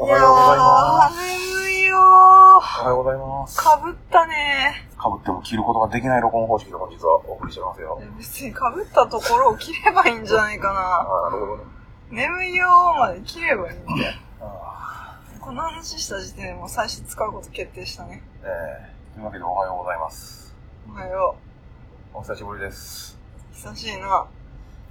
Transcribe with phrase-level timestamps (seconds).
[0.00, 1.16] おはようございます。
[1.58, 3.58] 眠いよおはようございます。
[3.58, 8.00] かぶったねかぶっても切ることができない録音方式で本日はお送りしてますよ。
[8.16, 10.80] 別にかぶったところを切ればいいんじゃないかあな。
[11.26, 11.64] あ、なるほどね。
[12.12, 13.92] 眠いよーまで切ればいいんだ
[15.40, 18.22] この話した時点でもう最初使うこと決定したね。
[18.44, 20.54] ーえー、というわけでおはようございます。
[20.88, 21.34] おはよ
[22.14, 23.18] お久しぶりです。
[23.50, 23.54] う。
[23.56, 24.28] 久しいな。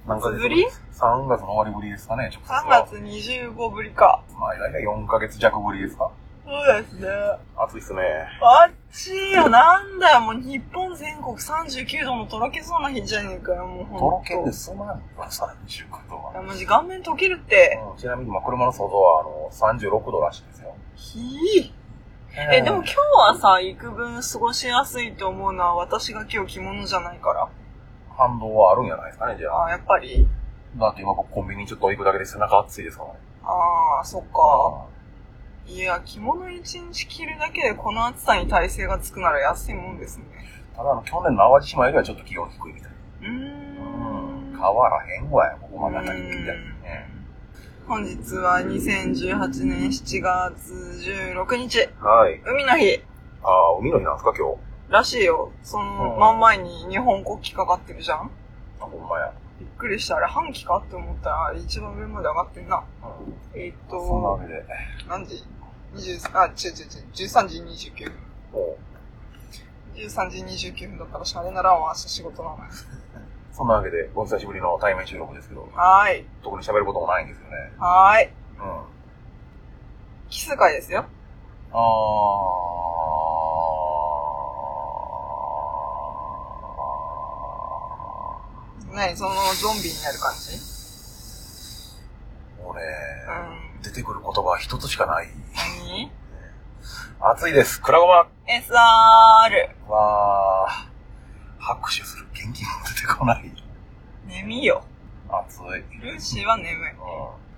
[0.07, 2.87] 何ヶ月ぶり ?3 月の終わりぶりですかね、直接3は。
[2.89, 4.23] 月25ぶりか。
[4.39, 6.09] まあ、大体4ヶ月弱ぶりですか？
[6.45, 7.09] そうですね。
[7.57, 8.01] 暑いっすね。
[8.41, 16.41] あっちいよ、なんだよ、もう日本全国39度のとろけそうな日じゃねえかよ、もうとろけんですまんの39度は。
[16.41, 17.77] マジ顔面溶けるって。
[17.91, 20.73] うんちなみに、まあ、車の外は、あの、36度らしいですよ。
[20.95, 21.71] ひー
[22.53, 27.49] え、でも今日はさ、幾分過ごしやすいと思うのは私が今日着物じゃないから。
[28.17, 29.63] 反動はあるんじゃないですかね、じゃあ。
[29.63, 30.27] ああ、やっぱり。
[30.75, 33.19] だって今僕コンビニちょっと行くだけで背中熱いですからね。
[33.43, 34.87] ああ、そっか。
[35.67, 40.25] いや、着物一日着るだけでこの暑さに耐性がつくなら安いもんですね。
[40.75, 42.91] ただあの、去年の淡路島よりはちょっと気温低いみたい。
[42.91, 44.51] うーん。
[44.51, 47.09] 変わらへんわよ、ここまで当たりみたいにね。
[47.87, 52.41] 本日は2018年7月16日、はい。
[52.45, 53.03] 海の日
[53.43, 54.66] ああ、海の日なんですか、今日。
[54.89, 55.51] らしいよ。
[55.63, 58.31] そのうん真ん前に日本国旗かかってるじゃん
[58.79, 59.33] あ、ほんまや。
[59.59, 60.17] びっくりした。
[60.17, 62.83] あれ半旗かって思ったら、一番上まで上がってんな。
[63.03, 63.33] うん。
[63.59, 64.63] えーっそんなわと、けで。
[65.09, 65.43] 何時
[65.95, 68.13] ?20、あ、違う違う違う、13時29分。
[68.53, 68.77] も
[69.95, 72.55] 13時29分だったらシャレならんわ、明日仕事なの。
[72.55, 72.59] う、
[73.51, 76.25] そんなわけで、お久しぶりの対面収録ですけど、はーい。
[76.43, 77.73] 特に喋ることもないんですよね。
[77.79, 78.29] はーい。
[78.59, 78.77] うん。
[78.79, 78.83] あ
[80.29, 81.05] キス会ですよ。
[81.71, 81.77] あ
[88.93, 90.57] 何そのゾンビになる感じ？
[92.63, 92.81] もうね、
[93.77, 93.81] うん。
[93.81, 95.27] 出てくる言葉は一つしかない。
[95.83, 96.11] 何？
[97.19, 97.81] 暑いです。
[97.81, 99.91] くらごま ?SR!
[99.91, 103.51] わー、拍手する元気も出てこない。
[104.25, 104.83] 眠いよ。
[105.29, 105.83] 暑い。
[106.01, 106.73] ルーシーは眠い。
[106.73, 106.97] うん。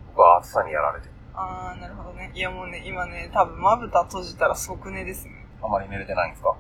[0.08, 1.12] 僕は暑さにやられてる。
[1.34, 2.32] あー、なるほどね。
[2.34, 5.46] いやもうね、今ね、多分まぶた閉じたら即寝ですね。
[5.62, 6.56] あまり寝れてないんですか？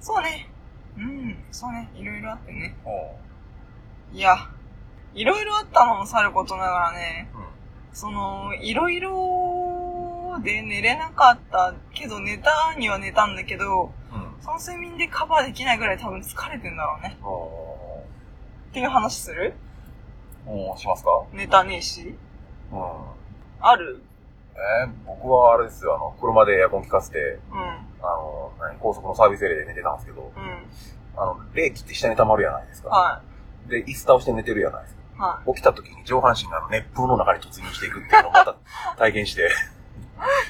[0.00, 0.48] そうね。
[0.96, 1.90] うん、そうね。
[1.94, 2.76] いろいろあってね。
[2.84, 3.16] お
[4.12, 4.36] いや、
[5.14, 7.44] いろいろあったのもさることながらね、うん。
[7.92, 14.42] その、いろいろで寝れなかったけど、寝たには寝たんだけど、うん。
[14.42, 17.16] その睡眠でカバーできないぐらい多分疲れてんだろうね。
[17.22, 18.00] お
[18.70, 19.54] っていう話する？
[20.46, 21.10] ーおーしますか？
[21.32, 22.14] 寝たねえし。
[22.70, 22.82] うん。
[23.60, 24.02] ある？
[24.54, 27.18] えー、僕はあれですよ、あの、車でエアコン効かせて、
[27.50, 27.58] うん。
[27.58, 31.20] あの、何、高速のサービスエリアで寝てたんですけど、うん。
[31.20, 32.90] あの、冷気って下に溜まるじゃないですか。
[32.90, 33.22] は
[33.68, 35.00] で、椅子倒して寝てるじゃないですか。
[35.46, 35.48] い。
[35.48, 38.56] は起きた時に上半身があの熱風の中に突入していくっていうのをまた
[38.98, 39.48] 体験して。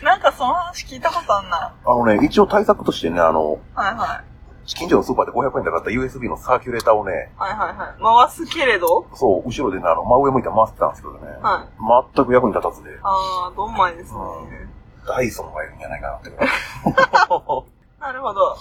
[0.00, 0.04] い。
[0.04, 1.74] なんかその話聞いたことあんな。
[1.84, 4.24] あのね、一応対策としてね、あの、はいはい。
[4.64, 8.28] 近所のスーパーで500円で買った USB のサーキュレーターをね、はいはいはい。
[8.28, 9.06] 回すけれど？
[9.14, 12.12] そう、後ろでね、あの、真上向いて回ってたんですけどね、はい。
[12.14, 14.20] 全く役に立たずで、あー、どんまいですね。
[15.06, 16.30] ダイソンがいるんじゃないかなって。
[18.00, 18.56] なるほど。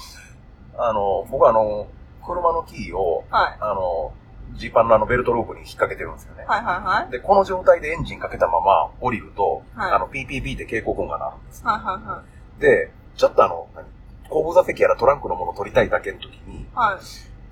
[0.78, 1.88] あの、僕あの、
[2.26, 3.58] 車のキーを、はい。
[3.60, 4.12] あの、
[4.54, 6.46] ジーパンのあのベルトループに引っ掛けてるんですよね。
[6.48, 7.12] はいはいはい。
[7.12, 11.64] で、この状態でエンジンかけたまま降りると、はいあの、ピーピーピーって警告音が鳴るんです。
[11.66, 12.24] はいはいは
[12.58, 12.62] い。
[12.62, 13.86] で、ちょっとあの、何？
[14.30, 17.00] 後部座席やらトランクのものを取りたいだけの時に、はい。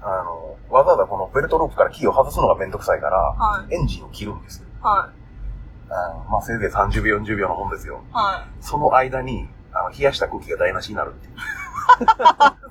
[0.02, 3.76] あの、わざわざこのベルトロープからキーを外すのがめんどくさいから、はい。
[3.76, 4.66] エンジンを切るんですよ。
[4.82, 5.20] はい。
[5.92, 8.02] あのまあ、せいぜい30秒、40秒のもんですよ。
[8.14, 8.64] はい。
[8.64, 11.34] その間に、あの、冷やした空気が台無しになるっていう。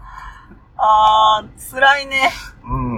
[0.81, 2.31] あー、辛いね。
[2.65, 2.98] うん。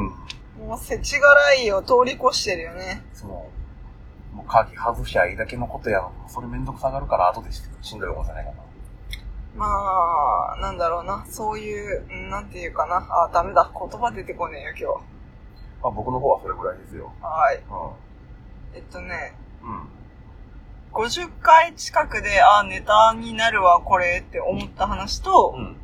[0.67, 1.83] もう世知辛いよ。
[1.83, 3.03] 通り越してるよね。
[3.15, 3.49] その、
[4.35, 8.57] もう鍵外しゃいいだけのことやそれめんどくさがるから後でししんどい思いじゃないかな。
[9.57, 9.67] ま
[10.57, 11.27] あ、なんだろうな。
[11.29, 12.97] そういう、うんなんていうかな。
[13.11, 13.71] あー、ダメだ。
[13.73, 15.03] 言葉出てこねえよ、
[15.83, 17.13] まあ、僕の方はそれぐらいですよ。
[17.21, 17.33] 今日。
[17.33, 17.57] はい。
[17.57, 17.61] う
[18.77, 19.67] えっとね、ん。
[19.67, 19.89] うん。
[20.93, 25.77] 50回近くで、あー、ネタになるわ、これって思った話と、うん。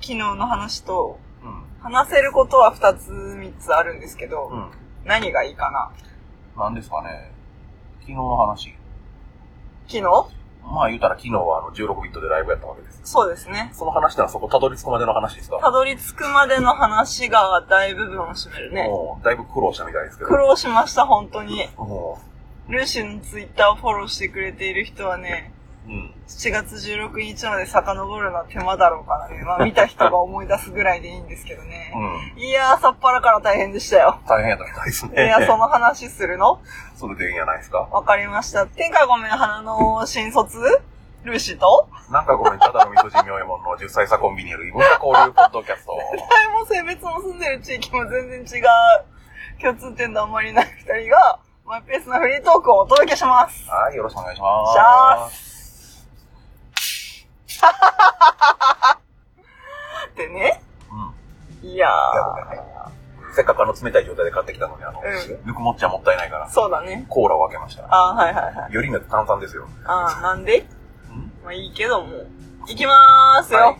[0.00, 1.23] 昨日の話と、うん。
[1.84, 4.70] 話せることは2つ、3つあるんですけど、うん。
[5.04, 6.62] 何がいいかな？
[6.64, 7.30] なんですかね。
[8.00, 8.74] 昨日の話。
[9.86, 10.02] 昨日？
[10.64, 13.00] まあ言うたら昨日はあの16ビットでライブやったわけです。
[13.04, 13.70] そうですね。
[13.74, 15.58] その話ってのはそこたどり着くまでの話ですか？
[15.58, 18.88] たどり着くまでの話が大部分を占めるね。
[18.88, 20.30] もう、だいぶ苦労したみたいですけど。
[20.30, 21.68] 苦労しました、本当に。
[21.76, 22.18] も
[22.68, 25.52] ルーシーのツイッターをフォローしてくれている人はね、
[25.86, 26.14] う、うん。
[26.26, 29.42] 7月16日まで遡るのは手間だろうからね。
[29.44, 31.92] まあ見た人が思い出すぐらいでいいんですけどね。
[32.36, 32.42] うん。
[32.42, 34.18] いやー、さっぱらから大変でしたよ。
[34.28, 35.26] 大変やったみたいですいね。
[35.26, 36.60] や、その話するの？
[36.96, 37.78] それでいいんやないですか？
[37.90, 38.66] わかりました。
[38.66, 40.58] 天下ごめん花の新卒？
[41.24, 41.88] ルーシーと？
[42.10, 45.92] なんかごめん、ただの味噌汁妙右衛門の10歳差コンビニよる異文化交流ポッドキャスト。
[46.12, 48.64] 世代も性別も住んでる地域も全然違う
[49.62, 53.66] 共通点のあんまりない二人がマイペースなフリートークをお届けします。
[53.70, 54.72] はい、よろしくお願いします。
[54.74, 55.53] しゃ
[60.16, 60.62] でね、
[61.62, 61.68] うん。
[61.68, 61.92] いやいや
[62.44, 62.64] ごめんね
[63.34, 65.02] せっかくあの冷たい状態で買ってきたのに、あの、う
[65.46, 67.04] ぬくもっちゃもったいないからー、、そうだね。
[67.08, 67.84] コーラを開けました。
[67.90, 68.72] あーはいはいはい。
[68.72, 69.68] よりによって炭酸ですよ。
[69.84, 70.58] あーなんで？
[70.58, 70.64] ん？
[71.42, 72.12] まあいいけども。
[72.68, 73.58] いきまーすよ。
[73.58, 73.76] はい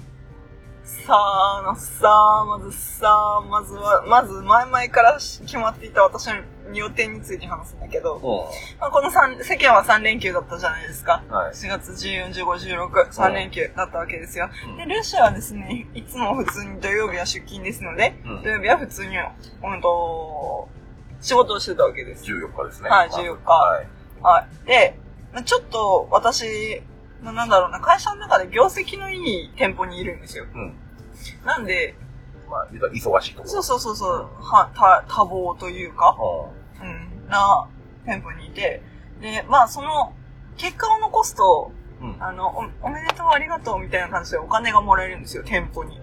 [0.84, 11.22] さあの、さあ、まずさあ、まずは、まず前々から決まっていた私の予定について話すんだけど、うまあ、この三世間は3連休だったじゃないですか。
[11.28, 11.30] ん。
[11.30, 11.52] はい。
[11.52, 12.44] 4月14、15、
[12.78, 14.48] 16、3連休だったわけですよ。
[14.68, 19.16] うんで、ルーシアはですね、いつも普通に土曜日は出勤ですので、うん土曜日は普通に、
[19.60, 20.68] ほんと、
[21.20, 22.24] 仕事をしてたわけです。
[22.24, 22.88] 14日ですね。
[22.88, 23.86] はい14日はい。
[24.22, 24.66] はい。
[24.66, 24.98] で、
[25.32, 26.82] まあちょっと私、
[27.22, 30.46] まあなんだろうな、会社の中で業績のいい店舗にいるんですよ。
[30.54, 30.74] うん。
[31.44, 31.94] なんで、
[32.54, 33.50] まあ、忙しいところ。
[33.50, 37.66] そうそうそうそう、は、た、多忙というか、ううん、な
[38.06, 38.80] 店舗にいて、
[39.20, 40.12] で、まあその、
[40.56, 42.10] 結果を残すと、ん。
[42.10, 42.22] うん。
[42.22, 45.98] あの、お、おめでとう、ありがとうみたいな感じでお金がもらえるんですよ、店舗に。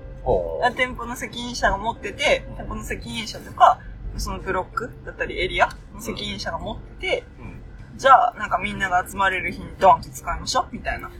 [0.76, 3.80] 店舗の責任者が持ってて、店舗の責任者とか、
[4.18, 7.98] そのブロックだったりエリアの責任者が持ってて、うん。
[7.98, 11.12] じゃあ、なんかみんなが集まれる日にドンと使いましょうみたいな、あ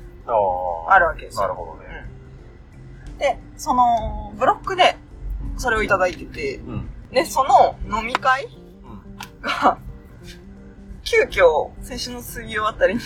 [0.90, 0.94] あ。
[0.94, 1.42] あるわけですよ。
[1.44, 2.06] なるほどね。
[3.12, 3.18] うん。
[3.18, 4.98] で、その、ブロックで、
[5.62, 6.90] それをいただいてて、うん。
[7.12, 9.42] で、その飲み会うん。
[9.42, 9.78] が、
[11.04, 13.00] 急遽、先週の水曜あたりに、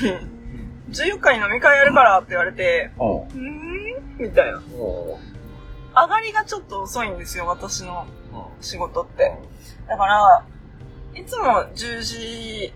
[0.89, 4.61] 14日に飲み会やるからって言われて、ほうーんみたいな。
[4.61, 8.05] 上がりがちょっと遅いんですよ、私の。
[8.61, 9.37] 仕事って。
[9.87, 10.45] だから、
[11.13, 12.73] いつも10時、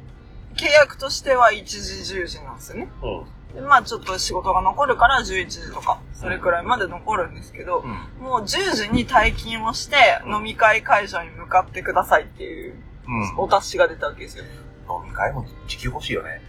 [0.58, 2.90] 契約としては1時10時なんですよね。
[3.02, 3.39] うん。
[3.54, 8.24] で、まあちょっと仕事が残るから11時とか、それくらいまで残るんですけど、うん。
[8.24, 9.96] もう10時に退勤をして、
[10.28, 12.76] 飲み会会場に向かってくださいっていう、
[13.08, 13.40] うん。
[13.40, 14.44] お達しが出たわけですよ。
[14.90, 16.42] 飲み会も時給欲しいよね。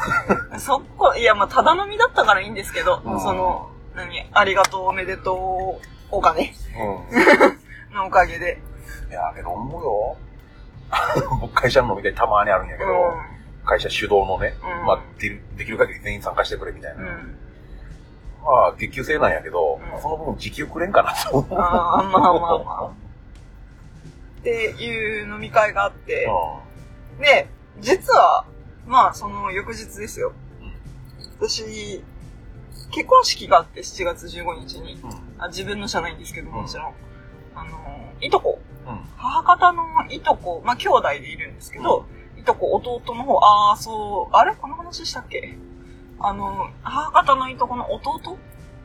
[0.58, 6.52] そこ、いや、まあただ飲みだったからいいんですけど、うんその、何、ありがとう、おめでとう、お金
[7.90, 8.60] う のおかげで。
[9.08, 9.10] ん。
[9.10, 10.16] いや、けど思うよ。
[11.40, 12.90] 僕会社の飲み会たまにあるんやけど、
[13.64, 17.02] 会社主導のね、うんまあ、でるできる限り全員参加してくれみたいな。
[17.02, 17.08] うん。
[17.08, 17.36] うん。
[18.44, 21.58] まあ、月給制なんやけど、うんその分時給くれんかなと思う。
[21.58, 22.90] ああ、まあまあまあ。
[24.40, 26.28] っていう飲み会があって、
[27.20, 27.48] で、
[27.80, 28.44] 実は、
[28.86, 30.32] まあ、その翌日ですよ。
[31.38, 32.02] 私、
[32.90, 34.94] 結婚式があって、7月15日に。
[34.94, 35.10] うん。
[35.10, 35.16] うん。
[35.38, 36.94] あ自分のじゃないんですけど、うんもちろん。
[37.54, 37.70] あの、
[38.20, 38.60] いとこ。
[38.86, 38.98] うん。
[39.16, 42.06] 母方のいとこ、まあ、兄弟でいるんですけど、
[42.42, 45.56] いとこ、弟の方、ああ、そう、あれこの話したっけ？
[46.18, 48.36] あの、母方のいとこの弟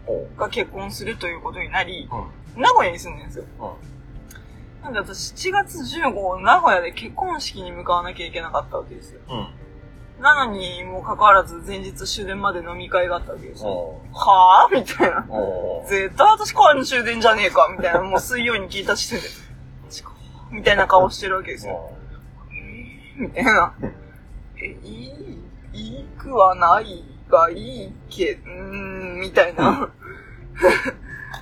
[0.06, 2.16] ほが結婚するということになり、う。
[2.56, 2.62] うん。
[2.62, 3.46] 名古屋に住んでるんですよ。
[3.60, 4.84] うん。
[4.84, 9.22] なんで私7月15名古屋で結婚式に向かわなきゃいけなかったわけですよ。
[9.28, 10.22] うん。
[10.22, 13.70] なのにもかかわらず前日終電まで飲み会があったわけですよ。
[13.70, 15.26] おはぁみたいな。
[15.30, 18.02] お絶対私からの終電じゃねえかみたいな。
[18.02, 19.28] もう水曜に聞いた時点で。
[20.50, 21.92] みたいな顔してるわけですよ。
[23.20, 23.74] えーみたいな。
[24.62, 25.40] え、いい、
[25.74, 28.50] いいくはないがいいけ、うー
[29.18, 29.90] ん、みたいな。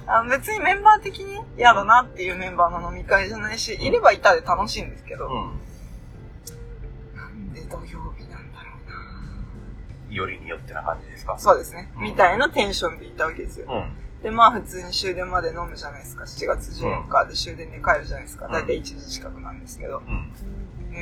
[0.08, 7.16] あ別にメンバー的に嫌だなっていうメンバーの飲み会じゃないし、いればいたで楽しいんですけど、うん。
[7.16, 11.38] なんで土曜日なんだろうなよりによってな感じですか？
[11.40, 11.92] そうですね。
[11.98, 13.66] うんみたいなテンションでいたわけですよ。
[13.70, 14.22] うん。
[14.24, 16.24] で、まあ普通に終電まで飲むじゃないですか。
[16.26, 18.46] 7月14日で終電で帰るじゃないですか。
[18.46, 20.00] うんだいたい1時近くなんですけど。
[20.00, 20.32] うん。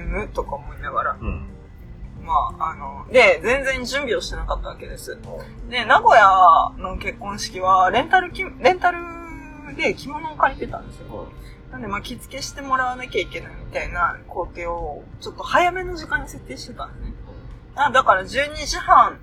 [0.02, 1.18] 眠とか思いながら。
[1.20, 1.50] うん。
[2.24, 5.18] まあ、あの、で、全然準備をしてなかったわけです。
[5.70, 9.00] で、名古屋の結婚式は、レンタルき、レンタル
[9.76, 11.28] で着物を借りてたんですよ。
[11.72, 17.14] なんで、まあ、着付けしてもらわなきゃいけないみたいな工程を、ちょっと早めの時間に設定してたんですね。
[17.76, 19.20] あだから、12時半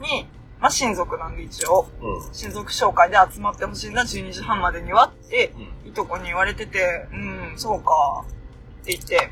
[0.00, 0.26] に、
[0.60, 2.34] まあ、親族なんで一応、うん。
[2.34, 5.52] 親族紹介で集まってほしいな、12時半までにはって、
[5.84, 5.90] うん。
[5.90, 7.92] いとこに言われてて、うん、そうか、
[8.82, 9.30] って言って、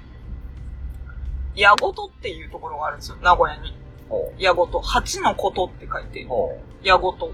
[1.54, 3.76] 矢事っていうところがあるんですよ、名古屋に。
[4.08, 4.80] ほ矢事。
[4.80, 6.26] 八のことって書いて
[6.82, 7.32] 矢事。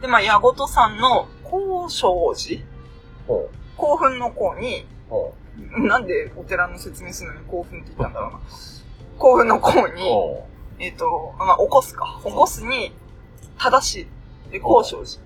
[0.00, 2.62] で、まあ、矢事さんの、高尚寺。
[3.76, 8.40] 興奮の項に、ほなんでお寺の説明するのに興奮って言ったんだろうな。
[9.18, 9.94] 興奮の項う。
[9.94, 10.46] に、ほ
[10.78, 12.20] えっ、と、まあ、起こすか。
[12.24, 12.92] 起こすに、
[13.58, 14.08] 正し
[14.48, 14.52] い。
[14.52, 15.20] で、高尚寺。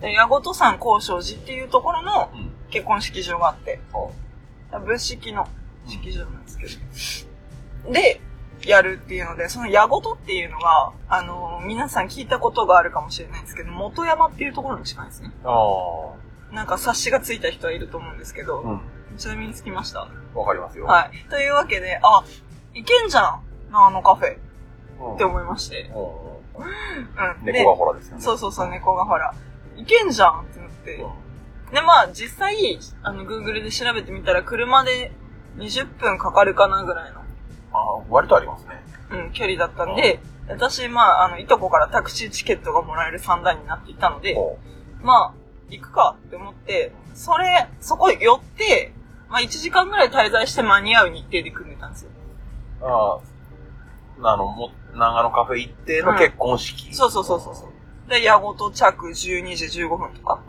[0.00, 2.30] で、矢事さん高尚寺っていうところの。
[2.70, 4.12] 結婚式場があって、ほ
[4.84, 5.46] 仏式の
[5.86, 7.25] 式場なんですけど。
[7.90, 8.20] で、
[8.64, 15.30] やるっていうので、その矢事っていうのが、あの、皆さん聞いたことがあるかもしれないんですけど、元山っていうところに近いですね。
[15.44, 15.50] あ
[16.52, 16.54] あ。
[16.54, 18.80] なんか察しがついた人はいると思うんですけど、うん。
[19.18, 20.08] ちなみにつきました？
[20.34, 20.86] わかりますよ。
[20.86, 21.26] はい。
[21.30, 22.24] というわけで、あ、
[22.74, 23.40] いけんじゃん
[23.72, 24.38] あのカフェっ
[25.12, 25.16] うん。
[25.16, 25.90] て思いまして。
[25.94, 28.22] うん猫がほらですよね。
[28.22, 29.34] そうそうそう、猫がほら、
[29.76, 30.94] いけんじゃんってなって。
[30.96, 31.74] うん。
[31.74, 35.12] で、まあ、実際、あの、Google で調べてみたら、車で
[35.58, 37.20] 20分かかるかなぐらいの、
[37.72, 38.82] ああ、割とありますね。
[39.10, 44.58] うん、距離だったんで、私、まあ、あの、いとこからタクシーチケットがもらえる三段になっていたので、ほ
[45.02, 45.34] まあ、
[45.68, 48.92] 行くかって思って、それ、そこ寄って、
[49.28, 52.10] まあ、1時間ぐらい滞在して間に合う日程で組んでたんですよ。
[52.82, 53.20] うあ
[54.22, 56.94] あ、あの、も、長野カフェ行っての結婚式。
[56.94, 58.10] そうそうそうそうそう。
[58.10, 60.40] で、矢ごと着12時15分とか。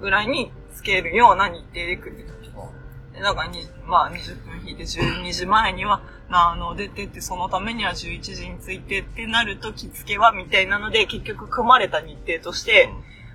[0.00, 2.31] ぐらいにつけるような日程で組んでたん
[3.12, 3.20] です。
[3.20, 12.90] で、なんかに、まあ20分引いて12時前には、あの、出てってそのためには11時に着いてってなると着付けはみたいなので結局組まれた日程として、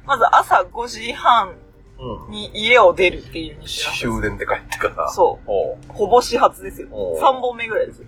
[0.05, 1.55] まず朝5時半
[2.00, 2.25] うん。
[2.25, 2.31] うん。
[2.31, 5.10] に家を出るっていう日程だったん終電で帰ってから。
[5.10, 5.91] そう。
[5.91, 6.88] ほぼ始発ですよ。
[6.91, 8.07] おう3本目ぐらいですよ。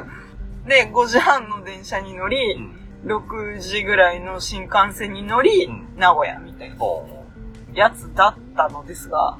[0.66, 2.78] で、5時半の電車に乗り、うん。
[3.04, 6.76] 6時ぐらいの新幹線に乗り、うん名古屋みたいな。
[7.74, 9.36] やつだったのですが。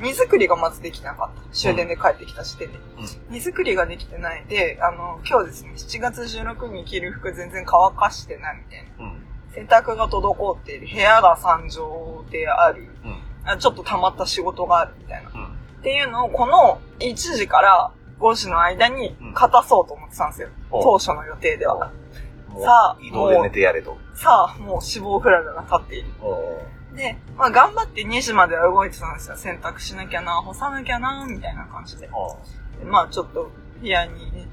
[0.00, 1.54] 荷造りがまずできなかった。
[1.54, 2.78] 終電で帰ってきた時点で。
[2.98, 3.32] うん。
[3.34, 9.04] 荷造りができてないで、あの、今日ですね、7月16日に着る服全然乾かしてないみたいな。
[9.04, 9.22] うん。
[9.52, 10.88] 洗濯が滞っている。
[10.92, 12.88] 部屋が惨状である。
[13.04, 13.18] うん。
[13.44, 15.30] あちょっと溜まった仕事があるみたいな。
[15.34, 15.46] うん。
[15.46, 15.48] っ
[15.82, 17.90] ていうのをこの1時から
[18.20, 20.48] 5時の間に勝たそうと思ってたんですよ。
[20.70, 21.92] お当初の予定では。
[22.60, 23.96] さあ移動で寝てやれと。
[24.14, 26.08] さあ、もう死亡フラグが立っている。
[26.98, 29.36] で、まあ頑張って2時までは動いてたんですよ。
[29.36, 32.08] 洗濯しなきゃな、干さなきゃな、みたいな感じで。
[32.08, 33.50] でまあちょっと
[33.80, 34.46] 部屋にね、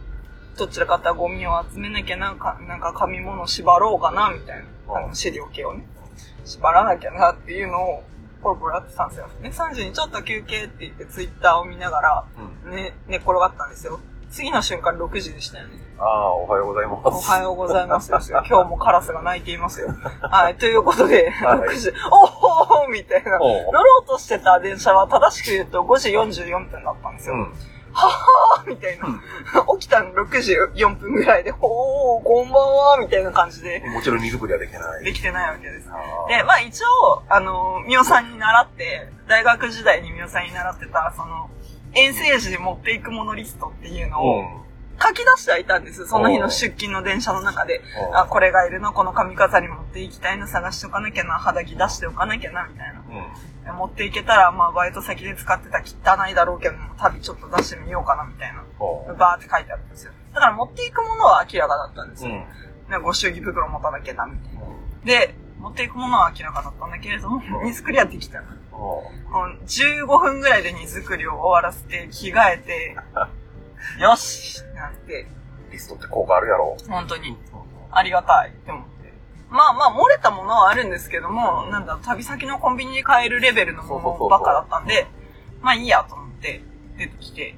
[0.56, 4.66] どちらかったらゴミを集めなきゃな、かなんか紙物縛ろうかな、みたいな。
[4.96, 5.86] あの、資料系をね。
[6.46, 8.04] 縛らなきゃなっていうのを、
[8.44, 9.30] ポロポロやってたんですよ。
[9.42, 12.25] で、3時にちょっと休憩って言ってツイッターを見ながら、
[12.66, 12.72] うん。
[12.72, 14.00] ね、寝っ転がったんですよ。
[14.30, 15.85] 次の瞬間6時でしたよね。
[15.98, 17.30] ああ、おはようございます。
[17.30, 18.44] おはようございますですよ。
[18.50, 19.90] 今日もカラスが鳴いていますよ。
[20.22, 23.40] はい、ということで、はい6時、 おほーみたいな。
[23.40, 27.36] 乗ろうとしてた電車は正しく言うと5時44分だったんですよ。
[27.36, 27.54] うん。
[27.94, 29.06] ははーみたいな。
[29.80, 35.04] 起きたの6時4分ぐらいで、おー、こんばんはみたいな感じで、もちろん荷造りはできてない。
[35.06, 35.88] できてないわけです。
[36.28, 41.50] で、まあ一応、あの、みおさんに習って、大学時代にみおさんに習ってた、その、
[41.94, 44.64] 遠征時に持っていくものリストっていうのをうん。
[45.02, 46.08] 書き出してはいたんです。
[46.08, 47.82] その日の出勤の電車の中で。
[48.10, 50.48] うんあ、これがいるの、この髪飾り持っていきたいの？
[50.48, 53.04] 探しておかなきゃな、肌着出しておかなきゃな、みたいな。
[53.72, 53.78] うん。
[53.78, 58.64] 持っていけたら、まあバイト先で使ってた汚いだろうけども、旅ちょっと出してみようかな、みたいな。
[59.14, 60.12] バーって書いてあるんですよ。
[60.34, 62.32] だから持っていくものは明らかだったんですよ。
[62.90, 63.02] うん。
[63.04, 64.62] ご祝儀袋持たなきゃな、みたいな。
[65.04, 68.48] で、持っていくものは明らかだったんだけれども、荷造りはできたの。
[68.72, 69.30] おう。
[69.32, 72.96] もう15分ぐらいで荷造りを終わらせて、着替えて、
[74.00, 75.27] よしなって、
[75.72, 76.77] リストって効果あるやろ。
[76.88, 77.38] 本当に
[77.92, 79.13] ありがたいって思って。
[79.50, 85.08] まあまあ、漏れたものはあるんですけども、なんだ、旅先のコンビニで買えるレベルのものばっかだったんで、
[85.62, 86.62] まあいいやと思って
[86.98, 87.56] 出てきて、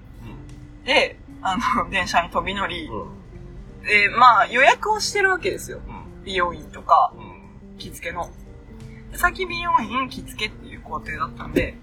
[0.85, 3.83] で、あの、 電車に飛び乗りう、ん。
[3.83, 5.79] で、まあ予約をしてるわけですよ。
[5.87, 6.23] うん。
[6.23, 7.19] 美容院とか、う
[7.75, 7.77] ん。
[7.77, 8.29] 着付けの。
[9.11, 11.77] で先美容院、着付けっていう工程だったんで、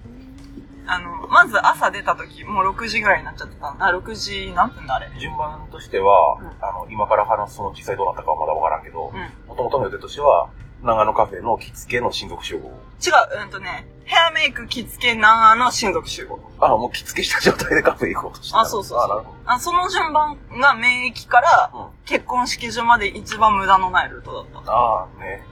[0.87, 5.11] あの、まず朝出た時、もう6時ぐらいになっちゃってたんあ、6時何分だあれ？
[5.19, 9.11] 順番としては、うんあの、今から話すその実際どうなったかはまだわからんけど
[9.49, 10.51] もともとの予定としては、
[10.83, 12.69] 長野カフェの着付けの親族集合。
[12.69, 16.39] うんとね、ヘアメイク、着付け、長の親族集合。
[16.59, 21.79] あ、もう着付けした状態でカフェ行こうとしてたあそうそうそうあ、なるほあその順番が免疫からど。
[21.79, 21.89] うん。
[22.05, 24.73] 結婚式場まで一番無駄のないルートだった。
[24.73, 25.43] ああ、ね。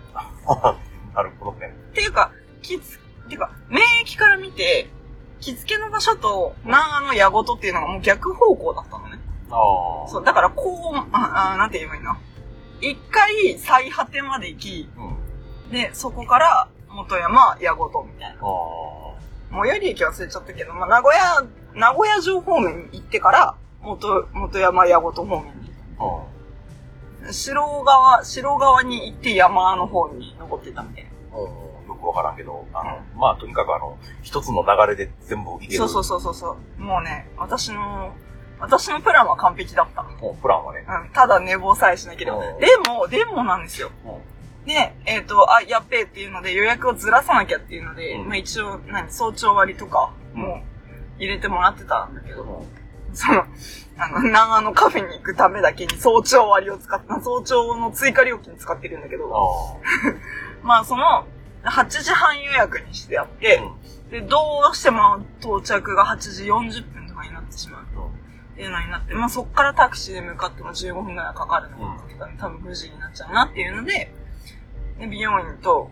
[1.15, 1.75] なるほどね。
[1.91, 2.31] っていうか、
[2.63, 4.91] 着付っていうか、免疫から見て、
[5.43, 9.19] 着付けの場所と長の矢事っていうのがもう逆方向だったのね。
[9.51, 9.57] あ
[10.07, 10.09] あ。
[10.09, 12.17] そう、だからこう、ああなんて言えばいいの？
[12.81, 15.09] 一回最果てまで行き、うん。
[15.11, 18.41] あで、そこから元山矢事みたいな。
[18.41, 18.47] あ。
[19.51, 21.45] 最寄り駅忘れちゃったけど、まあ、名古屋、
[21.75, 25.71] 名古屋城方面に行ってから、元、元山矢事方面に。
[27.29, 31.39] う城側、城側に行って山の方に登ってたみたいな。
[31.39, 31.43] ん。
[31.43, 31.49] うん。
[31.49, 31.72] よ
[32.03, 35.79] くわからんけど、あの、まあ、とにかくあの、一つの流れで全部いける。
[35.79, 36.83] そうそうそうそうそう。
[36.83, 38.13] もうね、私の、
[38.61, 40.03] 私のプランは完璧だった。
[40.03, 40.85] もうプランはね。
[40.87, 42.39] うん、ただ寝坊さえしなければ。
[42.39, 43.91] うんでも、でもなんですよ。
[44.05, 44.67] うん。
[44.67, 50.63] で、えっ、と、あ、やっべえっていうので予約をずらさなきゃっていうので、うんまあ一応、何、早朝割とかうんも
[51.19, 52.65] 入れてもらってたんだけど、
[53.15, 53.45] その、
[53.99, 59.77] あの、長野カフェに行くためだけに早朝割を使った、早朝の追加料金使ってるんだけど、あ
[60.63, 61.27] まあその、
[61.65, 63.63] 8時半予約にしてあって、
[64.11, 64.39] で、ど
[64.73, 74.13] うしても到着が8時40分とかになってしまうっていうのになって、まあそっからタクシーで向かっても15分ぐらいかかるのがかけたんで、多分9時になっちゃうなっていうので、
[74.99, 75.91] で美容院と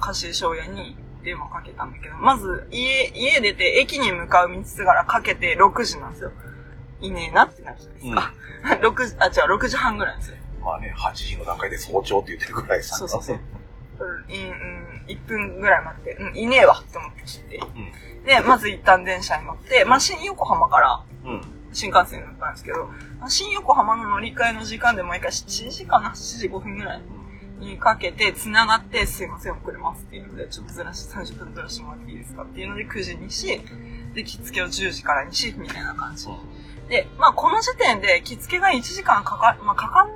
[0.00, 6.32] 貸し商屋に電話かけたんだけど、まず家、家出て駅に向かう道すがらかけて6時なんですよ。
[7.00, 8.34] いねえなってなるじゃないですか。
[8.88, 10.36] 6時、あ、違う、6時半ぐらいですよ。
[10.64, 12.96] まあね、8時の段階で早朝って言ってるぐらいさ。
[12.96, 13.38] そうそうそう。
[13.98, 14.36] うん、う
[14.91, 17.56] ん、1分ぐらい待って、うん、いねえわって思って切って。
[17.56, 18.24] うん。
[18.24, 21.40] で、まず一旦電車に乗って、まあ、新横浜からうん。
[21.72, 22.86] 新幹線に乗ったんですけど、
[23.18, 27.02] まあ新横浜の乗り換えの時間でもう一回7時かな ?7 時5分ぐらい
[27.60, 33.60] にかけて、繋がって、すいません、遅れますっていうので、ちょっとずらし、30分ずらしてもらっていいですかっていうので9時にし、
[34.14, 36.26] で、着付けを10時からにし、みたいな感じ。
[36.88, 40.08] で、まあこの時点で着付けが1時間かか、まあかか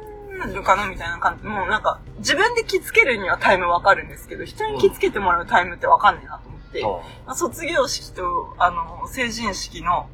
[0.44, 1.46] るかなみたいな感じ。
[1.46, 6.82] もうなんか、自分で着付けるにはタイムわかるんですけど、人に着付けてもらうタイムってわかんねえなと思って、
[7.26, 10.08] まあ、卒業式と、あの、成人式の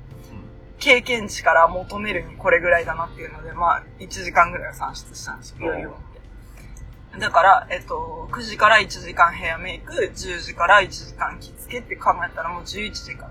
[0.78, 7.20] 経験値から求めるにこれぐらいだなっていうので、まあ、1時間ぐらいは算出したんですよ、うん余裕を持って。
[7.20, 13.30] だから、えっと、9時から1時間ヘアメイク、10時から1時間着付けって考えたらもう11時間。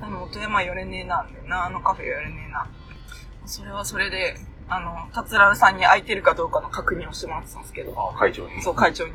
[0.00, 2.68] でも、音山寄れねえな、んだよな、あのカフェ寄れねえな。
[3.46, 4.36] それはそれで、
[4.70, 8.62] あの、達郎さんに空いてるかどうかの確認をしてもらってたんですけど、あ会長に。
[8.62, 9.12] そう、会長に。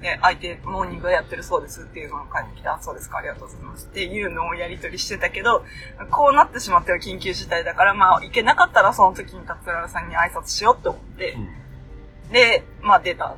[0.00, 2.74] で、相手、モーニングやってるそうですっていうのが返ってきた。
[2.74, 3.86] あそうですか、ありがとうございます。
[3.86, 5.64] っていうのをやり取りしてたけど、
[6.10, 12.32] こうなってしまっては緊急事態だから、まあ、行けなかったらその時に達郎さんに挨拶しようって思ってう、ん。
[12.32, 13.36] で、まあ出た。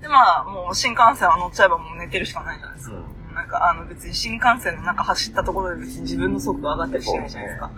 [0.00, 2.96] で、まあ、もう新幹線は乗っちゃえばもう寝てるしかないじゃないですか。
[3.34, 7.70] なんか、あの別に新幹線の中走ったところで別に自分の速度上がったりしてないじゃないですか。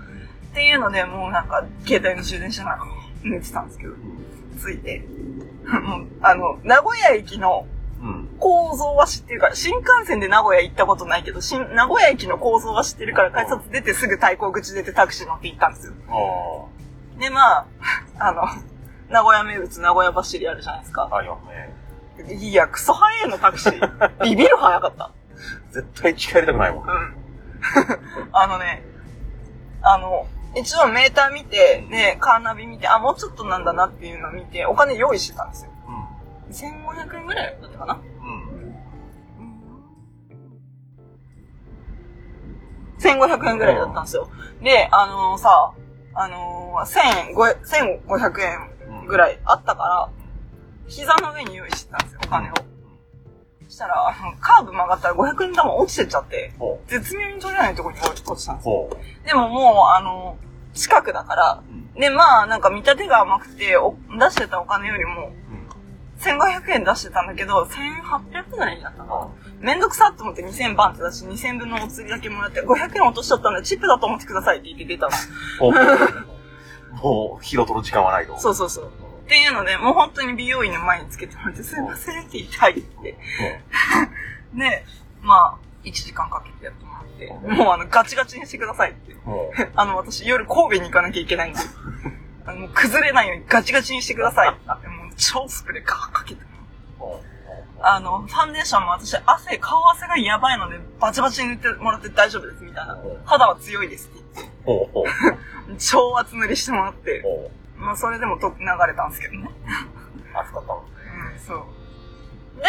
[0.51, 2.79] っていうので、もうなんか、携帯の充電しながら
[3.23, 3.95] 寝てたんですけど、
[4.59, 5.05] ついて、
[5.67, 7.67] もう、あの、名古屋駅の
[8.01, 8.29] うん。
[8.39, 15.93] 構造は知ってるから、新幹線で名古屋行ったことないけど、新、名古屋駅の構造は知ってるから、改札出てすぐ対向口出てタクシー乗って行ったんですよ。
[16.09, 17.67] あで、まあ、
[18.21, 18.43] あの、
[19.09, 21.09] 名古屋名物名古屋走りあるじゃないですか。
[21.11, 21.17] あ。
[21.17, 21.39] ありま
[22.17, 22.35] すね。
[22.35, 24.11] いや、クソ早いのタクシー。
[24.23, 25.11] ビビる早かった。
[25.71, 26.85] 絶対近寄りたくないもん。
[26.85, 27.15] うん。
[28.33, 28.85] あのね、
[29.83, 30.27] あの、
[30.61, 35.71] 一応メーター見て、ね、カーナビ見て、あ、もうちょっとなんだなっていうのを見て、お金用意してたんですよ。
[36.51, 38.75] 1500円ぐらいだったかなうん。
[39.39, 39.63] うん。
[42.99, 44.31] 1500円ぐらいだったんですよ。
[44.63, 45.73] で、あのーさ、
[46.15, 50.09] あのー、1000円、ご1500円ぐらいあったから、
[50.89, 52.55] 膝の上に用意してたんですよ、お金を。
[53.69, 58.37] そしたら、あのカーブ曲がったら500円玉落ちてっちゃって、ほ絶妙に取れないところに落ちたんう。
[58.37, 58.55] ですよ。
[58.65, 58.91] ほ
[59.27, 60.48] でももう、あのー、
[60.79, 61.63] 近くだから、
[61.97, 62.01] う。
[62.01, 65.69] で、まあ、なんか見立てが甘くて、お出してたお金よりも、うん。
[66.21, 69.35] 1500円出してたんだけど、1800ぐらいになったの。
[69.61, 75.09] めんどくさって思って2000バンって出し、2000分のお釣りだけもらって、500円落としちゃったんで、チップだと思ってくださいって言って出た
[75.61, 76.97] の。
[77.03, 78.39] もう、拾とる時間はないと。
[78.39, 78.87] そうそうそう。
[78.87, 83.19] っていうので、もう本当に美容院の前につけてもらって、すいませんって言って入って。
[84.55, 84.85] で、
[85.21, 89.17] まあ、1時間かけてやってもらって、もうあの、ガチガチにしてくださいって。
[89.75, 91.61] あの、私夜神戸に行かなきゃいけないんで、
[92.47, 94.89] あの、もう崩れないようにガチガチにしてくださいって。
[94.89, 96.49] もう超スプレーガーかけて。
[97.81, 102.99] あの、ファンデーションも私、汗、顔汗がやばいので、バチバチに塗ってもらって大丈夫です、みたいな。
[103.25, 104.51] 肌は強いですって言っう。
[104.65, 104.91] ほう。
[104.93, 105.05] ほう。
[105.05, 109.49] て、超厚塗りしてもらって、ほまあ、それでもと流れたんですけどね。
[110.35, 110.39] う。
[110.39, 110.85] 暑かったの。
[111.33, 112.63] うん、そう。
[112.63, 112.65] で、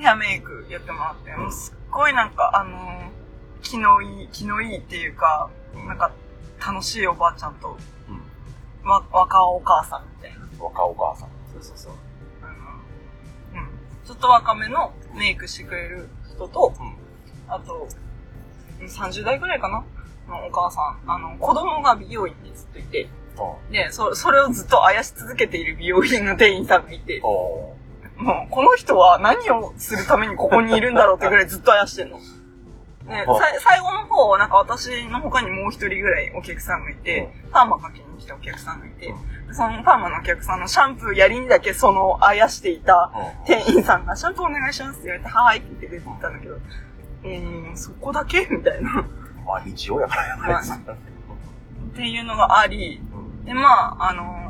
[0.00, 3.08] ヘアメイクやってもらって、もうすっごいなんか、あのー
[3.60, 5.50] 気のいい、気のいいっていうか、
[5.86, 6.12] なんか、
[6.64, 7.76] 楽しいおばあちゃんと、
[8.08, 8.88] うん。
[8.88, 10.38] わ、若お母さんみたいな。
[10.64, 11.28] 若お母さん。
[11.52, 11.92] そうそうそう。
[12.42, 12.46] あ
[13.56, 13.68] の、うん。
[14.06, 16.94] ちょっと若めのメイクしてくれる人と、うん。
[17.52, 17.88] あと、
[18.80, 19.84] うん30代ぐらいかな？
[20.28, 21.00] のお母さん。
[21.10, 23.08] あの、子供が美容院にずっといて、
[23.70, 27.76] で、そ、それをずっとあやし続けている美容院の店員さんがいて、ほ
[28.18, 32.18] もう、この人は何をするためにここにいるんだろうってぐらいずっとあやしてんの。
[33.06, 39.14] ね、はさい最後の方、なんか私の他にもう一人ぐらいお客さんがいて、パーマかけに来たお客さんがいて、
[39.52, 43.10] そのパーマのお客さんのシャンプーやりにだけそのあやしていた
[43.44, 43.46] う。
[43.46, 48.46] 店員さんが、シャンプーお願いしますって言われて、はーいって言って出てったんだけど、うーん、そこだけ？
[48.50, 49.06] みたいな。
[49.46, 50.92] まあ、日曜やからやないですか。
[50.92, 50.96] っ
[51.96, 53.00] ていうのがあり、
[53.46, 54.47] で、まあ、あの、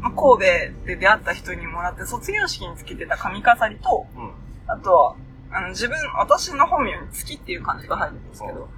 [0.00, 4.32] まあ、神戸で出会った人にもらって卒業式につけてた髪飾りと、うん。
[4.66, 5.16] あとは、
[5.50, 8.68] あの、自分、私の本名に月っていう漢字が入るんですけど、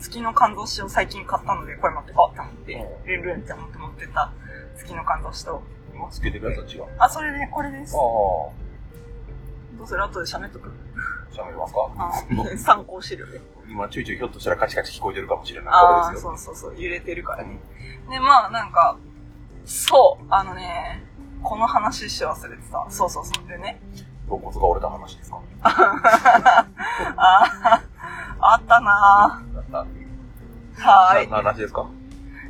[0.00, 4.32] 月の感動詞を最近買ったので、これ持ってこうって思って、うんルンルンって思って持ってた
[4.76, 5.62] 月の感動詞と、
[5.94, 6.92] 今つけてるやつは違う。
[6.98, 7.96] あ、それで、これです。
[7.96, 10.02] あどうする？
[10.04, 10.70] 後で喋っとく。
[11.32, 11.80] あ、喋りますか？
[11.96, 12.12] あ
[12.58, 13.40] 参考資料で。
[13.68, 15.74] 今、ちょいちょいひょっとしたらカチカチ聞こえてるかもしれない。
[15.74, 16.14] ああ。
[16.16, 17.58] そうそうそう、揺れてるからね。
[18.10, 18.96] で、まあ、なんか、
[19.68, 21.04] そう、あのね、
[21.42, 22.86] この話し忘れてた。
[22.90, 23.46] そうそうそう。
[23.48, 23.80] でね。
[24.30, 25.38] 肋骨が折れた話ですか？
[25.62, 26.66] あ
[27.16, 27.82] あ、
[28.40, 29.78] あったなだった。
[29.78, 29.86] ぁ。
[30.86, 31.28] はーい。
[31.28, 31.86] な、な話ですか？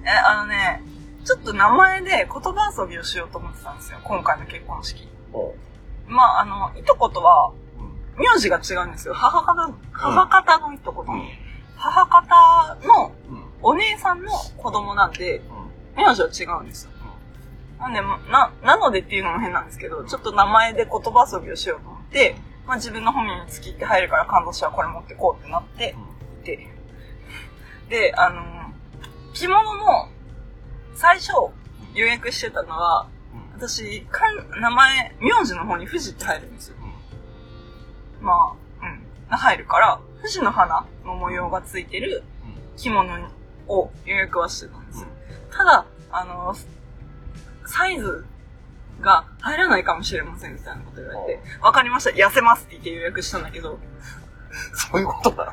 [0.04, 0.82] え、あのね、
[1.24, 3.98] ちょっと名前で言葉遊びをしようと思ってたんですよ。
[4.04, 5.08] 今回の結婚式。
[6.06, 7.50] まあ、あの、いとことは、
[8.16, 8.22] うん。
[8.24, 9.14] 名字が違うんですよ。
[9.14, 11.12] 母方、母方のいとこと。
[11.12, 11.28] うん。
[11.76, 13.44] 母方のうん。
[13.60, 15.42] お姉さんの子供なんで、う
[16.00, 16.02] ん。
[16.04, 16.90] 名字は違うんですよ。
[17.78, 22.36] なんで、な、なのでっていうのも変なんですけど、ちょっと名前で言葉遊びをしようと思って、
[22.66, 25.94] まあ自分の本名に月って入るから感動詞はこれ持ってこうってなって、
[26.44, 26.66] で、
[27.88, 28.42] で、あの、
[29.32, 30.08] 着物の
[30.94, 31.32] 最初
[31.94, 33.60] 予約してたのは、うん。
[33.60, 36.76] 私、かん名前、名字の方に富士って入るんですよ。
[38.20, 38.26] うん。
[38.26, 38.86] まあ、
[39.30, 39.36] うん。
[39.36, 42.24] 入るから、富士の花の模様がついてる
[42.76, 43.08] 着物
[43.68, 45.08] を予約はしてたんですよ。
[45.50, 46.54] ただ、あの、
[47.68, 48.24] サイズ
[49.00, 53.78] が入らないかもしれませんみたいなこと言われて、わかりました、痩せますって言って予約したんだけど、
[54.74, 55.30] そういうこと？
[55.36, 55.44] な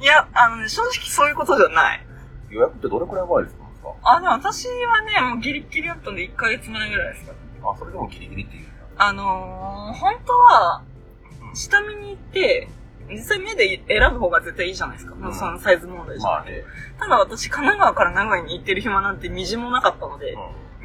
[0.00, 2.06] いや、あのね、正直そういうことじゃない。
[2.50, 3.64] 予約ってどれくらい前ですか？
[4.04, 7.32] あ、でも私はね、もうギリッギリだったんで1ヶ月前ぐらいですか。
[7.64, 8.70] あ、それでもギリギリっていうんだ。
[8.98, 12.68] あのー、本当は、うん下見に行って、
[13.08, 15.14] 実際目で選ぶ方が絶対いいじゃないですか。
[15.14, 16.50] んそのサイズ問題じゃなくて。
[16.52, 16.64] まあね。
[17.00, 20.38] ただ私、神奈川から名古屋に行ってる暇なんてみじもなかったので、う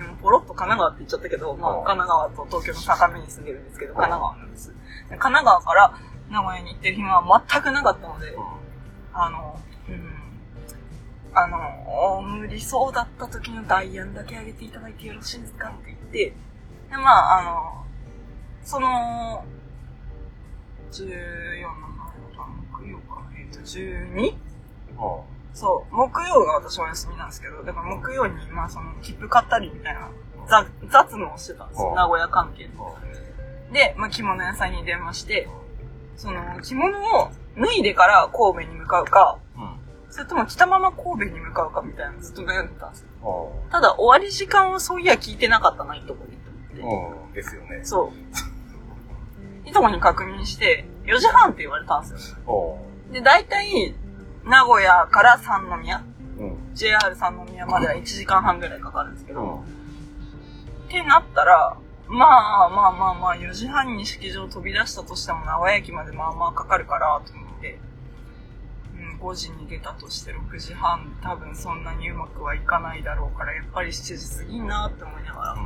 [0.09, 4.67] うんポロッと神奈川って言っちゃったけど、まあ、うん神奈川と東京の境目に住んでるんですけど、ん神奈川なんです。
[4.69, 4.73] で
[5.09, 5.93] 神奈川から
[6.29, 8.35] 名古屋に行ってる暇は全くなかったので、ん。
[9.13, 10.09] あの、うん、
[11.33, 16.17] あの、無理そうだった時のダイヤンだけ上げていただいてよろしいですかって言って、
[16.89, 17.85] で、まあ、あの、
[18.63, 19.45] その、
[20.91, 21.93] 14の
[22.71, 24.35] 木曜か、えっ、と、12?
[24.97, 30.09] うそう、木曜が私お休みなんですけど、だから木曜に、まあその、切符買ったりみたいな、
[30.47, 32.95] ざ雑務をしてたんですよ、うん名古屋関係の。
[33.69, 33.73] ん。
[33.73, 35.47] で、まあ着物屋さんに電話して、
[36.15, 39.75] その、着物を脱いでから神戸に向かうか、うん。
[40.09, 43.51] それとも着たまま神戸に向かうかみたいなのずっと悩んでたんですよ。
[43.67, 47.41] うただ、終わり時間はそういや聞いてなかったな、いとこにと思って。
[47.41, 47.79] ですよね。
[47.83, 48.11] そ
[49.65, 49.69] う。
[49.69, 52.77] いとこに確認して、4時半って言われたんですよ。
[53.11, 53.95] うで、大体、
[54.45, 56.03] 名古屋から三宮、ん。
[56.37, 56.57] うん。
[56.73, 59.59] JR 三宮までは1時間半ぐらいかかるんですけど、うん。
[59.59, 59.63] っ
[60.89, 61.77] てなったら、
[62.07, 62.25] ま
[62.65, 67.79] あまあまあまあ、4時半に式場飛び出したとしても名古屋駅までまあまあかかるから、と思って、
[68.95, 75.57] うん、5時に出たとして6時半、多分そんなにうまくはいかないだろうから、やっぱり7時過ぎんなって思いなが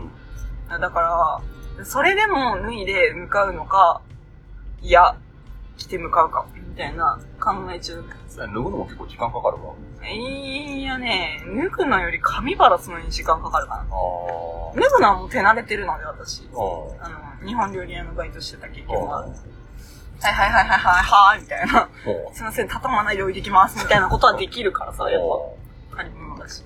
[0.69, 0.79] ら。
[0.79, 1.41] だか
[1.77, 4.01] ら、それでも脱いで向かうのか、
[4.81, 5.17] いや、
[5.77, 9.73] 着て向かうか、みたいな考え中だったんです脱ぐのも結構時間かかるわ。
[10.09, 13.85] いやね、脱ぐのより髪ばらすのに時間かかるかな。
[14.75, 16.43] 脱ぐのはもう手慣れてるので、私。
[16.43, 16.47] う
[16.99, 19.19] あの、日本料理屋のバイトしてた経験があ。
[19.19, 21.89] はいはいはいはいはいはい、みたいな。
[22.27, 22.35] うん。
[22.35, 25.21] すいません、畳まないで置いてきます、みたいなことはできるからさ、やっ
[25.91, 26.63] ぱ、借り物だし。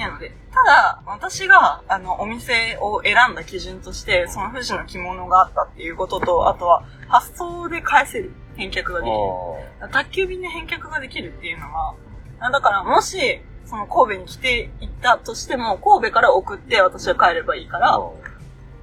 [0.00, 8.32] なので、ただ、私が、あの、お店を選んだ基準として、その富士の着物があったっていうことと、あとは、発送で返せる。
[8.56, 9.90] 返却ができる。
[9.92, 11.94] 宅急便で返却ができるっていうのは、
[12.40, 17.98] あだから、もし、その神戸に来ていったとしても、神戸から送って私は帰ればいいから、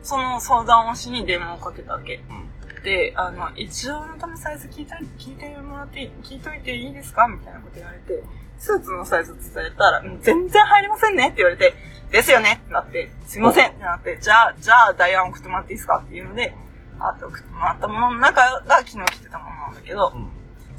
[0.02, 2.22] その相談をしに電話をかけたわけ。
[2.30, 2.84] うん。
[2.84, 7.28] で、あの、一応のためサイズ聞いた聞いてもらって、聞いといていいですか？
[7.30, 8.22] みたいなこと言われて、
[8.64, 11.74] スーツのサイズ伝えたら、うん全然入りませんねって言われて、
[12.12, 16.56] ですよねってなって、すいませんってなって、じゃあ、じゃあ、ダイヤン送ってもらっていいですかっていうので、
[16.98, 20.30] あって送ってもらったものの中が昨日着てたものなんだけど、うん。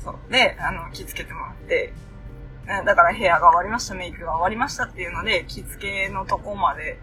[0.02, 0.32] そう。
[0.32, 1.92] で、あの、着付けてもらって、
[2.66, 6.98] ねだからヘアが終わりました、メイクが終わりましたっていうので、着付けのとこまで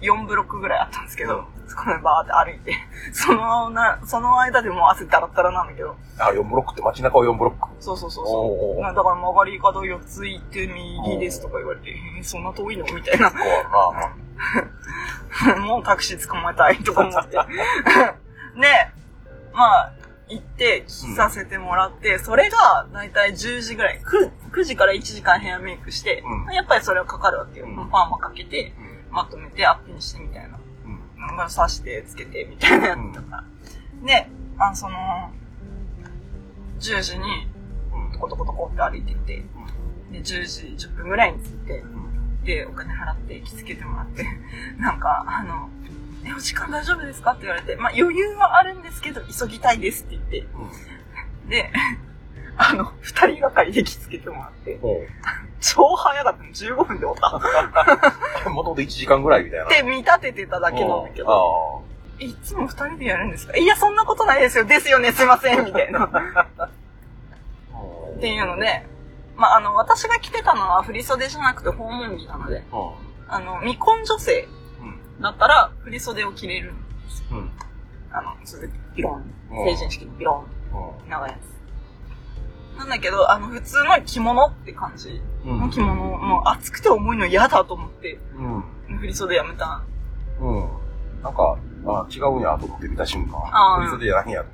[0.00, 2.74] 4ブロックぐらいあったんですけど、そこでバーって歩いて、
[3.12, 7.68] そのな、その間でもう汗だらだらなんだけど、あ、4ブロックって街中を4ブロック。
[7.80, 8.82] そうそうそうそうう。
[8.82, 12.84] だから曲がり角4つ行って右ですとか言われて、えーそんな遠いの？
[12.86, 13.30] みたいな。
[15.60, 17.36] もうタクシー捕まえたいとか思って。
[17.36, 17.42] で、
[19.52, 19.92] まあ、
[20.28, 27.66] 行って、着させてもらって、それが、だいたい10時ぐらい、9, 9時から1時間ヘアメイクして、うんやっぱりそれはかかるわけよ。
[27.66, 28.72] うんパーマかけて、
[29.10, 30.58] まとめてアップにしてみたいな。
[30.84, 31.20] うん。
[31.20, 33.44] なんか刺して、つけて、みたいなやつとか。
[34.04, 34.96] で、あの、その、
[36.78, 37.48] 10時に、
[38.18, 39.44] コトコトコって歩いてって、
[40.12, 41.82] で、10時10分ぐらいに着いて、
[42.44, 44.26] で、お金払って着付けてもらって、
[44.78, 45.68] なんか、あの、
[46.24, 50.46] え、お時間大丈夫ですかって言われて、まあ余裕はあるんですけど、急ぎたいですって言って、
[51.48, 51.72] で、
[52.62, 54.78] あの、二人がかりで着付けてもらって、
[55.60, 58.50] 超早かったの、15分で終わった。
[58.50, 59.66] もともと1時間ぐらいみたいな。
[59.68, 61.82] で、見立ててただけなんだけど、
[62.18, 63.56] いつも二人でやるんですか？
[63.56, 64.64] いや、そんなことないですよ。
[64.64, 66.02] ですよね、すいません、みたいな。
[66.54, 66.68] あ。
[68.16, 68.84] っていうので、
[69.36, 72.62] まあ、あの、私が着てたのは振袖じゃなくて訪問着なので、う
[73.28, 74.42] あの、未婚女性
[75.18, 75.22] ん。
[75.22, 76.74] だったら振袖を着れる。
[77.30, 77.38] うん。
[77.38, 77.50] うん。
[78.12, 81.59] あの、それでピロン、うん成人式のピロうン、長いやつ。
[82.80, 85.58] なんだけど、あの、普通の着物って感じん。
[85.58, 88.18] の着物、もう暑くて重いの嫌だと思って、
[88.88, 88.98] うん。
[88.98, 89.82] 振袖やめた。
[90.40, 90.68] うん。
[91.22, 93.38] なんか、あ違うんやと思って見た瞬間。
[93.80, 94.44] 振り袖じゃないんや。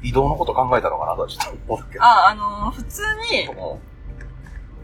[0.00, 2.04] 移動のこと考えたのかなとはちょっと思ったけど。
[2.04, 3.48] あ、あの、普通に、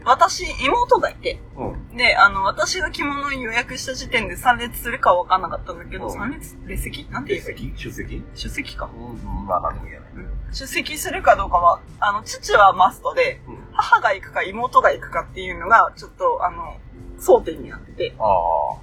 [0.05, 1.71] 私、妹がいて、うん。
[1.71, 1.97] うん。
[1.97, 7.07] で、あの、私が着物を予約した時点で参列するかは分かんなかったんだけど、うん参列列席？
[7.09, 7.73] なんて出言う席？
[7.77, 8.23] 出席？
[8.35, 8.89] 出席か。
[8.93, 9.45] うん。
[9.45, 10.05] まあ、なんでもいいやね。
[10.51, 13.57] 出席するかどうかは、あの、父はマストで、うん。
[13.73, 16.77] 母が行くか妹が行くかっていうのが、ちょっと、あの、
[17.19, 18.23] 争点になってて、あ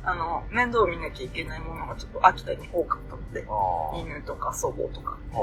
[0.04, 0.10] あ。
[0.12, 5.16] あの、面倒を見なきゃいけないものがちょっと秋田に多かったので、あ犬とか祖母とか。
[5.34, 5.38] あ。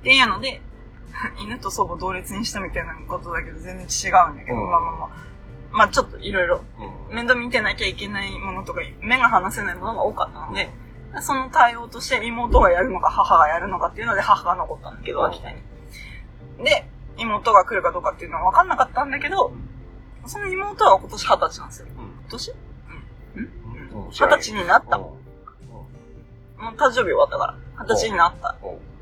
[0.00, 0.60] っていうので、
[1.38, 5.08] 犬と祖母同列にしたみたいなことだけど、全然違うんだけど、うんまあまあまあ。
[5.70, 6.60] まあちょっといろいろ
[7.10, 7.14] うん。
[7.14, 10.70] 面倒見てなきゃいけないものとか、目が離せないものが多かったので、
[11.20, 15.56] その対応として妹がやるのか母がやるのかっていうので母が残ったんだけど、うん秋田に。
[16.64, 19.52] で、妹が来るかどうかっていうのは分かんなかったんだけど、
[20.26, 21.86] その妹は今年二十歳なんですよ。
[21.88, 22.04] うん。
[22.20, 22.52] 今年？
[23.36, 24.10] うん。
[24.10, 24.96] 二十歳になった。
[24.96, 25.18] うん
[26.58, 27.54] もう誕生日終わったから。
[27.84, 28.56] 二十歳になった。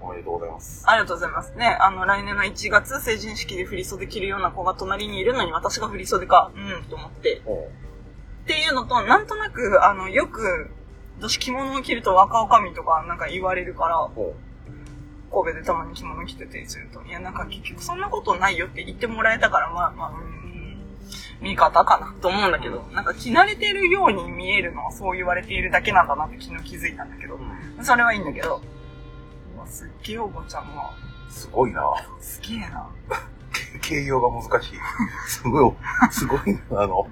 [0.07, 0.85] おおめでとうございます。
[0.87, 1.53] ありがとうございます。
[1.57, 7.43] ね、あの、来年の1月、成人式で振り袖着るような子が隣にいるのに私が振り袖か、うん、と思って。
[7.45, 10.71] おっていうのと、なんとなく、あの、よく、
[11.19, 14.35] 私着物を着ると若女将とかなんか言われるから、お
[15.33, 20.77] 神戸でたまに着物着ててすると、いや、なんか結局そんなことないよって言ってもらえたから、まあまあ、うん、
[21.41, 27.37] 見方かなと思うんだけど、なんか着慣れてるように見えるのはそう言われているだけなんだなって昨日気づいたんだけど。
[27.37, 27.85] う、ん。
[27.85, 28.63] それはいいんだけど、
[29.67, 30.91] すっげえおばちゃんが、
[31.29, 31.83] すごいな。
[32.21, 32.89] すげえな。
[33.83, 34.79] 形容が難しい。
[35.29, 35.75] すごい、
[36.11, 37.07] すごいな、あの、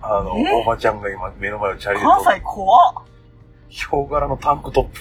[0.00, 0.52] あの、え？
[0.52, 2.94] おばちゃんが今目の前のチャリで関西怖っ
[3.68, 5.00] ヒョウ柄のタンクトップ。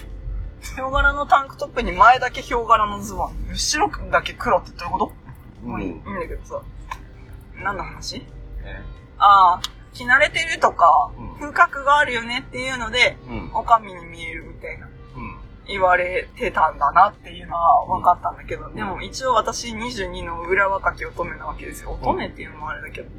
[0.61, 5.11] ヒョウ柄のタンクトップに前だけヒョウ柄のズボン、後ろだけ黒ってどういうこと？
[5.65, 6.61] まあいいんだけどさ。
[7.63, 8.27] 何の話ね
[9.17, 9.61] ああ、
[9.93, 13.51] 着慣れてるとか、うん風格があるよねっていうので、うん。
[13.55, 14.91] おかみに見えるみたいなうん。
[15.67, 21.91] 言われてたんだなっていうのは分かったんだけど、でも一応私22の裏若き乙女なわけですよ。
[22.01, 23.09] 乙女っていうのもあれだけど、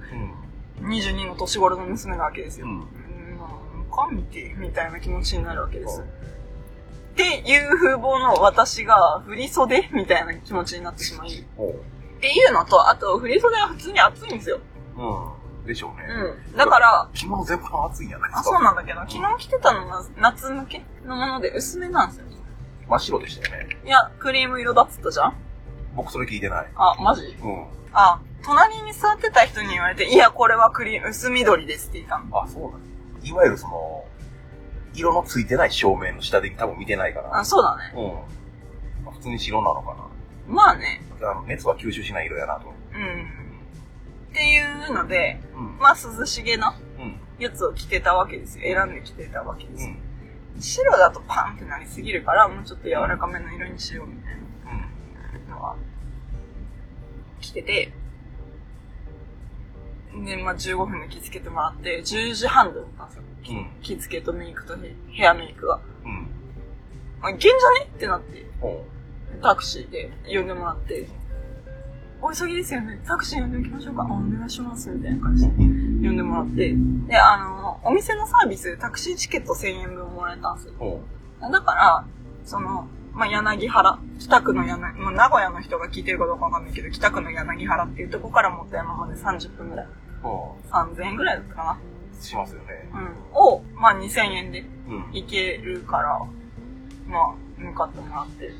[0.80, 0.88] うん。
[0.88, 2.66] 22の年頃の娘なわけですよ。
[2.66, 2.72] うん。
[2.72, 3.48] うん、まあ、
[3.90, 6.00] おかみって、みたいな気持ちになるわけです。
[6.00, 11.28] っていう風貌の私が振り袖みたいな気持ちになってしまい。
[11.28, 11.44] っ
[12.20, 14.60] ていうのと、あと振り袖は普通に暑いんですよ。
[14.96, 15.66] うん。
[15.66, 16.06] でしょうね。
[16.50, 16.56] うん。
[16.56, 18.50] だから、着物全般暑いんじゃないですあ、か。
[18.50, 22.26] そうなんだけど、昨日着てたのが夏向けのもので薄めなんですよ。
[22.92, 23.76] 真っ白でしたよね。
[23.86, 25.34] いや、クリーム色だっつったじゃん
[25.96, 26.68] 僕それ聞いてない。
[26.76, 27.34] あ、マジ？
[27.42, 27.66] うん。
[27.94, 32.42] あ、隣に座ってた人に言われて、いや、これはクリーム、薄緑ですって言ったの。
[32.42, 32.80] あ、そうなん
[33.26, 34.04] いわゆるその、
[34.94, 37.38] 色のついてない照明の下で多分見てないから。
[37.38, 37.94] あ、そうだね。
[37.94, 38.00] う
[39.02, 39.04] ん。
[39.06, 39.96] まあ普通に白なのか
[40.46, 41.00] まあね。
[41.18, 41.30] な。
[41.30, 42.74] あの熱は吸収しない色やなと。
[42.94, 43.26] うん。
[44.30, 45.78] っていうので、うん。
[45.78, 47.18] まあ涼しげなうん。
[47.38, 48.64] やつを着てたわけですよ。
[48.64, 49.94] 選んで着てたわけですよ。
[50.62, 50.64] うん。
[50.64, 54.34] 白だとパンってなりすぎるから、もうちょっと柔らかめの色にしようみたい
[55.48, 55.76] なのは、
[57.40, 57.92] 着てて、
[60.24, 63.22] で、まあ15分で着付けてもらって、10時半だったんですよ。
[63.48, 63.82] うん。
[63.82, 65.80] 着付けとメイクとヘヘアメイクが。
[66.04, 66.28] うん。
[67.22, 68.46] あ、いけんじゃねってなって、
[69.42, 71.08] タクシーで呼んでもらって、
[72.24, 73.00] お急ぎですよね。
[73.04, 74.02] タクシー呼んでおきましょうか。
[74.02, 74.88] あ、お願いします。
[74.90, 76.72] みたいな感じで呼んでもらって。
[77.08, 81.00] で、あの、お店のサービスでタクシーチケット1000円分もらえたんですよ。
[81.40, 82.04] だから、
[82.44, 89.86] その、まあ、柳原、北区の柳、まあ、名古屋の人が聞いてるかどうかわかんないけど、北区の柳原っていうとこから元山まで30分ぐらい。
[90.22, 91.78] お3000円ぐらいだったか
[92.20, 92.88] うしますよね。
[92.92, 93.00] な。
[93.00, 93.06] うん。
[93.34, 95.10] を、まあ、2000円でうん。
[95.12, 96.20] 行けるから、
[97.08, 98.52] まあ、向かってもらって。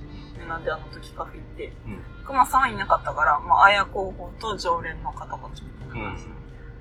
[0.42, 1.72] でなんであの時カフェ行って。
[1.86, 2.02] うん。
[2.26, 6.32] 熊さんはいなかったから、まあ、綾候補と常連の方たちみたいな感じで。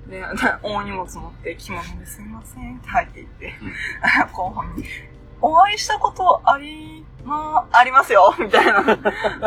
[0.06, 0.26] で、で
[0.62, 3.72] 大荷物持って着物ですいませんって入っていって、うん
[4.02, 4.84] 綾候補に、
[5.42, 8.74] お会いしたことあり、まあ、ありますよ、 みたいな。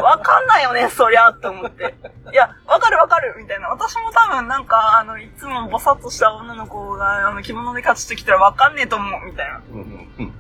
[0.02, 1.96] わかんないよね、そりゃ、って思って。
[2.32, 3.70] いや、わかるわかる、みたいな。
[3.70, 9.62] 私も多分なんか、あの、いつもぼさっとした女の子が、あの、着物で勝ちてきたらわかんねえと思う、みたいな。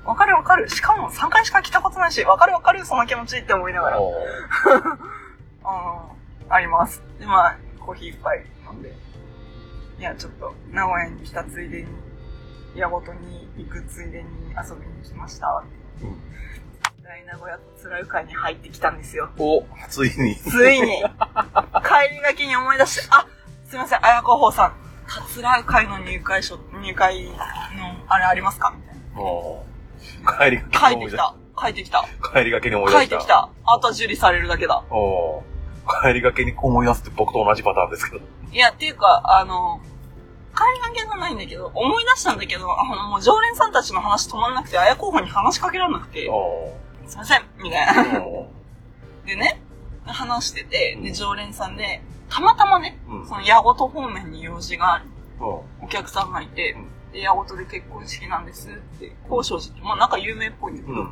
[0.05, 0.69] わかるわかる。
[0.69, 3.97] しかも3回しか着たことないし、わかるわかる、その気持ちって思いながら。
[5.63, 7.01] あーあります。
[7.19, 8.93] で、まあ、コーヒー一杯飲んで。
[9.97, 11.87] いや、ちょっと、名古屋に来たついでに、
[12.75, 15.63] 矢ごとに行くついでに遊びに来ました。
[16.01, 16.21] うん
[17.03, 19.29] 大名古屋と辛い会に入ってきたんですよ。
[19.37, 20.35] お、ついに。
[20.35, 21.03] ついに、帰
[22.11, 23.27] りがけに思い出して、あ、
[23.69, 24.73] すいません、綾子法さん、
[25.07, 27.31] たつらう会の入会書、入会の、
[28.07, 28.73] あれありますか？
[28.75, 29.21] みたいな。
[29.21, 31.35] おー帰りがけ書に思い出した。
[31.61, 32.05] 書いてきた。
[32.33, 33.09] 帰りがけに思い出した。
[33.09, 33.27] 書いてき。
[33.27, 33.49] た。
[33.65, 34.83] あとは受理されるだけだ。
[34.89, 38.25] おー帰りがけに思い出すって僕と同じパターンですけど。
[38.51, 39.94] いや、っていうか、あの、帰
[40.73, 46.73] りがけじゃないんだけど、思い出したんだけど、あの、もう常連さんたちの話止まんなくて、綾候補に話しかけられなくて、お
[47.07, 48.03] すいません、みたいな。
[49.25, 49.61] でね、
[50.05, 53.27] 話してて、で、常連さんで、たまたまね、うん。
[53.27, 55.05] その矢ごと方面に用事がある。
[55.39, 61.07] ーおお客さんがいてうん、で、矢ごとで結婚式なんですって、交渉寺って、まあなんか有名っぽいんだけど、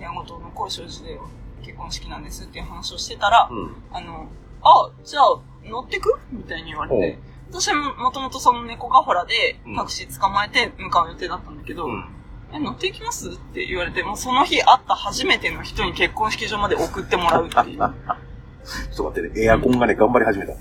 [0.00, 1.20] 矢ごとの交渉寺で
[1.62, 3.76] 結婚式なんですっていう話をしてたら、うん。
[3.92, 4.28] あの、
[4.62, 6.18] あ、じゃあ乗ってく？
[6.30, 7.18] みたいに言われて、
[7.50, 12.04] 私ももともとその猫がほらでうんタクシー捕まえて向かう予定だったんだけど、うん。
[12.52, 17.82] え、乗っていきますって言われて、もうその日会った初めての人に結婚式場まで送ってもらうっていう。
[17.82, 17.92] あ、
[18.90, 20.52] ちょっと待ってね、エアコンがね、頑張り始めた。
[20.52, 20.58] うん。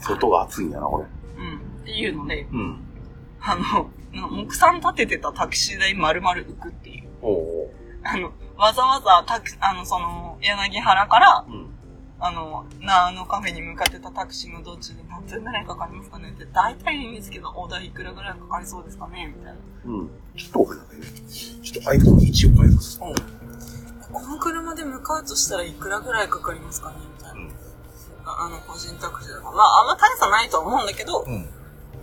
[0.00, 1.04] 外が暑いんやな、これ。
[1.04, 2.84] っていうので、うん。
[3.40, 3.90] あの、
[4.30, 7.08] 木産立ててたタクシー代丸々浮くっていう。
[7.22, 7.70] おお
[8.04, 11.77] あの、わざわざタク、あの、その、柳原から、うん。
[12.20, 19.58] あの、な、あのカフェに向かってたタクシーの道中で何分ぐらいかかりますかねって、大体いいんですけど、お題いくらぐらいかかりそうですかねみたいな。
[19.84, 20.10] うん。
[20.36, 20.80] ちょっとね。
[21.62, 22.98] ちょっと iPhone1 を変えます。
[22.98, 27.40] この車で向かうとしたらいくらぐらいかかりますかねみたいな。
[27.40, 27.50] うん。
[28.24, 29.52] ああの、個人タクシーだから。
[29.52, 31.48] まあ、あんま大差ないとは思うんだけど、いうん。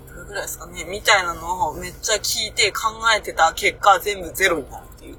[0.08, 5.18] くらぐらいですかねみたいなのをめっちゃ聞いて考えてた結果、全部ゼロになるっていう。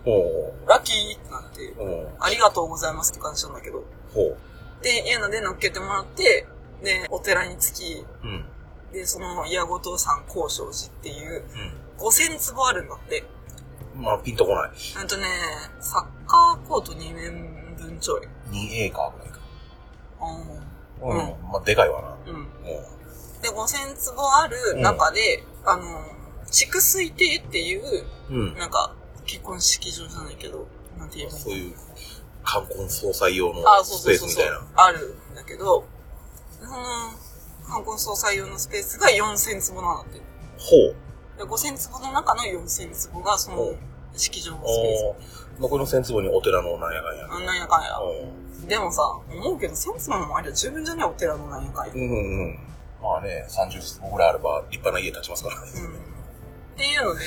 [0.67, 3.85] ラッキーってなって、ありがとうございますって感じなんだけど。
[4.15, 4.39] ほう。
[4.87, 6.47] で、いうので乗っけてもらって、
[6.81, 8.45] で、お寺に着き、うん。
[8.93, 11.43] で、その、矢ごと山高尚寺っていう、
[11.99, 13.25] う5000坪あるんだって。
[13.97, 14.01] ん。
[14.01, 14.71] まあ、ピンとこない。
[15.01, 15.27] うんとね、
[15.81, 18.21] サッカーコート2面分ちょい。
[18.53, 19.41] 2エーカーぐらいか。
[21.01, 21.19] ううん。
[21.19, 22.33] うんまあ、でかいわな。
[22.33, 22.37] ん。
[22.37, 22.43] うん。
[22.43, 22.47] う
[23.43, 25.83] で、5000坪ある中で、あの、
[26.49, 28.37] 筑水亭っていう、ん。
[28.37, 28.55] うん。
[28.55, 28.95] なんか、
[29.25, 31.75] 結婚式場じゃないけど、なんて言えばいいそういう、
[32.47, 34.63] 冠婚葬祭用のスペースみたいな。。
[34.77, 35.85] あるんだけど、
[36.61, 36.73] その、
[37.65, 40.21] 冠婚葬祭用のスペースが4000坪なんだって。
[40.57, 41.39] ほう。
[41.39, 43.75] で、5000坪の中の4000坪が、その
[44.15, 45.17] 式場のスペ
[45.59, 47.99] おー残りの千坪にお寺のなんやかんやなんやかんや。
[47.99, 51.93] うでもさ、思うけど、1000坪もあれば十分じゃねえお寺のなんやかんや。
[51.93, 52.59] んうんうん。
[53.03, 55.73] まあね、30坪ぐらいあれば立派な家建ちますからね。
[55.75, 56.17] うん
[56.77, 57.21] っていうので、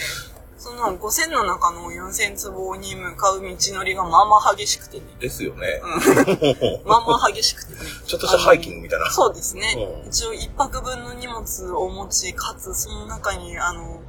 [0.60, 5.06] その5000の中の4000坪に向かう道のりがまあまあ激しくてね。
[5.18, 5.82] ですよね。
[6.86, 7.80] まあまあ激しくてね。
[8.06, 9.10] ちょっとしたハイキングみたいな。
[9.10, 10.02] そうですね。
[10.04, 14.02] うん一応一泊分の荷物を持ち、かつその中に、あの、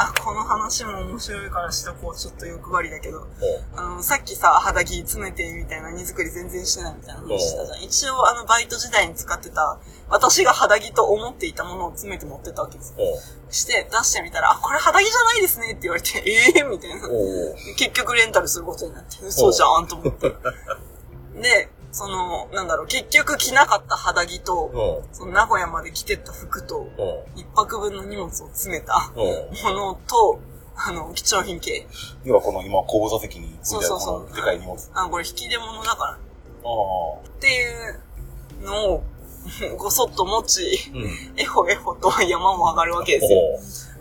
[0.00, 2.16] あ、この話も面白いからしとこう。
[2.16, 3.26] ちょっと欲張りだけど。
[3.74, 7.82] あの、さっきさ、肌着詰めてみたいな荷造り全然してないみたいな話したじゃん。
[7.82, 12.98] 一応あのバイト時代に使ってた、私が肌着と思っていたものを詰めて持ってったわけですよ。
[13.50, 17.08] して、出してみたら、あ、これ肌着じゃないですねって言われて、え えー、みたいな。
[17.76, 20.28] 結局レンタルすることになって、嘘じゃんと思って。
[21.42, 26.86] で、その、なんだろう、結局着なかった肌着と、ほその名古屋まで着てった服と、
[27.36, 30.40] 一泊分の荷物を詰めたものと、
[30.76, 31.86] あの、貴重品系。
[32.24, 34.36] 要はこの今、後部座席に置そいうてあるそうそうこの。
[34.36, 34.78] でかい荷物。
[34.94, 36.12] ああ、これ引き出物だから。
[36.12, 36.16] あ。
[36.16, 39.04] っていうのを、
[39.76, 41.10] ごそっと持ち、うん。
[41.36, 43.40] えほえほと山も上がるわけですよ。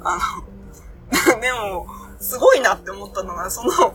[0.03, 0.19] ほあ
[1.33, 1.87] の、 でも、
[2.19, 3.93] すごいなって思ったのが、その、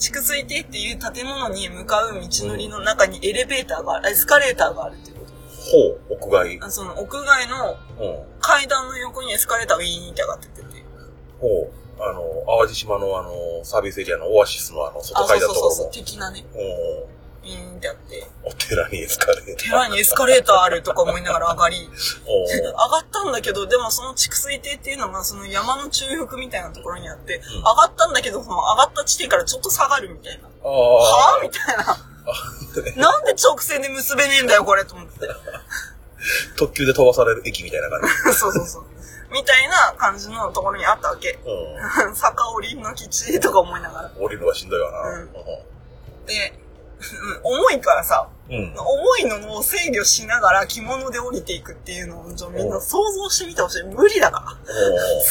[0.00, 6.08] 筑水亭っていう建物に向かう道のりの中にエレベーターがある、エスカレーターがあるっていうこう。
[6.08, 6.18] ほう。
[6.18, 6.58] 屋外。
[6.58, 6.66] と。
[6.66, 8.40] あその屋外のうん。
[8.40, 10.84] 階段の横にエスカレーターがウィーンって上がってってて。
[11.38, 11.70] ほう。
[12.02, 12.22] あの、
[12.58, 13.30] 淡路島のあの、
[13.62, 16.04] サービスエリアのオアシスのあの、外階段のところのそうそうそう、。
[16.04, 18.26] 的なね、うんウィーンってあって。
[18.44, 19.56] お寺にエスカレーター。
[19.56, 21.88] 寺にエスカレーターあるとか思いながら上がり、
[22.26, 30.48] お上がったんだけど、でもその筑水亭っていうのがその山の中腹みたいなところにあって、上がったんだけど、その上がった地点からちょっと下がるみたいな。
[30.68, 31.92] はぁみたいな。
[31.92, 32.10] あ
[32.96, 35.28] なんで直線で結べねえんだよ、これ、と思って。
[36.56, 38.08] 特急で飛ばされる駅みたいな感じ。
[38.38, 38.84] そうそうそう。
[39.32, 41.30] みたいな感じのところにあったわけ。
[41.30, 41.38] う
[42.14, 44.08] 坂降りの基地とか思いながら。
[44.08, 44.12] ん。
[44.18, 45.08] 降りるのはしんどいわな。
[45.10, 45.32] うん
[46.26, 46.69] で、うん
[47.42, 48.74] 重いからさ、うん。
[48.76, 53.82] 重いのを制御しながら着物で降りていくっていうのをちょみんな想像してみてほしい。
[53.84, 54.74] 無理だから。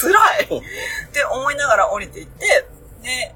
[0.02, 2.66] 辛い って思いながら降りていって、
[3.04, 3.36] で、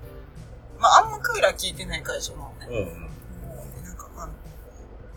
[0.79, 2.67] まああんまクーラー効いてない会場なのね。
[2.67, 2.75] うん。
[2.75, 2.85] うん。
[2.85, 4.31] もうねなんかあの、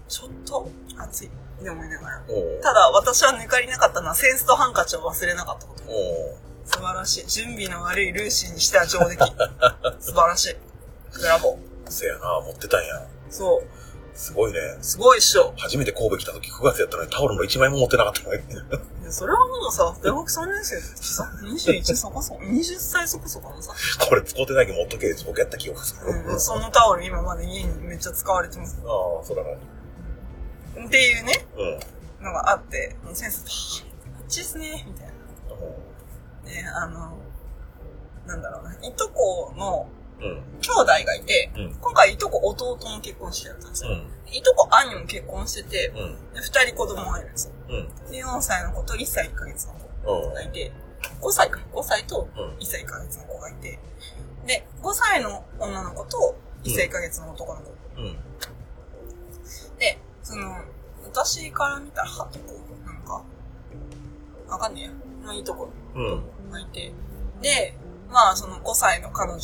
[0.08, 1.30] ちょっと暑いっ
[1.62, 2.22] て思いながら。
[2.62, 5.84] ただ私は抜かりなかったのはセンスとハンカチを忘れなかったこと。
[6.66, 7.26] 素晴らしい。
[7.26, 9.32] 準備の悪いルーシーにしては上出来。
[10.00, 10.56] 素晴らしい。
[11.12, 11.65] ブラボー。
[11.92, 13.06] せやな、持ってたんや。
[13.30, 13.86] そう。
[14.16, 14.58] すごいね。
[14.80, 15.52] すごいっしょ。
[15.58, 18.42] 初めて神戸来た時9月やったのにタオルの1枚も持ってなかったのに。
[19.12, 23.74] それはもうさ、大学3年生さ、21そこそこ、20歳そこそこのさ、
[24.08, 26.32] これ使ってないけど持っとけ僕やった記憶する。
[26.32, 28.80] うん、そのタオル今まで家にめっちゃ使われてます。
[28.84, 30.86] ああ、そうだな。
[30.86, 31.46] っていうね、
[32.20, 32.24] うん。
[32.24, 33.50] のがあって、先生と、
[34.18, 35.12] あっちですね、みたいな。
[36.50, 37.18] で、あの、
[38.26, 39.88] なんだろうな、いとこの
[40.20, 40.42] うん。
[40.60, 41.74] 兄弟がいて、うん。
[41.80, 43.90] 今回いとこ弟の結婚式だったんですよ。
[43.90, 44.06] うん。
[44.32, 46.34] いとこ兄も結婚してて、うん。
[46.34, 47.52] で二人子供がいるんですよ。
[47.68, 48.10] うん。
[48.10, 50.72] で、4歳の子と1歳1ヶ月のうん子がいて、
[51.20, 53.78] 5歳か、5歳とうん1歳1ヶ月の子がいて、
[54.46, 57.72] で、5歳の女の子と1歳1ヶ月の男の子。
[57.98, 58.16] うん。
[59.78, 60.56] で、その、
[61.04, 62.54] 私から見たら、はとこ、
[62.84, 63.22] なんか、
[64.48, 64.90] わかんねえや。
[65.24, 66.50] まあ、いいとこうん。
[66.50, 66.92] がいて、
[67.40, 67.76] で、
[68.08, 69.40] まあ、その5歳の彼女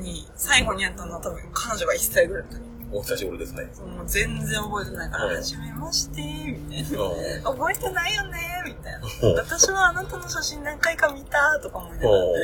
[0.00, 2.74] に、最後にやったのは多分彼女が1歳ぐらいの時。
[2.92, 3.68] お久しぶりですね。
[3.72, 7.50] その全然覚えてないから、うんはじめまして、みたいな。
[7.50, 7.58] うん。
[7.58, 9.00] 覚えてないよね、みたいな。
[9.00, 12.34] うん私はあなたの写真何回か見た、とか思いながら、おう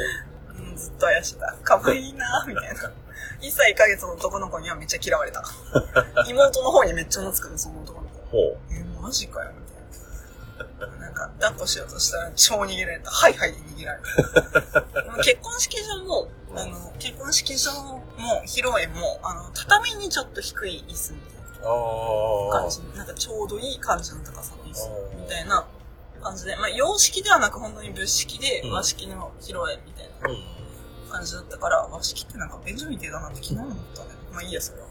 [0.59, 1.57] うん、ずっと怪しいた。
[1.63, 2.91] かわいいな、みたいな。
[3.41, 5.43] 1歳1ヶ月の男の子にはめっちゃ嫌われた。
[6.29, 8.59] 妹の方にめっちゃ懐くの、その男の子。
[8.73, 10.97] え、マジかよ、みたいな。
[10.99, 13.11] なんか、抱っこしようとしたら超逃げられた。
[13.11, 15.13] はいはいで逃げられた。
[15.23, 18.03] 結婚式場も、あの、結婚式場も、
[18.47, 21.41] 披露宴も、あの、畳にちょっと低い椅子みたいな。
[22.51, 22.81] 感じ。
[22.97, 24.89] なんかちょうどいい感じの高さの椅子
[25.21, 25.67] みたいな
[26.23, 31.11] 感じで、まあ、洋式ではなく本当に仏式でうん和式の披露宴みたいなうん。
[31.11, 34.09] 感じだったから、和式ってなんか便所みてえだなって昨日思ったね。
[34.33, 34.87] まあいいや、それは。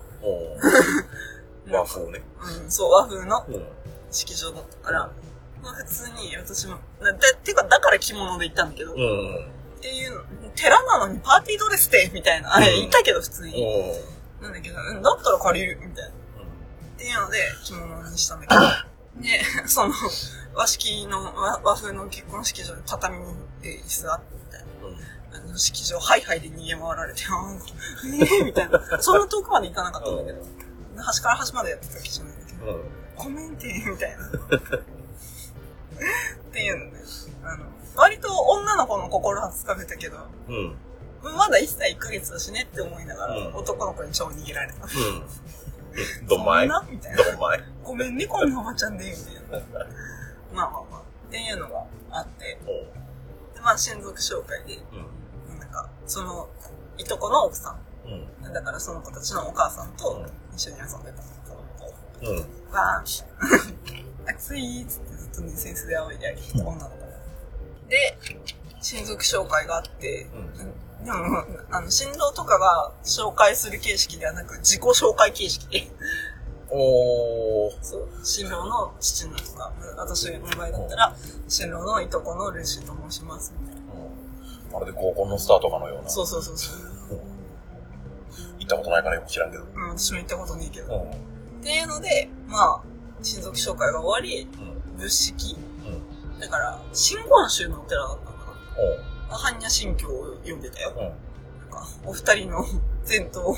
[1.79, 2.21] 和風ね。
[2.63, 3.67] うん、そう、和風のうん。
[4.11, 5.09] 式場だったから、
[5.63, 9.51] まあ普通に私も、なだてか、だから着物で行ったんだけど、っうん。
[9.79, 13.65] ていうの、寺なのにパーティードレスって、みたいな、あれうん言ったけど普通に。
[14.41, 16.09] なんだけど、うん、だったら借りる、みたいな。
[16.09, 16.13] っ
[16.97, 18.61] ていうので、着物にしたんだけど、
[19.21, 19.93] で、 その、
[20.53, 23.25] 和式の、和和風の結婚式場で畳に
[23.63, 24.67] 椅子があって、みたいな。
[24.87, 25.49] うん。
[25.49, 27.59] あの式場、ハイハイで逃げ回られて、あー
[28.39, 28.81] えー、みたいな。
[29.01, 30.45] そんな遠くまで行かなかったんだけど、
[30.97, 32.83] 端から端までやってたわけじゃないんだけど、うん。
[33.15, 34.27] ごめんて、みたいな。
[34.29, 34.29] っ
[36.51, 36.97] ていうので、
[37.43, 37.65] あの、
[37.99, 40.75] 割と女の子の心はつかめたけど、うん。
[41.21, 44.85] まだ1歳1ヶ月だしねって思いながら、うん男の子に超逃げられた。
[44.85, 46.27] うん。
[46.27, 46.67] どんまい？
[46.67, 46.85] な？
[46.89, 47.23] みたいな。
[47.23, 47.63] どんまい？
[47.83, 49.11] ごめんね、こんなおばちゃんで、み
[49.51, 49.65] たいな。
[50.53, 51.01] まあまあまあ。
[51.01, 52.57] っていうのがあって。
[53.53, 54.81] でまあ親族紹介で、
[55.49, 55.59] うん。
[55.59, 56.47] なんか、その、
[56.97, 57.75] いとこの奥さ
[58.05, 58.07] う
[58.45, 58.47] ん。
[58.49, 60.25] ん、だからその子たちのお母さんと
[60.55, 61.39] 一緒に遊んでたの。
[62.21, 62.37] うん。
[62.71, 63.25] わー、
[64.29, 66.98] 暑い っつってずっとね、センスで仰いであり、女の子が。
[67.89, 68.17] で、
[68.81, 70.27] 親族紹介があって、
[70.99, 71.05] うん。
[71.05, 71.17] でも、
[71.71, 75.87] あの、新郎とかが紹介する形式ではなく、自己紹介形式で、
[76.71, 77.71] おー。
[77.81, 81.15] そう、新郎の父のとか、私の場合だったら、
[81.47, 83.81] 新郎のいとこのルーシーと申します、みたいな。
[84.71, 86.09] まるで合コンのスターとかのような。
[86.09, 86.79] そうそうそうそう。
[88.59, 89.63] 行ったことないからよく知らんけど。
[89.63, 90.95] うん、私も行ったことねえけど。
[90.95, 91.09] うん。
[91.09, 91.13] っ
[91.63, 92.81] ていうので、まあ、
[93.23, 94.47] 親族紹介が終わり、
[94.93, 94.97] うん。
[94.97, 95.68] 仏式うん。
[96.39, 99.37] だから、真言宗のお寺だったのかおな。
[99.37, 100.93] 般若心経を読んでたよ。
[100.95, 100.99] う。
[100.99, 101.05] うん。
[101.05, 102.65] なんか、お二人の
[103.07, 103.55] 前途を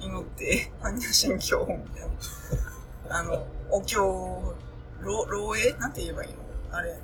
[0.00, 2.08] 祈って、般若心経を、みたい
[3.08, 3.18] な。
[3.18, 5.78] あの、お経、ろ漏洩？
[5.78, 6.36] なんて言えばいいの？
[6.76, 6.98] あれ、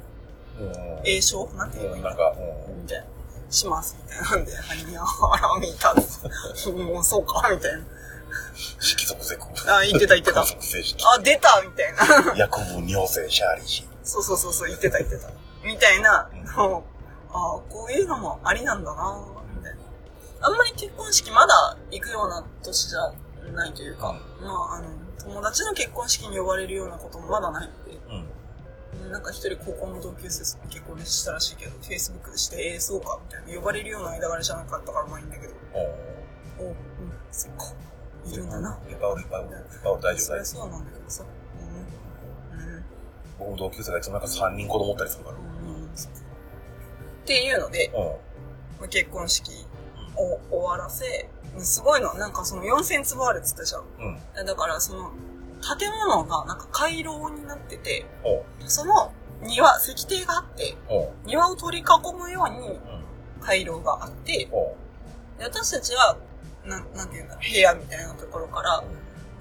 [0.61, 1.01] うん。
[1.05, 1.47] 栄唱？
[1.55, 2.09] なんて言えばいいの？
[2.09, 2.35] なんか、
[2.69, 2.83] うん。
[2.83, 3.05] みたいな。
[3.51, 6.85] します、みたいなんで、般若あらみたいな。
[6.95, 7.81] もう、そうか、みたいな。
[8.79, 9.43] 色族ゼク。
[9.67, 10.43] あ、言ってた言ってた。
[10.43, 11.93] あ、出たみたい
[12.29, 12.35] な。
[12.39, 15.31] 薬部尿性シャーリーシそうそうそうそう、言ってた言ってた。
[15.65, 16.85] みたいなのを
[17.33, 19.25] あこういうのもありなんだな
[19.57, 19.79] みたいな。
[20.43, 23.13] あんまり結婚式まだ行くような年じゃ
[23.55, 24.89] ないというか、まあ、あの、
[25.23, 27.99] 友達の結婚式に呼ばれるようなこともまだないので、
[29.05, 29.13] うん。
[29.13, 33.61] なんか一人高校の同級生さん結婚したらしいけど、Facebook でして、えー、そうかみたいな。
[33.61, 36.77] 呼ばれるような間柄じゃなかったからまあいいんだけど、おおうん、
[37.31, 37.73] そっか。
[38.27, 38.79] いるんだな。
[38.89, 39.57] いっぱいおるいっぱいおる。
[39.57, 41.25] いっぱいおる大丈夫大そうなんだけどさ。
[43.41, 45.37] 僕も同級生がいつもなんか3人子供持ったりするから。
[45.37, 45.85] うん。
[45.85, 45.89] っ
[47.27, 48.05] ていうので、うん。
[48.81, 49.51] まあ結婚式
[50.17, 51.29] を終わらせ、
[51.59, 53.83] すごいの、なんかその4000坪あるっつったじゃん。
[54.39, 54.47] うん。
[54.47, 55.11] だからその、
[55.79, 58.07] 建物がなんか回廊になってて。
[58.67, 59.13] その
[59.43, 60.77] 庭、石庭があって。
[61.25, 62.81] 庭を取り囲むようにうん。
[63.41, 64.49] 回廊があって、
[65.41, 66.17] 私たちは、
[66.67, 68.85] なん、なんていうんだろう、部屋みたいなところから、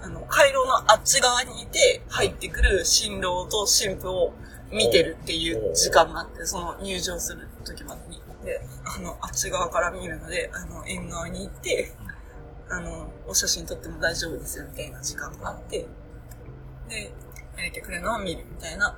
[0.02, 4.34] あの、回廊のあっち側にいて、入ってくる新郎と新婦を
[4.72, 8.22] 見てるっていう時間があって、その入場する時までに。
[8.44, 11.94] で、あの、あっち側から見るので、あの、縁側に行って、
[12.70, 15.88] あの、お写真撮っても大丈夫ですよみたいな時間があって、
[16.88, 17.12] で、
[17.56, 18.98] 入れてくれるのを見るみたいな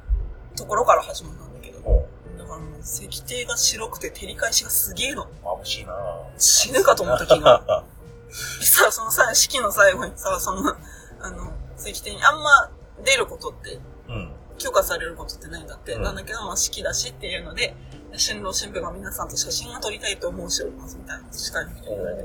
[0.55, 2.07] ところから始まったんだけど。
[2.37, 5.27] だからもう石庭が白くて照り返しがすげえの。
[5.43, 5.93] 眩しいな
[6.37, 7.85] 死ぬかと思った昨日。
[8.31, 10.75] さ、そのさ、式の最後にさ、その、
[11.21, 12.71] あの、石庭にあんま
[13.03, 14.31] 出ることって、うん。
[14.57, 15.93] 許可されることってないんだって。
[15.93, 17.75] うんなんだけど、まあ式だしっていうので、
[18.15, 22.23] 新郎新婦が皆さんと写真が撮りたいと申しておりますみたいな近い人に言われて、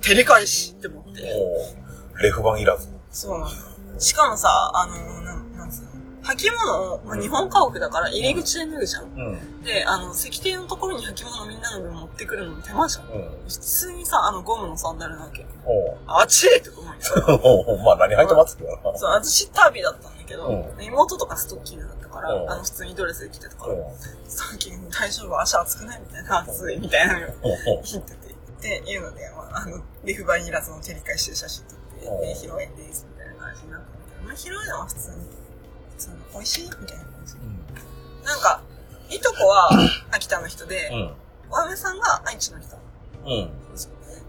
[0.00, 1.22] 照り返しって思って。
[2.22, 2.88] レフ板いらず。
[3.10, 4.00] そうなんだ。
[4.00, 5.90] しかもさ、あの、なん、なんつうの？
[6.34, 9.04] 履物を、まあ、日本家屋だから入り口で脱ぐじゃん。
[9.04, 9.62] うん。
[9.62, 13.04] で、あの、石庭のところに履物みんなの分持ってくるのも手間じゃん。
[13.06, 13.22] うん。
[13.46, 15.46] 普通にさ、あの、ゴムのサンダルなわけ。
[16.06, 16.92] あっちって思うよ。
[17.68, 18.98] お うまあ何履いてますけどな。
[18.98, 23.84] そう、私タービーだったんだけど、うん妹とかストッキングだったから、うんあの、普通にドレスで着てたから、おう。
[24.28, 25.40] ストッキング大丈夫？
[25.40, 26.00] 足熱くない？
[26.00, 27.32] みたいな、熱いみたいなのを。
[27.84, 28.26] 言ってて。
[28.26, 35.16] っていうので、まあ、あの、レフバインいらずの照り返しで写真撮って、うんで、披露宴です、みたいな感じになったんだけど、まあ、披露宴は普通に、
[35.96, 36.64] 普通に美味しい？
[36.64, 37.34] みたいな感じ。
[38.24, 38.60] なんか、
[39.08, 39.70] いとこは
[40.12, 41.14] 秋田の人で、うん。
[41.50, 42.76] お嫁さんが愛知の人。
[43.24, 43.50] うん。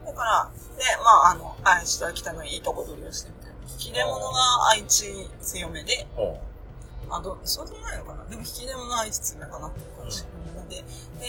[0.06, 3.56] だから、で、まあ、あの、愛知と秋田のいいとこ取りをしてみたいな。
[3.72, 7.14] 引き出物が愛知強めで、うん。
[7.14, 10.24] あ、どう、そうでもないのかなでも引き出物は愛知強めかなっていう感じ。
[10.56, 10.84] なんで、で、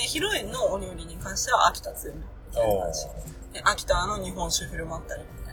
[0.06, 3.00] 披露宴のお料理に関しては秋田強めみたいな感じ。
[3.54, 5.47] で、秋田の日本酒振る舞ったりみたいな感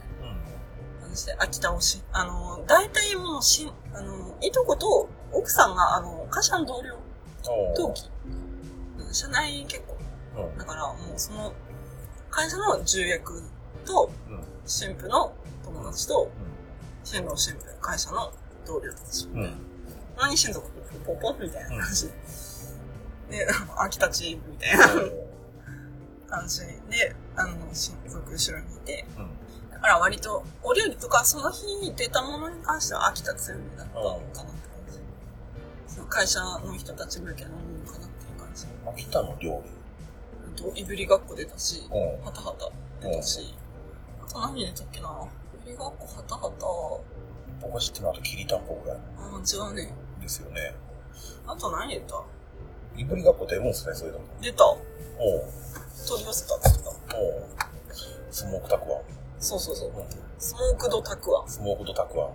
[1.16, 2.04] じで、秋田推し。
[2.12, 6.96] あの、大体もうし、あの、いとこと奥さんが、あの、会社の同僚、
[7.76, 8.10] 同期。
[9.12, 9.84] 社内結
[10.36, 10.46] 婚。
[10.50, 10.58] うん。
[10.58, 11.54] だからもうその、
[12.30, 13.42] 会社の重役
[13.86, 14.44] と、うん。
[14.66, 16.30] 新婦の友達と、
[17.04, 18.32] 新郎新婦、会社の
[18.66, 19.28] 同僚たち。
[19.28, 19.54] うん。
[20.18, 20.68] 何親族
[21.06, 22.14] ポポポみたいな感じで。
[23.30, 23.48] で、
[23.78, 24.88] 秋田チームみたいな
[26.28, 29.45] 感じで、あの、親族後ろにいて、うん。
[29.76, 34.46] だから割と、お料理とかその日に出たものに関しては秋田強みだったのかなって感
[34.90, 35.00] じ。
[35.94, 38.66] その会社の人たち向けのものかなっていう感じ。
[38.88, 39.62] 秋田の料
[40.56, 41.84] あと、いぶりがっこ出たし。
[41.90, 42.72] はたはた
[43.08, 43.54] 出たし、
[44.24, 45.10] あと何出たっけな。
[45.10, 47.02] いぶりがっこはたは
[47.62, 49.94] 僕が知ってるのはあときりたんぽぐらいた、あ、違うね。
[50.22, 50.74] ですよね。
[51.46, 52.24] あと何出た
[52.98, 54.20] いぶりがっこ出るんすね、そういうの。
[54.42, 54.66] 出た。
[54.66, 54.80] おう。
[56.08, 57.18] 取り寄せたって言った。
[57.18, 57.44] おう。
[58.32, 59.02] スモークタクワン。
[59.40, 59.90] そうそうそう。
[59.90, 59.96] うん。
[60.40, 61.50] スモークドタクワン。
[61.50, 62.30] スモークドタクワン。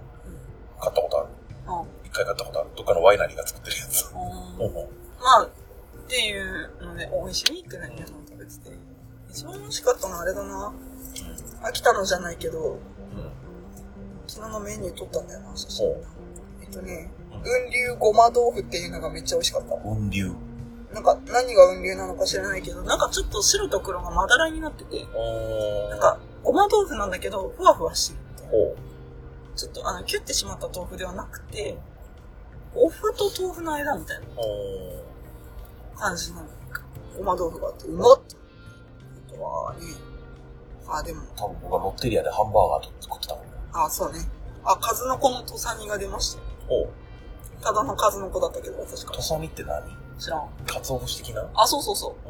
[0.80, 1.28] 買ったことある。
[1.66, 2.70] あ一回買ったことある。
[2.76, 4.10] どっかのワイナリーが作ってるやつ。
[4.10, 4.14] う。
[5.22, 5.48] まあ、っ
[6.08, 8.70] ていうので、美味しいって何やの食べてて。
[9.30, 10.72] 一番美味しかったのはあれだな。
[11.62, 12.78] 秋田のじゃないけど、うん。
[14.26, 16.04] 昨日のメニュー撮ったんだよな、写真おう。
[16.62, 19.76] えっとね、うん雲流ごま豆腐っていうのがめっちゃ美味しかった。
[19.76, 20.32] 雲流。
[20.92, 28.18] なんか、何が雲流なのか知らないけど、なんかちょっと白と黒がまだらになってて、おなんか、ごま豆腐なんだけど、ふわふわして
[28.50, 28.76] る。
[29.56, 31.78] ちょっと、あの、キュッてしまった豆腐ではなくて、
[32.74, 34.26] お麩と豆腐の間みたいな。
[35.96, 36.42] 感じの
[37.18, 38.20] ごま豆腐があって、うまっ
[39.28, 39.80] あとはね、
[40.88, 43.52] あ、でも、多分僕はロッテリアでハンバーガーと作ってたもんね。
[43.72, 44.20] あ、そうね。
[44.64, 46.44] あ、数の子の土佐煮が出ましたよ。
[46.68, 46.88] おう。
[47.62, 49.28] ただの数の子だったけど、私から土。
[49.28, 49.82] 佐煮って何？
[50.18, 50.48] 知らん。
[50.66, 51.46] かつお節的な？
[51.54, 52.28] あ、そうそうそう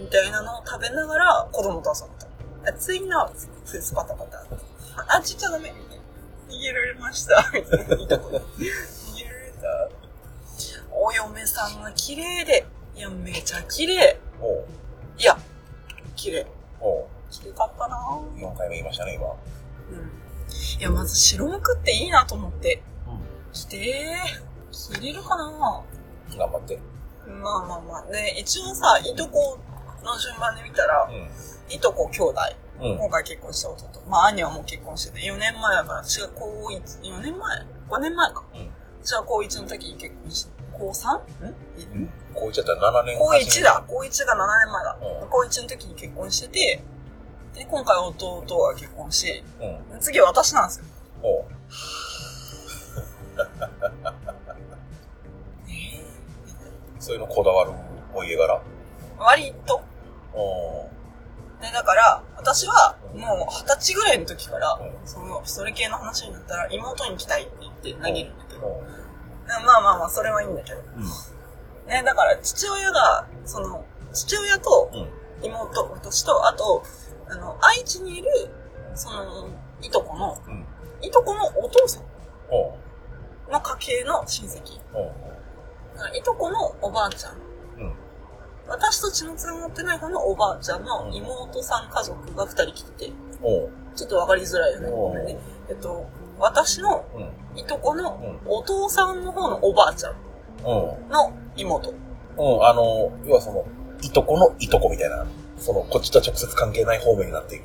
[0.00, 0.02] ん。
[0.02, 0.04] う。
[0.04, 2.15] みたいなのを食べながら子供と遊んだ。
[2.66, 3.30] 熱いな、
[3.64, 4.44] つスパタパタ。
[5.08, 5.72] あ、ちっちゃダメ。
[6.48, 7.50] 逃げられました。
[7.54, 9.90] みたいないいとこで逃げられた。
[10.92, 12.66] お嫁さんが綺麗で。
[12.94, 14.18] いや、めちゃ綺麗。
[14.40, 14.64] おう。
[15.18, 15.36] いや、
[16.14, 16.46] 綺麗。
[16.80, 17.06] おう。
[17.30, 17.96] 綺麗かったな
[18.36, 19.26] ？4回目言いましたね、今。
[19.26, 20.80] うん。
[20.80, 22.82] いや、まず白むくっていいなと思って。
[23.06, 23.10] う
[23.52, 24.98] 着てー。
[24.98, 25.46] 着れるかな？
[25.46, 25.50] ん。
[26.38, 26.78] 頑張って。
[27.26, 28.12] まあまあまあ。
[28.12, 29.58] で、一応さ、いとこ
[30.06, 31.10] の順番で見たら、
[31.68, 32.40] いとこ兄弟。
[32.80, 32.92] うん。
[32.92, 32.98] うん。
[32.98, 34.02] 今回結婚した弟。
[34.08, 38.44] まあ兄はもう結婚してて、4年前だから、私が高1、4年前 ?5 年前か。
[38.54, 38.70] うん。
[39.02, 41.14] 私は高1の時に結婚して、高 3?
[41.14, 41.18] ん？
[42.04, 43.84] んこう言ったら7年高1だ。
[43.86, 44.98] 高1が7年前だ。
[45.00, 46.82] うん高1の時に結婚してて、
[47.54, 49.42] で、今回弟が結婚して、
[49.92, 50.00] うん。
[50.00, 50.84] 次私なんですよ。
[51.22, 51.44] おう。
[55.68, 55.70] え
[56.98, 57.72] そういうのこだわる
[58.14, 58.60] お家柄。
[59.18, 59.80] 割と。
[60.36, 60.90] お
[61.60, 68.82] ね、だから、私は、もう二十歳ぐらいの時からうん、その、それ系の話になったら、妹に来たいって言って投げるんだけど、お
[69.48, 70.80] まあまあまあ、それはいいんだけど。
[70.96, 71.88] うん。
[71.88, 75.08] ね、だから、父親が、その、父親とうん。
[75.42, 76.82] 妹、私と、あと、
[77.28, 78.28] あの、愛知にいる、
[78.94, 79.48] その、
[79.80, 80.66] いとこの、うん。
[81.00, 82.02] いとこのお父さん
[82.50, 82.76] お
[83.50, 84.80] の家系の親戚。
[84.94, 85.12] お
[86.16, 87.45] いとこのおばあちゃん。
[88.66, 88.70] うん。
[88.70, 93.12] 私と血のつながってない方のおばあちゃんの妹さん家族が二人来てて、
[93.42, 94.90] おちょっとわかりづらいよね。
[94.90, 95.38] ごめんね。
[95.68, 96.06] えっと、
[96.38, 97.58] 私のうん。
[97.58, 101.08] いとこのお父さんの方のおばあちゃんうん。
[101.08, 101.90] の妹。
[101.90, 103.64] うん、あの、要はその、
[104.02, 107.64] いとこのいとこみたいな、その、こっちと直接関係ない方面になっていく。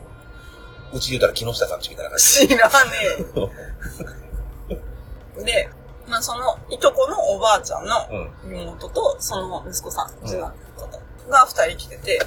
[0.93, 2.47] うちで言うたら木下さんちみたいな感じ。
[2.47, 2.71] 知らね
[5.39, 5.43] え。
[5.43, 5.69] で、
[6.07, 7.95] まあそのいとこのおばあちゃんの
[8.45, 8.55] うん。
[8.55, 12.21] 妹とその息子さん、うん次男の方が二人来てて、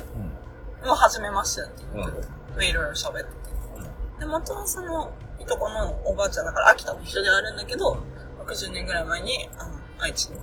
[0.82, 0.88] うん。
[0.88, 2.30] もう初めましてって言うけど、うんま
[2.60, 4.20] あいろいろ喋ってて。
[4.20, 7.98] で、元はその、いとこのおばあちゃんだから秋田の人ではあるんだけど、
[8.46, 10.36] 60年ぐらい前に、あの、愛知に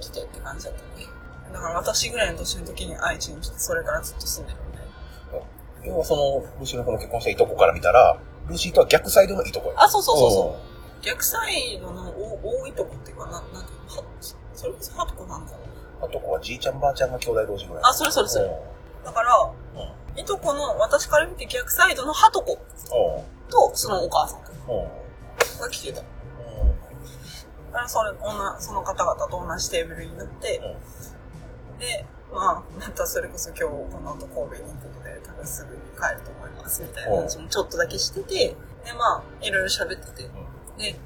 [0.00, 1.06] 来てって感じだったね。
[1.52, 4.86] だから私ぐらいの年の時に愛知に来て、それからずっと住んでるみたい
[5.40, 5.46] な。
[5.86, 9.82] 要はその、ルーシーのこの結婚したいとこから見たら、ルーシーとは逆サイドのいとこや。
[9.82, 10.56] あ、そうそうそうそ
[11.00, 11.04] う。
[11.04, 14.04] 逆サイドの大大いとこっていうか、ななんていうのは、
[14.54, 15.58] それこそはとこなのかな。
[16.00, 17.82] あとこはじいちゃんばあちゃんが兄弟同士ぐらい。
[17.84, 18.50] あ、それそれそれ。
[19.04, 19.34] だから、
[19.74, 19.80] うん。
[19.80, 19.84] う
[20.16, 20.20] ん。
[20.20, 22.58] いとこの、私から見て逆サイドのはとこ
[23.48, 26.00] と、そのお母さんが来てた。
[26.00, 26.04] だ
[27.72, 30.60] からそれ、女、その方々と同じテーブルになって、
[31.78, 38.34] で、まあ、またそれこそ今日この後神戸に行くので、多分すぐに帰ると思います、みたいな話もちょっとだけしてて、
[38.84, 40.30] で、まあ、いろいろ喋ってて、
[40.78, 40.98] で、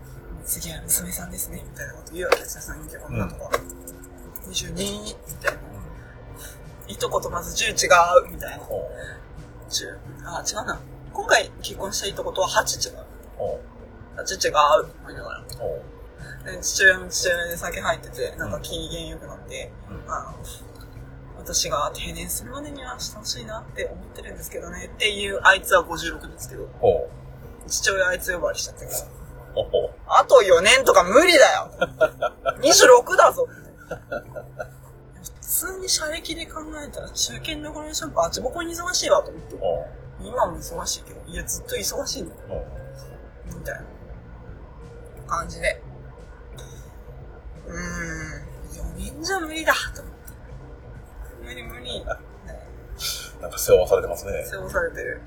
[0.45, 3.51] 次は娘さんですね、みたいなこと言うわけですよ、その女の子は。
[4.51, 5.61] 22、みたいな。
[6.89, 7.87] いとことまず10違
[8.27, 8.65] う、みたいな。
[8.69, 8.91] おう
[9.69, 10.81] 10、あ、違うな。
[11.13, 13.05] 今回結婚したいとことは8違う。
[13.39, 13.61] おう
[14.17, 15.45] 8違う、思いながら。
[16.61, 20.39] 父親も父親で酒入ってて、なんか機嫌良くなって、うんあの、
[21.39, 24.91] 私が定年するまでにはしてほしいなって思ってるんですけどね。
[24.93, 26.69] っていう、あいつは56ですけど、
[27.67, 29.21] 父親あいつ呼ばわりしちゃったから。
[30.07, 31.73] あと4年とか無理だよ
[32.63, 33.49] !26 だぞ
[33.91, 39.57] 普通に射撃で考えたら中堅どころのシャンバチボコに忙しいわと思って。
[40.23, 42.41] 今も忙しいけど、いやずっと忙しいんだよ。
[43.47, 43.83] みたいな
[45.27, 45.83] 感じで。
[47.67, 47.79] うーん、
[48.99, 50.21] 4年じゃ無理だと思って。
[51.43, 52.01] 無理無理。
[52.01, 52.07] ね
[53.41, 54.45] なんか世話されてますね。
[54.45, 55.23] 背負されてる。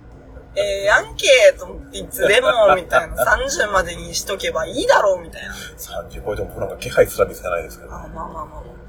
[0.56, 3.16] えー、やんけーと思って、いつでも、みたいな。
[3.26, 5.54] 30までにしとけばいいだろう、みたいな。
[5.54, 7.94] 30超えてもなんか気配すら見せないですけど。
[7.94, 8.84] あ、まあまあまあまあ。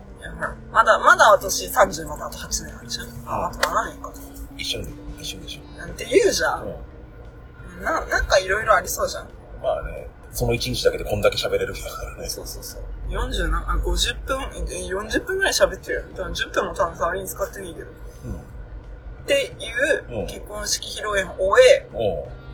[0.72, 3.06] まだ、まだ私30まであと8年あるじゃん。
[3.26, 4.12] あ、あと7年か。
[4.56, 4.90] 一瞬で、
[5.20, 5.78] 一瞬でしょ。
[5.78, 6.56] なんて言うじゃ。
[6.56, 7.84] うんん。
[7.84, 9.28] な、なんかいろいろありそうじゃん。
[9.62, 12.28] まあね、その一日だけでこんだけ喋れる日だからね。
[12.28, 12.82] そうそうそう。
[13.08, 16.02] 40な、あ、50分、え40分ぐらい喋ってるよ。
[16.14, 17.86] だから10分も多分代わりに使ってもいいけど。
[19.26, 19.34] うん。
[19.34, 21.86] っていううん結婚式披露宴を終え、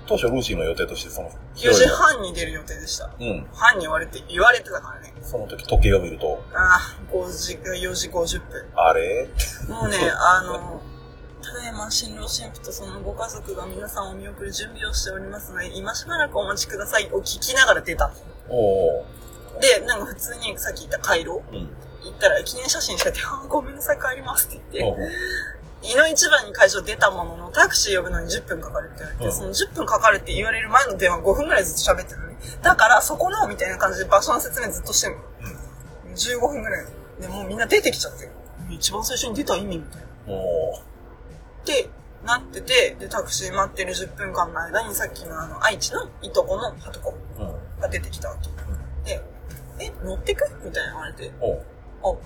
[0.06, 3.10] 当初ルーシーの予定としてその、4時半に出る予定でした。
[3.18, 3.46] うん。
[3.52, 5.12] 半に言われて、言われてたからね。
[5.22, 8.66] その時時計を見ると、ああ、5時、4時50分。
[8.74, 9.28] あれ？
[9.68, 10.80] もうね、 あの、
[11.42, 18.10] ただいま新郎新婦とそのご家族が皆さんを見送る準備をしておりますので、今しばらくお待ちくださいを聞きながら出た。
[18.48, 19.04] おう
[19.60, 21.42] で、なんか普通にさっき言った回廊？
[21.52, 21.58] うん。
[22.02, 25.02] 行ったら記念写真してて、あーごめんなさい帰りますって言って、
[25.82, 32.36] おう井の一番に会場出たものの、タクシー呼ぶのに10分かかるって言われて、うんその10分かかるって言われる前の電話5分くらいずっと喋ってるのね。
[32.62, 35.20] だから、そこの、みたいな感じで場所の説明ずっとしてるの。
[36.14, 36.86] 15分くらい。
[37.20, 38.30] で、もうみんな出てきちゃってる。
[38.68, 40.06] 一番最初に出た意味みたいな。
[40.34, 40.80] お
[41.64, 41.88] て
[42.24, 47.80] なってて、で、タクシー待ってる10分間の間にさっきのあの、愛知のいとこのはとこうん。
[47.80, 48.50] が出てきたわけ。
[49.10, 49.22] で、
[49.78, 50.44] え、乗ってく？
[50.62, 51.62] みたいな言われて、おう
[52.02, 52.16] あ、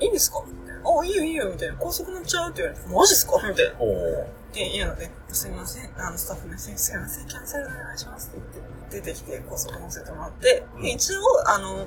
[0.00, 0.42] いいんですか？
[0.46, 0.82] みたいな。
[1.00, 1.74] あ、いいよいいよ、みたいな。
[1.78, 2.50] 高速乗っちゃう？
[2.50, 3.36] って言われて、マジっすか？
[3.48, 3.72] みたいな。
[3.80, 11.86] おうっていうので、すいません、あの、スタッフの先生、すいません、キャンセルお願いしますって言って、出てきて高速乗せてもらって、で一応、あの、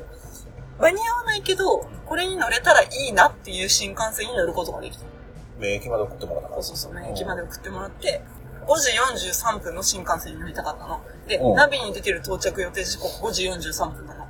[0.79, 5.05] 間に合わないけど、これに乗れたらいいなっていう新幹線に乗ることができた。
[5.57, 6.63] 免疫まで送ってもらったから。
[6.63, 8.21] そうそうそう、ね、駅まで送ってもらって、
[8.67, 8.91] 5時
[9.33, 11.01] 43分の新幹線に乗りたかったの。
[11.27, 14.25] で、うんナビに出てる到着予定時刻5時43分なの。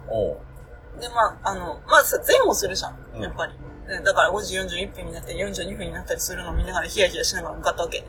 [1.00, 3.54] で、まあ、あの、まずさ、前後するじゃん、うんやっぱり。
[3.54, 3.60] で
[4.04, 8.00] だから5時41分になったり42分になったりするのを見ながらヒヤヒヤしながら向かったわけ。
[8.00, 8.08] で、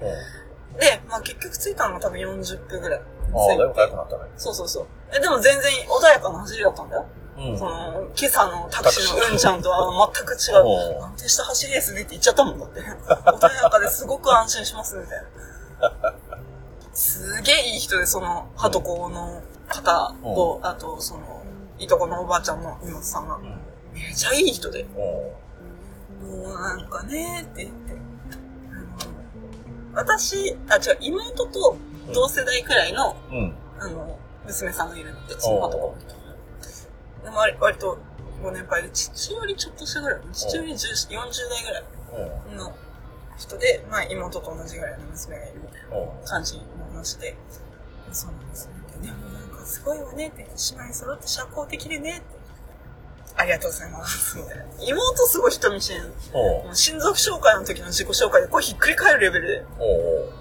[1.08, 3.00] まあ結局着いたのが多分40分ぐらい。
[3.00, 4.22] ああ、だいぶ早くなったね。
[4.36, 4.86] そうそうそう。
[5.14, 7.06] え、でも全然穏やかな走りだったんだよ。
[7.38, 10.64] うんその、今朝のタクシーのうんちゃんとは全く違う。
[10.98, 12.80] うん安定した走りですねって言っちゃったもんだって。
[12.80, 16.14] 穏やかですごく安心しますみたいな。
[16.94, 21.42] すげえいい人で、その、はとこの方と、あと、その、
[21.78, 23.60] いとこのおばあちゃんの妹さんが、うん。
[23.94, 24.88] めちゃいい人で、うん。
[26.22, 27.96] もうなんかねって言って。
[29.94, 31.76] 私、あ、違う、妹と
[32.14, 33.54] 同世代くらいの、うん。
[33.78, 36.12] あの、娘さんがいるので、そのはとこの人。
[37.24, 37.98] でも割割と
[38.42, 41.84] ご年配で、父よりちょっとしたぐらい、父より10 40代ぐらい
[42.50, 42.56] うん。
[42.56, 42.72] の
[43.36, 46.24] 人で、まあ妹と同じぐらいの娘がいるみたいなうん。
[46.24, 46.62] 感じの
[46.92, 47.36] 話で、
[48.12, 48.72] そうなんですね。
[49.02, 50.44] でもなんかすごいわねって、姉
[50.84, 52.41] 妹揃って社交的でねって。
[53.36, 54.38] ありがとうございます。
[54.38, 54.64] みたいな。
[54.80, 56.00] 妹すごい人見知り
[56.72, 59.64] 親族紹介の時の自己紹介で声ひっくり返るレベルで、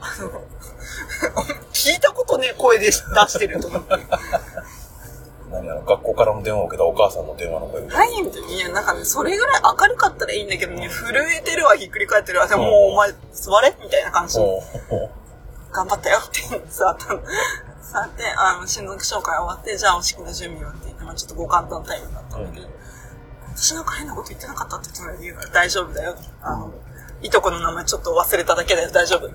[0.01, 0.41] あの、
[1.73, 3.89] 聞いたことねえ声で出してると思って。
[5.51, 8.47] 何あの、学校からの電話を受けたお母さんの電話の声はいみたいな。
[8.47, 12.47] いや、なんかね、それぐらい明るかったらいいんだけどね、震えてるわ、ひっくり返ってるわ。
[12.47, 14.39] でももうお前、座れみたいな感じ
[15.71, 17.21] 頑張ったよって座ったの。
[17.91, 22.67] 座って、あの、親族紹介終わって、じゃあお式の準備はって言って、まあちょっとご簡単タイムだったんだけど、
[23.55, 26.15] 私なんか変なこと言ってなかったって言って言うから大丈夫だよ。
[26.41, 26.73] あの、
[27.21, 29.29] いとこの名前ちょっと忘れただけだよ、大丈夫。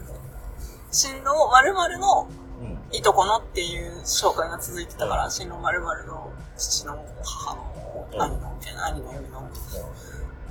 [0.91, 2.29] 新郎〇〇の
[2.61, 2.79] うん。
[2.97, 9.51] いとこのっていう紹介が続いてたから、新郎〇〇の父の母の兄のみたいな、兄の嫁の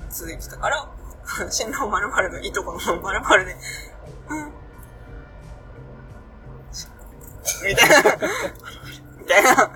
[0.10, 0.88] 続いてたから、
[1.50, 3.58] 新郎〇〇のいとこの〇〇で、
[4.30, 4.52] うん。
[7.64, 8.18] みたいな。
[9.20, 9.72] みたいな。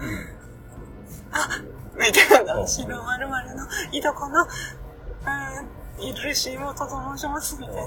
[1.31, 1.61] あ
[1.99, 2.65] みたいな。
[2.67, 7.81] 新郎〇〇のいとこの、うん、いるし妹と申します、みたいな。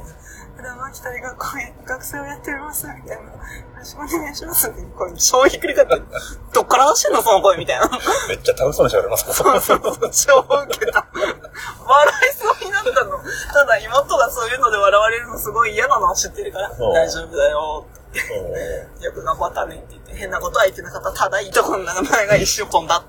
[0.55, 3.23] 普段は北で学校へ学生をやっております、みたいな。
[3.23, 3.31] よ
[3.79, 4.69] ろしくお願いします。
[4.69, 6.05] って声超ひっくり返ってる。
[6.53, 7.89] どっから出してんのその声みたいな。
[8.29, 11.07] めっちゃ楽しそうに喋るな、そそうそうそう、超ウケた。
[11.11, 13.19] 笑いそうになったの。
[13.53, 21.13] ただ妹がそういうので笑われるのすごい嫌なのは知ってるから、うん大丈夫だよおうよく頑張ったねって言って、変なことは言ってなかった。
[21.13, 23.03] ただいいとこの名前が一瞬飛んだ。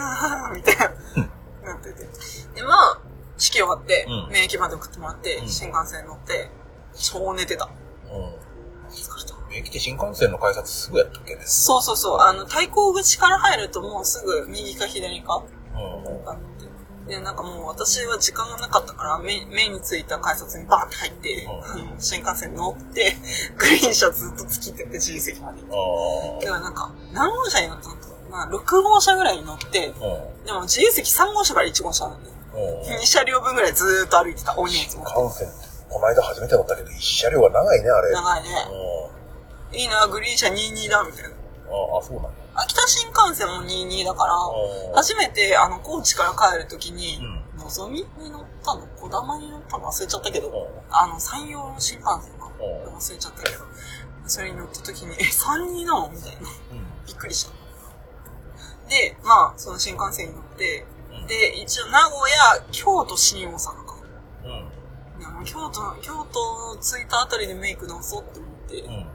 [0.00, 1.72] はぁみたいな。
[1.72, 2.04] なってて。
[2.54, 3.00] で、まあ、
[3.36, 6.50] 式終わってうん、免疫まで送ってもらって、うん新幹線乗って、
[6.94, 7.68] 超寝てた。
[8.06, 8.46] うん。
[8.88, 9.36] 疲れた。
[9.52, 11.42] 駅で新幹線の改札すぐやったっけね。
[11.44, 12.18] そうそうそう。
[12.20, 15.42] あの、対向口から入るともうすぐ右か左か
[15.74, 16.28] うん。
[16.28, 16.66] あって。
[17.06, 23.16] で、なんかもう私は時間がなかったから、目目についた改札にバーって入って、うあの新幹線乗って、
[23.56, 25.62] グリーン車ずっと突きってって自由席まで。
[25.62, 27.96] あだからなんか、何号車に乗ったの
[28.30, 29.92] まあ、6号車ぐらいに乗って。
[30.44, 32.96] でも自由席3号車から1号車なんで、うん。
[32.96, 35.24] 2車両分ぐらいずーっと歩いてた、大荷物も。
[35.28, 35.48] 幹線、
[35.88, 38.12] この間初めて乗ったけど、一車両は長いね、あれ。
[38.12, 38.48] 長いね。
[39.70, 39.78] うん。
[39.78, 41.30] いいな、グリーン車22だ、みたいな。
[41.30, 42.30] ああ、そうなんや。
[42.54, 47.18] 秋田新幹線も22だから、うん初めて、あの、高知から帰るときに、
[47.56, 48.86] うのぞみに乗ったの？
[48.96, 50.54] 小玉に乗ったの忘れちゃったけど、うん
[50.90, 52.50] あの、山陽新幹線か。
[52.58, 53.64] うん忘れちゃったけど、
[54.26, 56.08] それに乗ったときに、え、3人なの？
[56.08, 56.48] みたいな。
[56.72, 56.86] うん。
[57.06, 57.65] びっくりした。
[58.88, 63.96] で、まあ、その新幹線に乗って、うんで、一応名古屋、京都、新大阪か。
[64.44, 64.48] う
[65.18, 65.20] ん。
[65.20, 69.06] でも京都、京都着いたあたりでメイク直そうって思って、うん。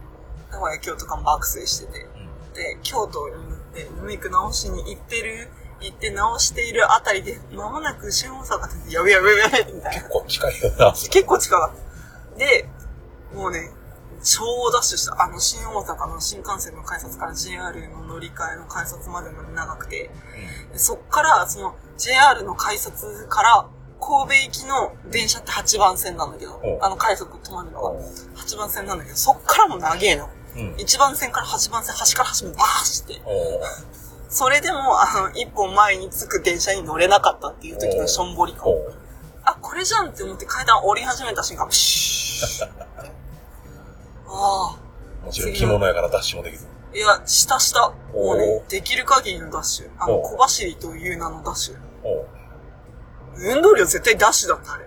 [0.51, 2.53] 名古屋、京都間爆睡してて、うん。
[2.53, 5.49] で、京都に乗ってメイク直しに行ってる、
[5.79, 10.09] 行って直しているあたりで、まもなく新大阪で、やべやべやべみたいな結。
[10.09, 10.91] 構近いよな。
[10.91, 12.37] 結構近かった。
[12.37, 12.67] で、
[13.33, 13.71] もうね、
[14.23, 15.21] 超ダッシュした。
[15.21, 20.09] あの、新大阪の新幹線の改札から JR の乗り換えの改札までの長くて、
[20.71, 23.67] でそっから、その JR の改札から
[23.99, 30.29] 神戸行きの電車って8番線なんだけどう、んあの改札止まるのがうん8番線なんだけど、そっからも長えの。
[30.55, 30.75] うん。
[30.75, 33.21] 1番線から8番線、端から端までバー走って。
[33.25, 33.61] お
[34.29, 38.63] それでも、あの、一本前に着く電車に乗れなかったっていう時のしょんぼり感。
[38.69, 38.77] お
[39.43, 43.10] あ、これじゃんって思って階段降り始めた瞬間、プシュー。
[44.31, 45.25] ああ。
[45.25, 46.67] もちろん着物やからダッシュもできず。
[46.93, 47.89] いや、下下。
[47.89, 49.89] もうおねー、できる限りのダッシュ。
[49.99, 51.75] あの、お小走りという名のダッシュ。
[52.03, 52.25] お
[53.37, 54.85] 運動量絶対ダッシュだった、あれ。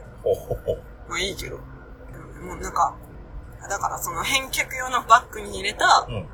[1.08, 1.56] まあいいけど。
[1.56, 1.74] うん
[2.44, 2.94] もうなんか、
[3.68, 6.26] だからその返却用のバッグに入れたうん。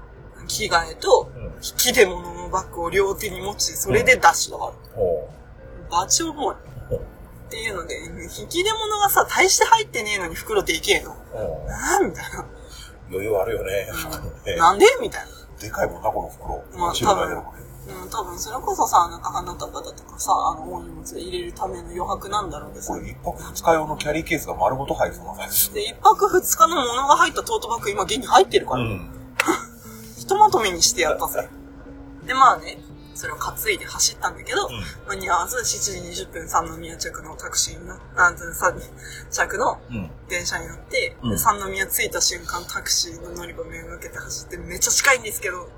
[0.49, 1.43] 着替えと、うん。
[1.45, 5.01] 引き出物のバッグを両手に持ち、それでダッシュだから。
[5.01, 5.31] お
[5.91, 6.57] バチ重い。
[6.91, 7.01] おっ
[7.49, 7.97] ていうので、
[8.39, 11.15] 引き出物がさ、大して入ってねえのに袋でいけえの。
[11.33, 12.45] おなんみたいな。
[13.11, 13.89] 余裕あるよね。
[14.47, 14.87] ねなんで？
[15.01, 15.29] みたいな。
[15.61, 16.63] でかいもんな、この袋。
[16.79, 17.61] まあ後ろに入れるこれ
[17.93, 23.01] うん、多分それこそさ、なんか花束だとかさ、あの、大荷物で入れるための余白なんだろうけどさこ。
[23.01, 25.73] れ一泊二日用のキャリーケースが丸ごと入るそうなんです。
[25.75, 29.11] で、一泊二日のものが入ったトートバッグ今現に入ってるから、うん。
[30.17, 31.49] ひとまとめにしてやったぜ。
[32.25, 32.79] で、まあね、
[33.21, 34.81] それを担いで走ったんだけど、うん。
[35.09, 38.81] 間に合わず7時20分三宮着のタクシーに乗った、三
[39.31, 40.11] 着のうん。
[40.31, 41.31] 電車に乗って、うん。
[41.33, 45.69] で三宮着いた瞬間タクシーの乗り場めがけて走ってめっちゃ近いんですけど、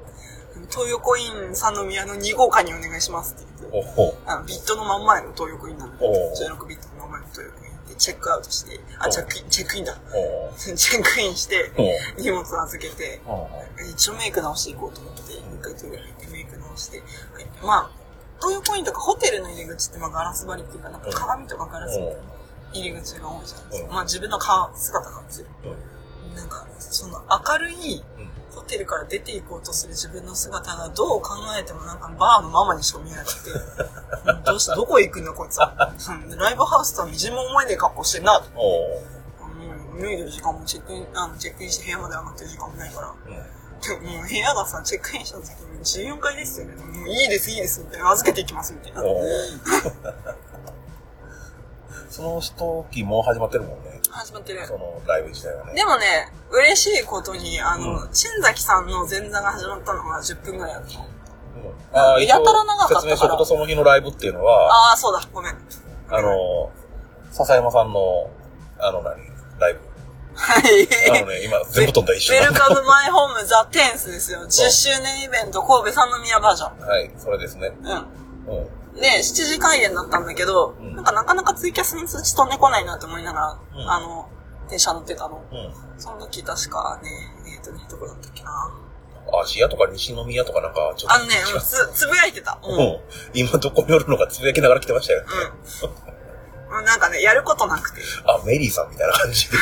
[0.71, 6.33] 東横イン三宮の2号館にお願いしますって言って、あのビットの真ん前の東横インなんで、おう。
[6.33, 7.73] 16ビットの真ん前の東横イン。
[7.89, 9.99] でチェックアウトして、あ、チェックイン、チェックインだ。
[10.15, 13.49] お チェックインして、お荷物預けて、お
[13.91, 16.12] 一応メイク直していこうと思って、一回トイレ入っ
[16.91, 17.91] てメイク直して、はい、まあ、
[18.41, 22.13] 東横インとかホテルの入り口ってまあガラス張りっていうか、なんか鏡とかガラスの
[22.73, 23.89] 入り口が多いじゃないですか。
[23.89, 25.47] うんまあ自分の顔、姿が映る。
[26.29, 26.35] うん。
[26.35, 28.29] なんか、その明るいうん。
[28.55, 35.93] ホテルから出ていこうとする自分の姿がどう考えてもなんかバーのママにしか見えなくて、う んどうして、どこへ行くんだこいつは。
[35.97, 38.41] うんライブハウスとはみじんも思えねえ格好してんな。
[38.41, 38.99] もお
[39.99, 43.09] う脱いでる時間もチェックイン、あの、チェックインして部屋まで上がってる時間もないから。
[43.09, 43.62] うん。
[43.83, 46.75] でももう部屋がさ、チェックインした時に14階ですよね。
[46.77, 48.11] もういいです、いいです、みたいな。
[48.11, 49.03] 預けていきます、みたいな。
[49.05, 49.23] お
[52.09, 54.01] その時もう始まってるもんね。
[54.11, 54.67] 始まってる。
[54.67, 55.75] そのライブ自体はね。
[55.75, 61.05] でもね、嬉しいことに、あの、うん新崎さんの前座が始まったのは10分ぐらいだったの。
[61.05, 61.13] うん
[61.95, 65.55] ああ、やたら長かったから説明するとその日のライブっていうのは、ああ、そうだ、ごめん。
[66.09, 66.71] あの、
[67.31, 68.31] 笹山さんの、
[68.79, 69.17] あの何、
[69.59, 69.81] ライブ。
[70.43, 70.89] はい。
[71.19, 74.41] あのね、今全部飛んだ一緒ウェルカムマイホームザ・テンスですよ。
[74.41, 76.81] 10周年イベント神戸三宮バージョン。
[76.81, 77.73] はい、それですね。
[77.81, 78.59] うん。
[78.59, 79.01] うん。
[79.01, 84.29] で、7時開演だったんだけど、うんなんかなかなかツイキャスの通知飛んでこないなって思いながら、うんあの、
[84.69, 85.43] 電車乗ってたの。
[85.51, 85.73] うん。
[85.99, 87.09] その時確かね、
[87.55, 88.51] えっ、とね、どこだったっけな。
[89.45, 91.15] 芦屋とか西宮とかなんか、ちょっと。
[91.15, 92.59] あのね、うんつ、つぶやいてた。
[92.63, 92.99] うん。
[93.33, 95.27] 今どこにおるのかつぶやきながら来てましたよね。
[95.85, 96.13] うん
[96.81, 98.01] なんかね、やることなくて。
[98.27, 99.57] あ、メリーさんみたいな感じで。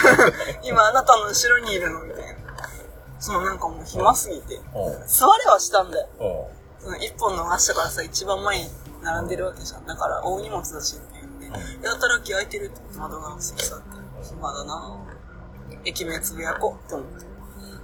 [0.62, 2.36] 今あなたの後ろにいるのみたいな。
[3.18, 4.54] そのなんかもう暇すぎて。
[4.56, 4.62] うん。
[5.06, 6.08] 座れはしたんだよ。
[6.80, 6.84] うん。
[6.84, 8.70] その一本逃したからさ、一番前に
[9.02, 9.86] 並んでるわけじゃん。
[9.86, 11.64] だから大荷物だし、みたいなね。
[11.82, 13.84] やたら気空いてるって窓が席さって。
[14.22, 14.96] 暇だな
[15.84, 17.26] 駅名つぶやこうって思って。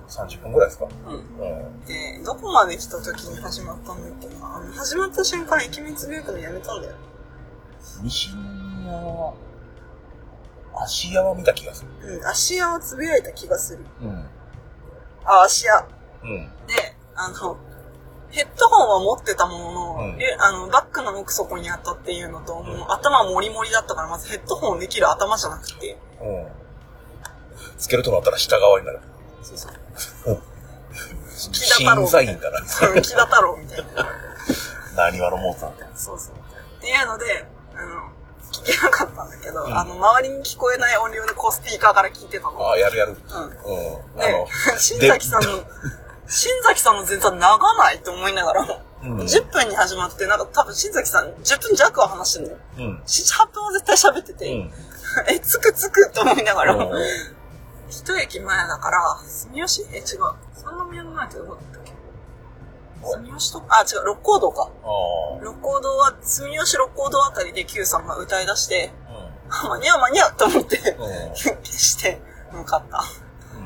[0.08, 0.86] 30分ぐらいですか？
[1.08, 1.14] うん。
[1.14, 1.84] うん。
[1.84, 4.72] で、どこまで来た時に始まったんだっけな。
[4.76, 6.94] 始まった瞬間、駅名つぶやくのやめたんだよ。
[8.02, 8.30] 西？
[8.86, 9.34] 宮は、
[10.74, 12.16] 芦屋は見た気がする。
[12.16, 13.84] うん、足屋はつぶやいた気がする。
[14.02, 14.26] うん。
[15.24, 15.86] あ、足屋。
[16.22, 16.50] うん。
[16.66, 17.56] で、あの、
[18.30, 26.46] ヘッドホンは持ってたものの、うんであのバッグの奥底にあったっていうのと、もう頭もりもりだったから、まずヘッドホンできる頭じゃなくて、うん。
[27.78, 29.00] つけるとなったら下側になる。
[29.42, 30.42] そうそう。
[31.32, 32.60] 審査員かな。
[33.00, 34.06] 木田太郎みたいな。
[34.96, 35.84] 何話のモーツァルト。
[35.94, 36.34] そうそう。
[36.78, 38.10] っていうので、あの、
[38.66, 42.60] 聞けなかったんだけど、うんあの、周りに聞こえない音量でこうスピーカーから聞いてたの。
[42.60, 43.12] ああ、やるやる。
[43.12, 43.16] うん。
[43.16, 44.22] うん。
[44.22, 44.46] あので、
[44.78, 45.48] 新崎さんの、
[46.28, 52.56] 新崎さんの前座長ないと思いながら、うん10分に始まって、なんか多分新崎さん10分弱は話してんのよ。
[52.78, 53.02] うん。
[53.06, 54.72] 7、8分は絶対喋ってて、うん。
[55.28, 57.36] え、つくつくと思いながら、うん
[57.88, 59.86] 一駅前だから、住吉？
[59.92, 60.04] え、違う。
[60.56, 61.75] 三宮の前ってどこだっ
[63.02, 64.70] 住吉とあ、違う、六甲道か。
[64.82, 69.64] あ六甲道は、住吉六甲道あたりで Q さんが歌い出して、あ。
[69.66, 71.34] あ間に合う間に合うと思って、うん。
[71.34, 72.20] 消して、
[72.52, 73.04] 向かった。
[73.56, 73.60] う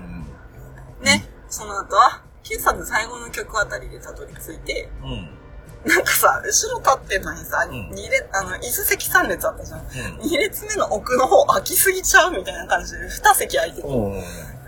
[1.02, 1.04] ん。
[1.04, 5.40] ね、その後は、Q さんの最後の曲あたりでたどり着いて、うん。
[5.84, 9.80] なんかさ、後ろ立ってんのにさ、ん二列、あの、椅子席3列あったじゃん。
[9.80, 9.86] うん
[10.22, 14.22] 二列目の奥の方空きすぎちゃうみたいな感じで、二席空いてて、うん。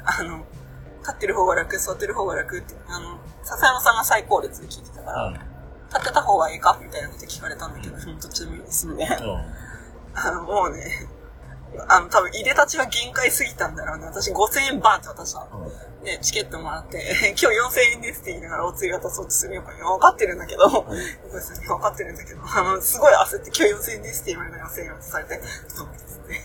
[0.04, 0.46] あの、
[1.00, 3.18] 立ってる方が楽、座ってる方が楽って、あの、
[3.52, 5.32] 笹山さんが最高列で聞いてたから、
[5.88, 9.06] 立ってた方がいいかみたいなこと聞かれたんだけど、ほんと中身ですんで、
[10.14, 11.08] あの、もうね、
[11.88, 14.04] あの、多分、入れたちが限界すぎたんだろうね。
[14.06, 15.70] 私5000円バーンって渡したの。
[16.04, 17.00] で、チケットもらって、
[17.40, 19.62] 今日4000円ですって言いながらお釣り渡そうとするよ。
[19.62, 26.40] 分かってるんだけど、分かってるんだけど、あの、すごい焦って今日4000円ですって言われながら4000円渡されて、そうですって。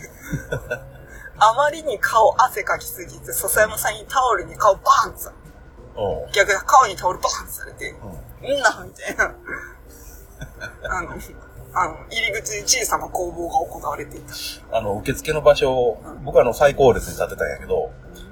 [1.39, 5.46] あまりに顔汗かきすぎて、笹山さんにタオルに顔バーンって。
[6.33, 8.49] 逆に顔にタオルバーンされて、うん。
[8.49, 9.35] うんな、みたいな。
[10.89, 11.09] あの、
[11.73, 14.77] あの、入り口に小さな工房が行われていた。
[14.77, 17.91] あの、受付の場所、僕はあの、最高列に立ってたんやけど、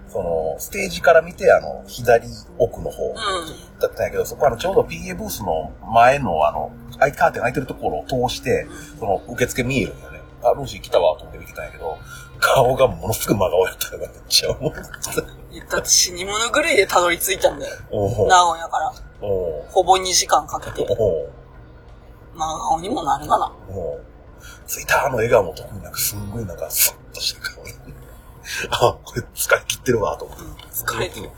[0.09, 3.15] その、ステージから見て、あの、左奥の方、うん。
[3.79, 8.67] だったんやけど、そこはあの、ちょうど PA ブースの前のあの、アイカーテン開いてるところを通して、
[8.99, 10.21] その、受付見えるんだよね。
[10.41, 11.97] あ、ルーシー来たわ、と思って見てたんやけど、
[12.39, 14.87] 顔がものすごく真顔やったのがめっちゃ思ってた。
[15.69, 17.75] だって死に物狂いでたどり着いたんだよ。
[18.27, 18.93] 名古屋から。
[19.21, 20.85] ほぼ2時間かけて。
[22.35, 23.51] 真顔にもなるがな。
[24.67, 27.71] 着いたあの笑顔も特になんかすんごいなんかスッとした顔で。
[28.69, 30.43] あ、これ疲れ切ってるわ、と思って。
[30.43, 30.51] うん。
[30.69, 31.31] 疲れてる。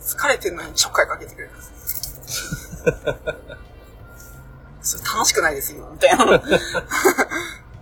[0.00, 1.50] 疲れてるのにちょっかいかけてくれる。
[4.80, 6.24] そしくないですよ、みたいな。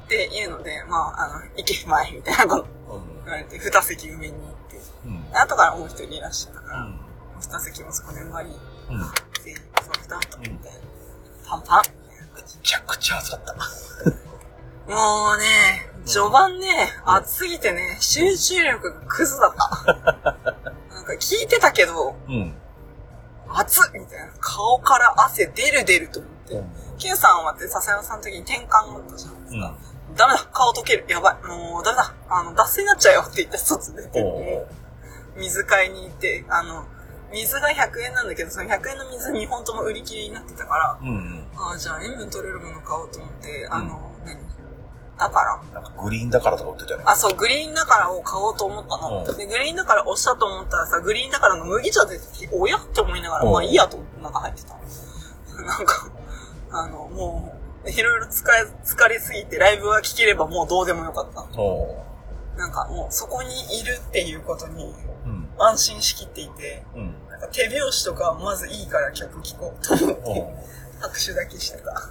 [0.07, 3.25] っていうので、まあ、あの、行けまい、みたいなことうん。
[3.25, 5.27] 言われて、二席埋めに行って、うん。
[5.37, 7.01] 後からもう一人いらっしゃったから、うん。
[7.41, 8.57] 二席もそこで埋まり、うん。
[9.43, 10.71] 全員、その二と思って、
[11.45, 11.83] パンパン。
[12.37, 13.55] めちゃくちゃ暑かった。
[14.93, 16.69] もうね、序盤ね、
[17.05, 20.33] 暑すぎてね、集中力がクズだった。
[20.95, 22.55] なんか聞いてたけど、うん。
[23.49, 24.33] 暑っみたいな。
[24.39, 26.55] 顔から汗出る出ると思って。
[26.55, 26.99] うん。
[26.99, 29.75] Q さんはって笹山さんの時に転換があったじゃないですか。
[30.17, 31.05] ダメだ、顔溶ける。
[31.09, 31.47] やばい。
[31.47, 32.15] もうダメだ。
[32.29, 34.67] あの、脱水になっちゃうよって言って外出て、お
[35.39, 36.85] 水買いに行って、あの、
[37.33, 41.45] 水が100円なんだけど、その100円の水2本とも売り切れになってたから、うん。
[41.57, 44.39] ああ、じゃあ塩分取れるもの買おうと思って、あの、何？
[45.19, 45.43] だか
[45.73, 47.05] ら、なんかグリーンだからとか売ってたよね。
[47.07, 49.25] あ、そう、グリーンだからを買おうと思ったの。
[49.27, 52.77] うんで、グリーンだから押したと思ったらさ、グリーンだからの麦茶出てきて、おや？
[52.77, 54.75] って思いながら、うんまあいいやと思って中入ってた。
[55.63, 56.11] なんか、
[56.71, 61.61] あの、もう、 いろいろ疲れ、疲れすぎてライブが聴ければもうどうでもよかった。
[61.61, 62.05] お
[62.57, 65.49] なんかもうそこにいるっていうことにうん。
[65.59, 67.15] 安心しきっていて、うん。
[67.29, 70.55] なんか手拍子とかまずいいから曲聴こうと思っおて、
[71.01, 72.11] 拍手だけしてた。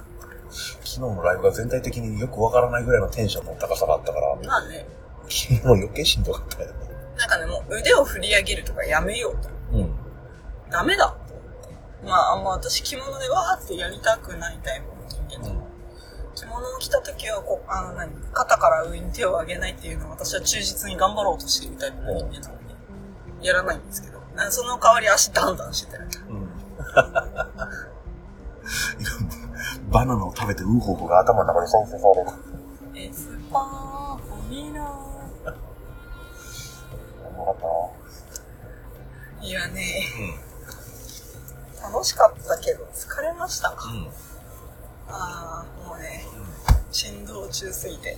[0.50, 4.86] 昨日のライブが全体的によくわからないぐらいのテンションの高さがあったから、まあね、
[5.22, 6.74] 昨日余計しんどかったよね。
[7.16, 9.48] なんかね、もう腕を振り上げるとかやめようと。
[9.72, 9.94] うん。
[10.70, 11.46] ダメだと思っ
[12.02, 12.06] て。
[12.06, 15.65] まあ、あんま私着物でわーってやりたくないタイプの人間で、
[16.36, 22.58] 着物を着た時はこう、あの何、肩から上に手を上げないっていうのを私は忠実に頑張ろうとしているタイプの人間なの
[23.40, 26.04] で、やらないんですけど、なその代わり足ダンダンしてたよ。
[26.28, 26.50] うん。
[29.90, 32.30] バナナを食べてウーホーホーが頭の中で再生される。
[33.08, 34.86] エスパーフォミラよ
[35.44, 35.50] か
[37.52, 39.46] ったー。
[39.46, 39.84] いやね、
[41.80, 43.88] な楽しかったけど疲れましたか。
[43.90, 44.25] うん。
[45.08, 45.14] うん。
[45.14, 46.24] ああ、もうね、
[46.90, 48.16] 振動中すぎて。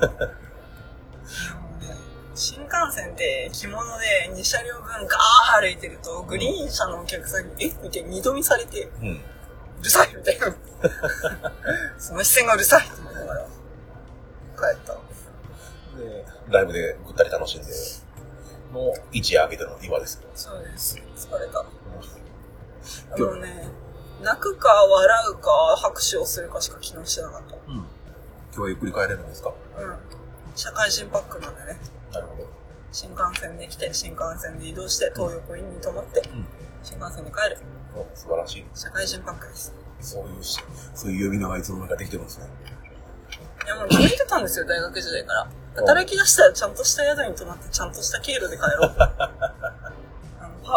[2.34, 9.20] 新幹線で着物で2車両分ガー歩いてると、グリーン車のお客さんに、えみたいに二度見されて、ううん。
[9.82, 10.54] るさいみたいな。
[11.98, 13.48] その視線がうるさいって思いながら、帰
[14.76, 14.94] った。
[15.98, 17.72] で、ライブでぐったり楽しんで、
[18.72, 20.28] の一夜明けての今ですよ。
[20.34, 20.96] そうです。
[21.16, 21.60] 疲れた。
[21.60, 23.68] あのね、
[24.22, 25.50] 泣くか笑うか
[25.82, 27.56] 拍手をするかしか昨日してなかった。
[27.56, 27.74] うん。
[27.74, 27.86] 今
[28.52, 29.52] 日はゆっくり帰れるんですか？
[29.78, 29.96] うん。
[30.54, 31.78] 社会人パックなんでね。
[32.12, 32.48] なるほど。
[32.92, 36.46] 新幹線で来て、新幹線で移動して、東横インに泊まって、うん。
[36.82, 37.58] 新幹線で帰る。
[37.94, 38.66] お素晴らしい。
[38.74, 39.74] 社会人パックです。
[40.00, 40.58] そういうし、
[40.94, 42.46] そういう呼び名がいつの間にかできてるんですね。
[43.64, 45.48] いや、もう決めてたんですよ、大学時代から。
[45.76, 48.96] 働き出したらちゃんとした宿に泊まって、ちゃんとした経路で帰ろう。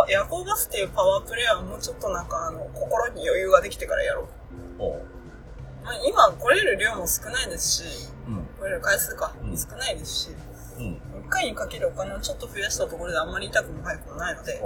[0.10, 4.28] 夜行バスっていうパワープレイはもうちょっとなんか、あの、心に余裕ができてからやろ
[4.80, 4.84] う。
[4.84, 5.02] おう。
[5.84, 8.46] まあ、今来れる量も少ないですし、うん。
[8.60, 10.30] 来れる回数か、うん少ないですし、
[10.78, 11.02] うん。
[11.26, 14.62] 1回にかけるお金をちょっと増やしたところであんまり痛くも早くもないので、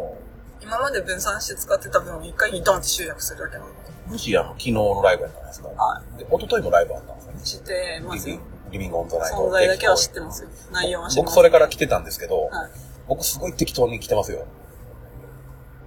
[0.61, 3.73] 今まで分散して使ってた分を1回にドンって集約するだけなので、
[4.07, 5.67] もし、あの、昨日のライブやったんですか？
[5.69, 8.39] はで、一昨日もライブあったんですかね知ってますよ
[8.71, 8.91] リビン。
[8.91, 9.37] グオンザナイト。
[9.37, 10.49] 存在だけは知ってますよ。
[10.71, 11.31] 内容は知ってます。
[11.31, 12.69] 僕それから来てたんですけど、はい。
[13.07, 14.45] 僕すごい適当に来てますよ。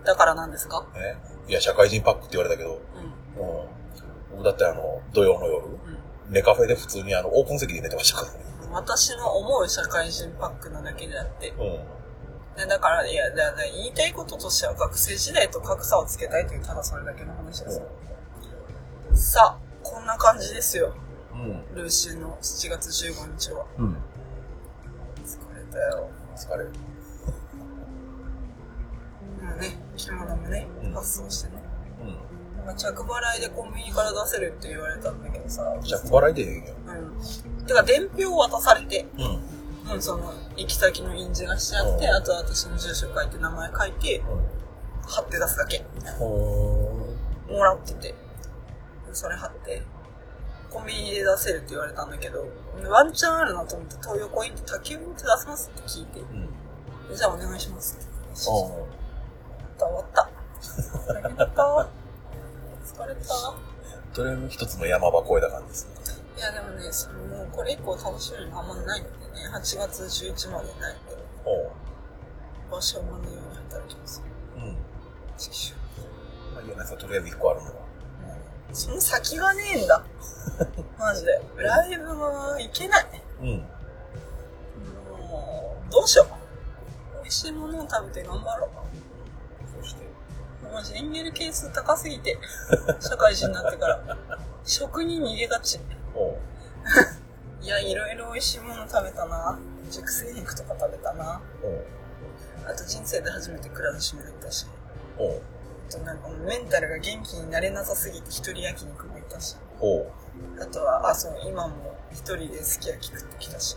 [0.05, 0.87] だから何ですか？
[0.95, 1.17] ね。
[1.49, 2.81] いや、社会人パックって言われたけど、
[3.37, 3.43] うん。
[3.43, 3.69] うん。
[4.33, 6.33] 僕だってあの、土曜の夜、うん。
[6.33, 8.39] ネカフェで普通にあの、オープン席で寝てましたからね。
[8.73, 11.51] 私の思う社会人パックなだけであって。
[11.51, 11.57] うん。
[12.57, 17.83] でだから、いや、だだ言いたいこととしては学生時代と格差をつけたいという、ただそれだけの話です。
[19.15, 20.95] さあ、こんな感じですよ。
[21.33, 21.75] うん。
[21.75, 23.67] ルーシーの7月15日は。
[23.79, 23.97] うん。
[25.25, 26.09] 疲れたよ。
[26.37, 26.73] 疲れる。
[29.43, 31.63] もうね、着物もねうん、発送してね。
[32.01, 35.63] うなんか着払いでコンビニから出せるって言われたんだけどさ。
[35.77, 35.83] ん。
[35.83, 36.75] じゃあ、笑いでええんよ。
[37.59, 37.67] うん。
[37.67, 39.95] てか、伝票を渡されて、うん。
[39.95, 44.23] うん、その、行き先の印字がしてあって、うんあと私の住所書いて名前書いて、
[45.05, 45.85] 貼って出すだけ。
[46.19, 47.09] ほ
[47.49, 48.15] もらってて。
[49.13, 49.83] それ貼って、
[50.71, 52.47] コンビニで出せるって言われたんだけど、
[52.89, 56.23] ワンチャンあるなと思って、東横インって宅急便って出せますって聞いて、ー。
[57.11, 57.17] うん。
[57.17, 58.13] じゃあお願いしますって。
[59.81, 60.31] お終わった。
[60.63, 61.29] 疲れた。
[62.85, 63.21] 疲れた。
[64.15, 65.93] とりあえず一つの山場越えた感じですね。
[66.37, 71.73] いやでもね、そのもうこれ以降楽しみがあんまないのでね、8月11までないので、おう。
[72.71, 74.23] 場所を学ぶように働きます。
[74.57, 74.77] うん。
[75.37, 75.77] チキシュ
[76.55, 77.73] まあいいじゃないですか、とりあえず一個あるのは。
[78.73, 80.03] その先がねえんだ。
[80.99, 81.41] マジで。
[81.57, 83.07] ライブは行けない。
[83.41, 83.49] うん。
[83.49, 83.57] も
[85.89, 86.27] う、どうしよう。
[87.23, 88.71] 美味しいものを食べて頑張ろう。
[90.73, 92.39] マジエンゲル係数高すぎて、
[92.99, 94.19] 社会人になってから。
[94.65, 95.79] 食に逃げがち。
[97.61, 99.59] いや、いろいろ美味しいもの食べたな。
[99.91, 101.41] 熟成肉とか食べたな。
[102.67, 104.67] あと人生で初めてくら寿司も行ったし。
[105.17, 109.57] あとなんかメンタルが元気になれなさすぎて一人焼肉も行ったし。
[110.61, 113.77] あとは、あ、そう、今も一人ですき焼き食ってきたし。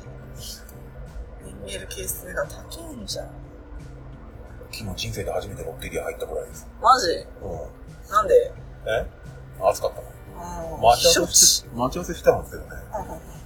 [1.45, 3.44] エンゲル係数が高いんじゃん。
[4.75, 6.67] 昨日人生で初めてロッテリア入ったぐらいです。
[6.81, 7.07] マジ？
[7.41, 8.11] うん。
[8.11, 8.51] なんで？
[8.85, 9.05] え？
[9.61, 10.07] 暑かったの？
[10.37, 11.65] あ待ち合わせ地。
[11.73, 12.69] 待ち合わせしてたんですけどね。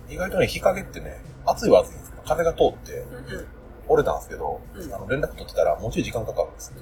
[0.09, 3.47] 意外とね、日陰ってね、暑いは暑いんですけど、風が通ってうんうん。
[3.87, 4.93] 折れたんですけど、うん。
[4.93, 6.73] あの連絡取ってたらもうちょい時間かかるんです。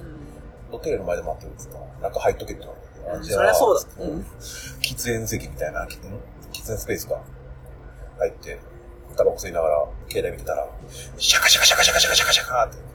[0.72, 1.78] ロッテリアの前で待ってるんですか？
[2.00, 3.18] ら、中入っとけって言われて。
[3.18, 3.22] うん。
[3.22, 4.04] じゃあそりゃそうだ。
[4.04, 4.20] うん
[4.80, 6.00] 喫煙席みたいな、喫
[6.52, 7.20] 喫煙スペースが
[8.18, 8.58] 入って、
[9.14, 10.66] タバコ吸いながら携帯見てたら、
[11.18, 12.87] シャカシャカシャカシャカシャカシャカシャカって、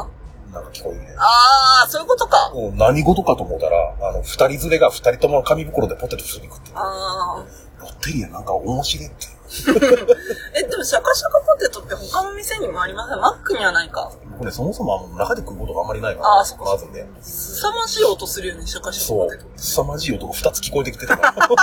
[0.00, 0.06] あ
[0.52, 1.14] なんか聞こえてね。
[1.18, 2.50] あー、そういうことか。
[2.54, 6.74] もう何事かと思ったら、あの、二人連れが二人とも紙袋でポテト普通に食ってる。
[6.78, 7.44] あ
[7.80, 9.16] ロッテリアなんか面白いって。
[9.26, 9.34] ー。
[10.54, 13.20] え、でもシャカシャカポテトって他の店にもありません？
[13.20, 14.10] マックにはないか。
[14.30, 17.06] 僕ね、そもそも中で食うことがあんまりないから、あーそっかまずね。
[17.20, 19.46] 凄まじい音するよね、シャカシャカそうポテト。。
[19.56, 21.48] 凄まじい音が二つ聞こえてきてたから。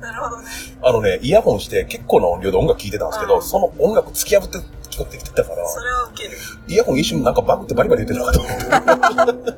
[0.00, 0.48] なるほどね。
[0.82, 4.58] あのね、イヤホンして結構な音量で音楽聴いてたんですけど、うんその音楽突き破って
[4.98, 6.36] 聞こえてきてたから、それはウケる。
[6.66, 9.26] イヤホン一瞬なんかバグってバリバリ言ってなかった。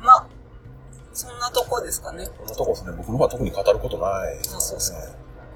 [0.00, 0.26] まあ、
[1.12, 2.28] そんなとこですかね。
[2.38, 4.98] こんなとこですね、僕の方は特に語ることないですあそうそう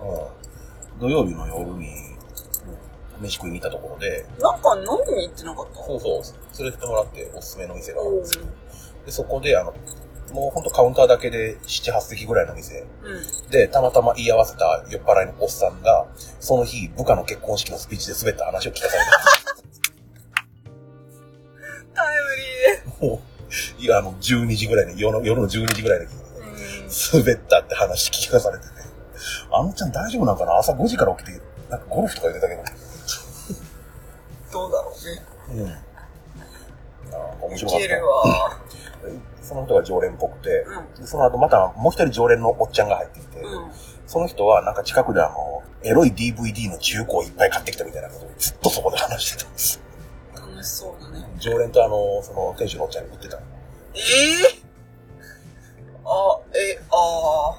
[0.02, 1.00] うん。
[1.00, 1.88] 土曜日の夜に、
[3.20, 5.84] 飯食いに行ったところで、なんか飲みに行ってなかった？
[5.84, 6.22] そうそう、
[6.62, 8.44] 連れてってもらっておすすめの店があるんおですよ。
[9.06, 9.74] で、そこで、あの、
[10.32, 13.50] もうほんとカウンターだけで7、8席ぐらいの店うん。
[13.50, 16.06] で、たまたま言い合わせた酔っ払いのおっさんが、
[16.40, 19.02] その日、部下の結婚式のスピーチで滑った話を聞かされ
[21.94, 22.06] タイ
[23.00, 23.06] た。
[23.06, 23.20] も
[23.78, 26.18] う、いや、あの、12時ぐらいに、夜の夜の12時ぐらいで聞いて。
[27.12, 28.72] 滑ったって話聞かされてね。
[29.50, 30.56] あのちゃん大丈夫なんかな？
[30.58, 32.62] 朝5時から起きて、なんかゴルフとか言ってたけど。
[34.52, 34.92] どうだろ
[35.50, 35.64] うね。
[35.64, 35.70] うん。
[35.70, 38.58] あー面白いけるかっ
[39.37, 39.37] た。
[39.54, 39.54] わ。
[39.54, 40.64] その人が常連っぽくて、
[40.96, 43.70] うでその後またもう一人常連のおっちゃんが入ってきて、うん。
[44.06, 49.80] その人はなんか近くであの、エロい DVD の中古をいっぱい買ってきたみたいなことをずっとそこで話してたんです。
[50.34, 51.28] 楽しそうだね。
[51.38, 53.42] 常連とあの、その店主のおっちゃんに売ってたの。
[53.94, 54.68] ええ
[56.04, 57.58] あ、え、ああ。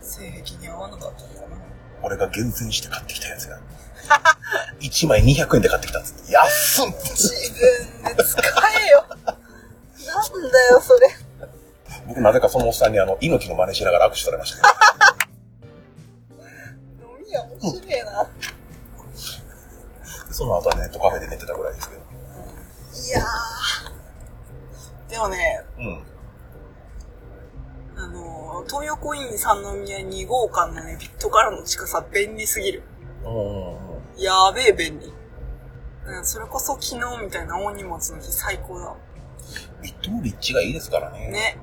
[0.00, 1.56] 性癖に合わなかったのかな？
[2.02, 3.60] 俺が厳選して買ってきたやつが。
[4.80, 6.32] 1枚200円で買ってきたっつって。
[6.32, 7.28] 安っ自
[8.02, 8.40] 分で使
[8.86, 9.04] えよ。
[10.06, 11.08] なんだよ、それ。
[12.06, 14.68] 僕なぜかそのおっさんにあの、猪木の真似しながら握手されました。
[17.00, 18.28] 飲みは面白いな。
[20.30, 22.02] その後はネットカフェで寝てたぐらいですけど。
[22.02, 25.10] いやー。
[25.10, 26.02] でもね、うん。
[27.96, 32.82] あのー、東横イン三宮2号館のね、ビットからの近さ便利すぎる。
[33.24, 34.20] うん。
[34.22, 35.12] やべえ便利。
[36.06, 38.96] うん、それこそ昨日みたいな大荷物の日最高だ。
[39.82, 41.28] ビットの立地がいいですからね。
[41.28, 41.58] ね。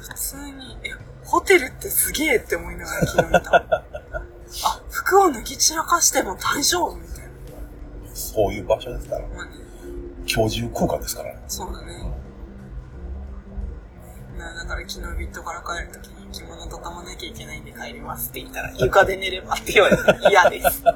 [0.00, 0.90] 普通に、え、
[1.24, 3.56] ホテルってすげえって思いながら昨日見た。
[4.64, 7.30] あ、服を脱ぎ散らかしても大丈夫みたいな。
[8.14, 9.26] そういう場所ですから。
[9.28, 9.52] まあね、
[10.26, 11.40] 居住空間ですからね。
[11.48, 12.10] そうだね。
[14.38, 20.82] なだから昨日ビットから帰るときに着物畳まなきゃいけないんで帰りますって言ったら床で寝ればって言われて嫌です。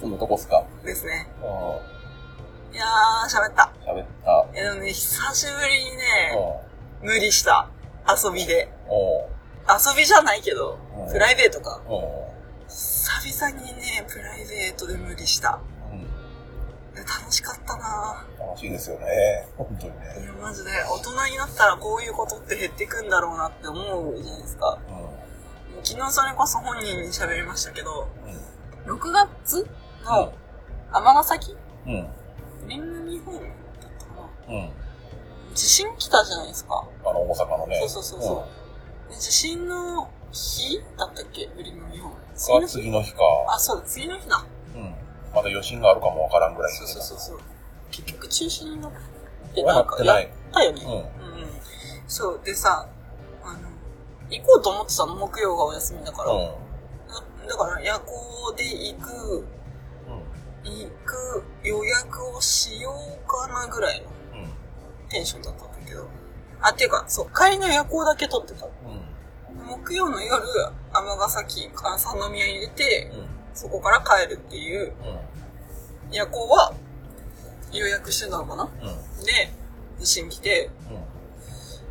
[0.00, 0.64] そんなとこっすか？
[0.84, 1.26] ですね。
[1.42, 1.93] うん。
[2.74, 3.72] いやー、喋った。
[3.86, 4.46] 喋った。
[4.52, 6.02] え、でもね、久しぶりにね、
[7.02, 7.68] う無理した。
[8.08, 8.68] 遊びで。
[9.68, 11.80] 遊びじゃないけどうん、プライベートか。
[11.86, 11.90] う
[12.68, 15.60] 久々にね、プライベートで無理した。
[16.96, 19.48] 楽しかったな楽しいですよね。
[19.56, 20.26] 本当にいね。
[20.26, 23.80] や、マジで、大人になったらこういうことって減ってくんだろうなって思
[24.10, 24.78] うじゃないですか。
[24.88, 28.08] う昨日それこそ本人に喋りましたけど、
[28.86, 28.90] ん。
[28.90, 29.66] 6月
[30.04, 30.32] の
[30.92, 31.56] 尼崎
[31.86, 32.08] うん。
[32.64, 32.68] うん。
[32.68, 33.44] リング日本だっ
[33.98, 34.70] たかなうん。
[35.54, 36.84] 地震来たじゃないですか。
[37.04, 37.78] あの、大阪のね。
[37.80, 38.46] そうそうそうそ
[39.08, 41.48] うで地震の日だったっけ？
[41.56, 42.12] リング日本。
[42.66, 43.20] 次の日か。
[43.48, 44.44] あ、そうだ、次の日だ。
[44.74, 44.94] うん。
[45.32, 47.40] まだ余震があるかもわからんぐらいそうそうそうそう。
[47.90, 48.90] 結局中止になっ
[49.54, 50.82] てななんかやったよね。
[50.82, 51.04] うんうんうん。
[52.08, 52.88] そう、でさ、
[53.44, 53.68] あの、
[54.30, 56.32] 行こうと思ってたの、木曜がお休みだから。
[56.32, 56.38] うん。
[57.06, 59.46] だだから夜行で行く、うん。
[60.64, 64.08] 行く予約をしようかなぐらいの
[64.40, 65.08] うん。
[65.08, 66.08] テンションだったんだけど。
[66.60, 68.66] あ、っていうか、そう、帰りの夜行だけ取ってた。
[68.66, 69.66] うん。
[69.66, 70.42] 木曜の夜、
[70.92, 73.26] 尼崎から三宮に出て、うん。
[73.54, 74.94] そこから帰るっていう
[76.08, 76.12] うん。
[76.12, 76.74] 夜行は
[77.72, 78.64] 予約してたのかな？
[78.64, 78.88] うん。
[78.88, 79.24] うん。
[79.24, 79.52] で、
[79.98, 80.70] 地震来て、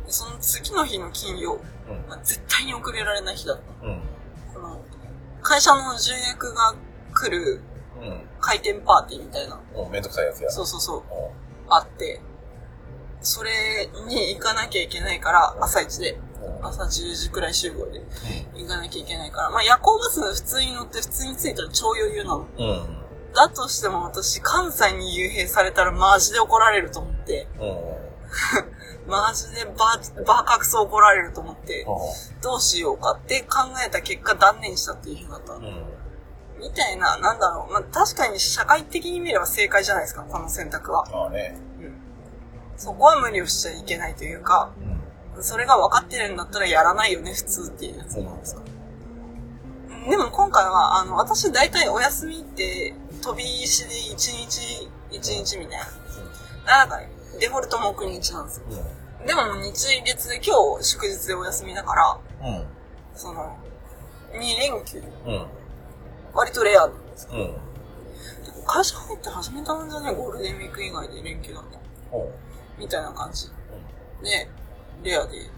[0.06, 2.04] でその次の日の金曜、うん。
[2.08, 3.86] まあ、絶対に遅れられない日だった。
[3.86, 4.00] うん。
[4.52, 4.80] この
[5.42, 6.74] 会社の重役が
[7.14, 7.60] 来る
[8.00, 8.20] うん。
[8.44, 9.90] 開店パーティーみたいな、うん。
[9.90, 10.50] めんどくさいやつや。
[10.50, 11.02] そうそうそう、う
[11.70, 12.20] あって、
[13.22, 13.50] それ
[14.06, 16.18] に行かなきゃいけないから、朝一で。
[16.60, 18.02] 朝10時くらい集合で
[18.54, 22.46] 行かなきゃいけないから、まあ夜行バス普通に乗って普通に着いたら超余裕なの。
[22.58, 23.04] うん。
[23.34, 29.08] だとしても私、関西に幽閉されたらマジで怒られると思って、うん。
[29.10, 31.86] マジでバー、バーカクソ怒られると思って、う
[32.42, 35.54] どうしようかって考えた結果断念したっていう日だった。
[35.54, 35.93] うん。
[36.64, 37.72] みたいな、なんだろう。
[37.72, 41.04] まあ、確かに社会的に見れば正解じゃないですか、この選択は。
[41.12, 41.56] まあね。
[41.78, 41.94] うん。
[42.78, 44.72] そこは無理をしちゃいけないというか、
[45.36, 45.42] うん。
[45.42, 48.62] それが分かってるんだったらやらないよね、普通っていうやつなんですか。
[50.08, 55.78] でも今回は、あの、私大体お休みって、飛び石で1日、1日みたい
[56.66, 56.78] な。
[56.78, 57.10] なんかね、
[57.40, 58.64] デフォルト木日なんですよ。
[59.20, 59.26] うん。
[59.26, 62.18] でも日月で今日祝日でお休みだから、
[62.48, 62.66] うん。
[63.14, 63.56] その、
[64.32, 65.46] 2連休、うん。
[66.34, 67.30] 割とレアなんですよ。
[67.32, 68.64] うん。
[68.66, 70.12] 会社入って始めたんじゃね？
[70.14, 71.78] ゴールデンウィーク以外で連休だった。
[72.10, 72.32] ほ
[72.78, 73.46] みたいな感じ。
[73.46, 74.24] う。
[74.24, 74.48] で、
[75.02, 75.50] レアで、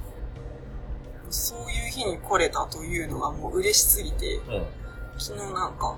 [1.31, 4.55] そういう日に来れたというのがもう嬉しすぎて、うん。
[4.55, 4.66] うん。
[5.19, 5.97] 昨日なんか、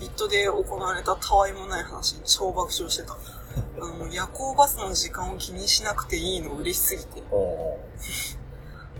[0.00, 3.16] ビットで行われたたわいもない話に超爆笑してた。
[3.80, 7.78] あの、夜行バスの時間を気にしなくていいの嬉しすぎて、ほ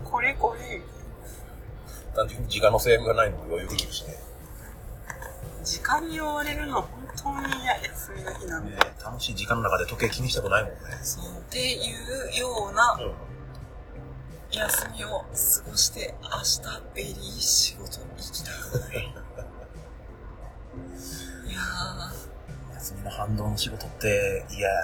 [0.03, 0.81] これこれ、う。
[2.15, 4.15] 単純に時間の制約がないのも余裕できるしね。
[5.63, 8.71] 時間に追われるのは本当に嫌、休みの日なんで。
[8.71, 10.77] ね楽しい時間の中で時計気にしたくないもんね。
[11.01, 13.13] そう、っていうようなうん。
[14.51, 15.25] 休みを過
[15.69, 16.61] ごして、明日
[16.93, 18.49] very 仕事に行きた
[18.97, 19.13] い。
[21.47, 21.59] いや
[22.75, 24.75] 休みの反動の仕事って嫌や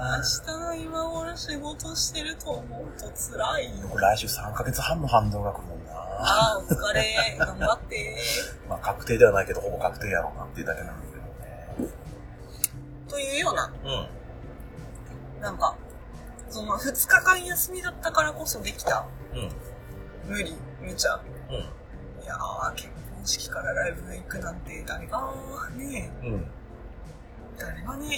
[0.00, 0.22] ー、明
[0.54, 3.80] 日の今頃仕事してると思うと辛い。
[3.80, 5.87] な僕来週3ヶ月半の反動が来るもんな
[6.20, 7.36] あー、お疲れ。
[7.38, 8.16] 頑張って。
[8.68, 11.92] まあ確定ではないけど、ほぼ確定やろうなっていうだけなんだけどね。
[13.08, 15.40] というような、うん。
[15.42, 15.76] なんか、
[16.50, 19.50] その2日間休みだったからこそできたうん。
[20.30, 21.20] 無理、無茶。
[21.50, 21.54] うん。
[22.22, 25.32] いやー、結婚式からライブ行くなんて誰が
[25.76, 26.46] ね、うん。
[27.58, 28.08] 誰がね、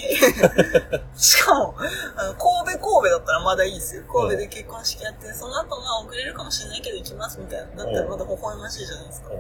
[1.17, 1.75] しかも、
[2.17, 4.05] あの、神戸神戸だったらまだいいですよ。
[4.05, 7.85] 神戸で結婚式やって、その後まあ遅れるかもしれないけど行きますみたいな。
[7.85, 9.29] だったらまだ微笑ましいじゃないですか。
[9.31, 9.37] 名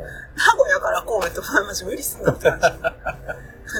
[0.56, 1.84] 古屋から神戸って微笑ましい。
[1.84, 2.66] 無理すんだって感じ。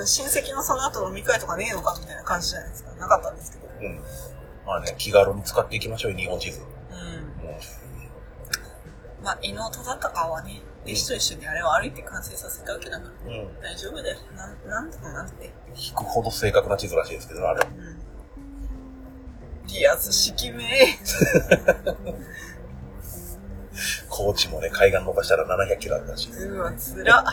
[0.07, 2.93] 親戚のその後飲み会とかねえのかみたいな感じじゃないですか。
[2.93, 3.69] なかったんですけど。
[3.81, 3.87] うん。
[3.87, 4.01] うん。
[4.67, 6.61] まあね、気軽に使っていきましょうよ、日本地図。
[6.61, 6.97] うん。
[6.97, 7.57] うん。
[9.25, 13.61] まあ、妹だったかはね、弟子と一緒にあれを歩いて完成させたわけだから、うん。
[13.61, 14.17] 大丈夫だよ。
[14.37, 15.53] なん、なんとかなって。
[15.77, 17.67] 引くほど正確な地図らしいですけど、あれ。
[17.67, 17.99] うん。
[19.69, 20.65] リアス式名。
[24.09, 26.29] 高知もね、海岸伸ばしたら700キロあるらし。
[26.31, 27.25] うわ、つら。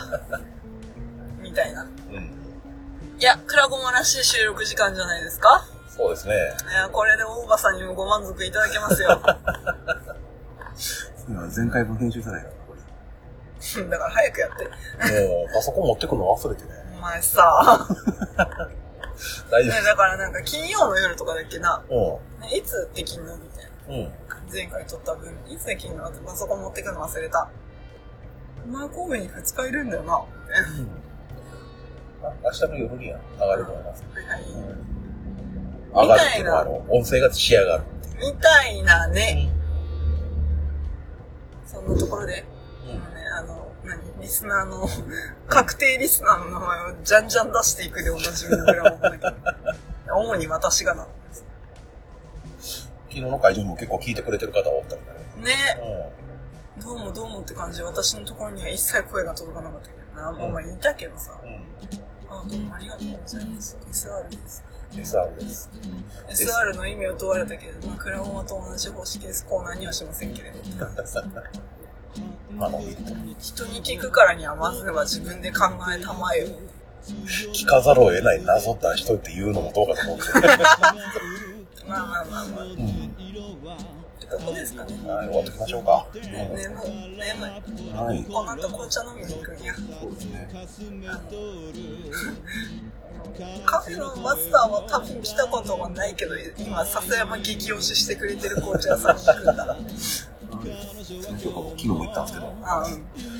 [1.40, 1.82] みたいな。
[1.82, 1.90] うん。
[3.18, 5.66] いや、クラゴマらしい収録時間じゃないですか？
[5.96, 6.34] そうですね。
[6.34, 6.36] い
[6.74, 9.20] や、これで大場さんにもご満足いただけますよ。
[11.56, 12.54] 前回分編集さないから、
[13.58, 14.64] こだから早くやって。
[14.64, 15.28] れ。
[15.28, 16.70] もう、パソコン持ってくの忘れてね。
[16.96, 17.86] お前さ、
[19.50, 22.20] 大丈ね、だからなんか金曜の夜とかだっけな、夫。
[22.40, 23.70] ねいつって金曜みたいな。
[23.88, 24.00] うん。
[24.02, 24.12] うん。
[24.52, 27.48] 前回撮った分、いつで金曜ってパソコン持ってくの忘れた。
[28.64, 32.28] お前神戸に2日いるんだよな、みたいな。
[32.28, 34.04] あ明日の夜には上がると思います。
[34.14, 34.42] はいはい。
[35.90, 37.84] 上がるっていうのは、あの、音声が仕上がる。
[38.20, 39.50] みたいなね。
[41.64, 42.44] そんなところで、
[44.20, 44.88] リスナーの、
[45.48, 49.32] 確定リスナーの名前をじゃんじゃん出していくでおなじみのグラモンだけど。
[50.14, 51.44] 主に私がなんです。
[53.08, 56.12] 昨日の会場にも結構聞いてくれてる方がおったみたいね、ね。
[56.82, 60.32] どうもどうもって感じで私のところには一切声が届かなかったけどな。
[60.32, 61.38] もうまあ言ったけどさ。
[61.42, 61.68] うん。
[62.30, 63.76] あ、どうもありがとうございます。
[63.90, 64.64] SR です。
[64.92, 65.00] うん。
[65.00, 65.70] SR です。
[66.28, 69.46] SR の意味を問われたけれども、クラゴマと同じ方式です。
[69.46, 70.58] コーナーにはしませんけれど。
[72.60, 72.80] あの、
[73.38, 75.66] 人に聞くからにはまずは自分で考
[75.96, 76.48] えたまえよ。
[77.52, 80.48] 聞かざるを得ない謎出しといて言うのもどうかと思うんですけど。
[81.88, 82.64] まあまあまあまあ。
[82.64, 82.72] うん。
[82.74, 82.76] っ
[84.20, 84.92] てとこですかね。
[85.08, 86.06] はい、終わってきましょうか。
[86.14, 86.20] ね、
[86.54, 87.92] 眠い、眠い。
[87.94, 88.24] はい。
[88.24, 89.74] この後紅茶飲みに行くんや。
[89.74, 90.48] そうですね。
[93.64, 99.76] カフェのマスターは多分来たことがないけど、今、笹山激推ししてくれてる紅茶屋さんに行くんだ
[100.64, 100.70] な。
[100.70, 102.52] 今日昨日も行ったんですけど。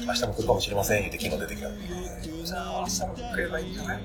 [0.06, 1.86] 明日も来るかもしれません言って昨日出てきたんで。
[2.44, 4.02] じゃあ、明日も来ればいいんじゃない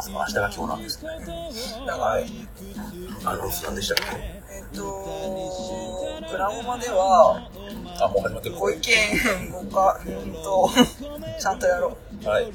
[0.00, 1.08] 日の明日が今日なんですね。
[1.08, 2.24] はい。
[3.24, 4.04] アナウンス何でしたっけ？
[4.50, 4.82] えっと、
[6.30, 7.50] クラゴマでは、
[8.00, 8.54] あ、もう始まってる。
[8.56, 8.80] ご意見、
[9.50, 10.70] ごか、うんと、
[11.40, 12.26] ちゃんとやろう。
[12.26, 12.52] はい。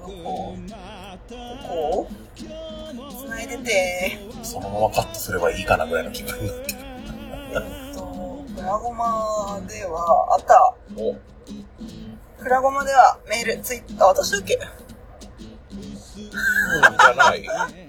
[0.00, 0.56] ここ
[1.68, 2.14] こう
[3.24, 6.78] 繋いでて、そのままカットすればいいかなぐらいの気分になってる。
[8.62, 10.74] ラゴマでは、あった。
[10.96, 11.14] お、
[12.42, 14.68] クラゴマではメール、ツイッター、あ、私だっけじゃ
[17.14, 17.40] ない。
[17.40, 17.42] う
[17.84, 17.88] ん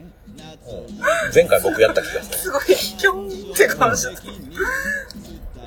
[1.33, 2.37] 前回僕やった気がする。
[2.37, 4.21] すごい、キョンって感じだった。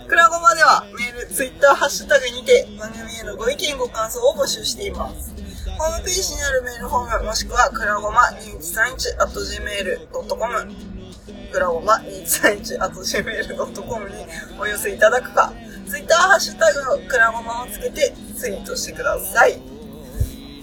[0.07, 5.35] クラゴマではメール、ツイッター、ハッシュタグにて番組へのご意見ご感想を募集しています。
[5.71, 10.93] ホームページにあるメールフォームもしくはクラゴマ2131 at gmail.com
[11.53, 14.15] クラゴマ2131 at gmail.com に
[14.59, 15.53] お寄せいただくか、
[15.87, 19.61] ツイッターハッシュタグのクラゴマをつけてツイートしてください。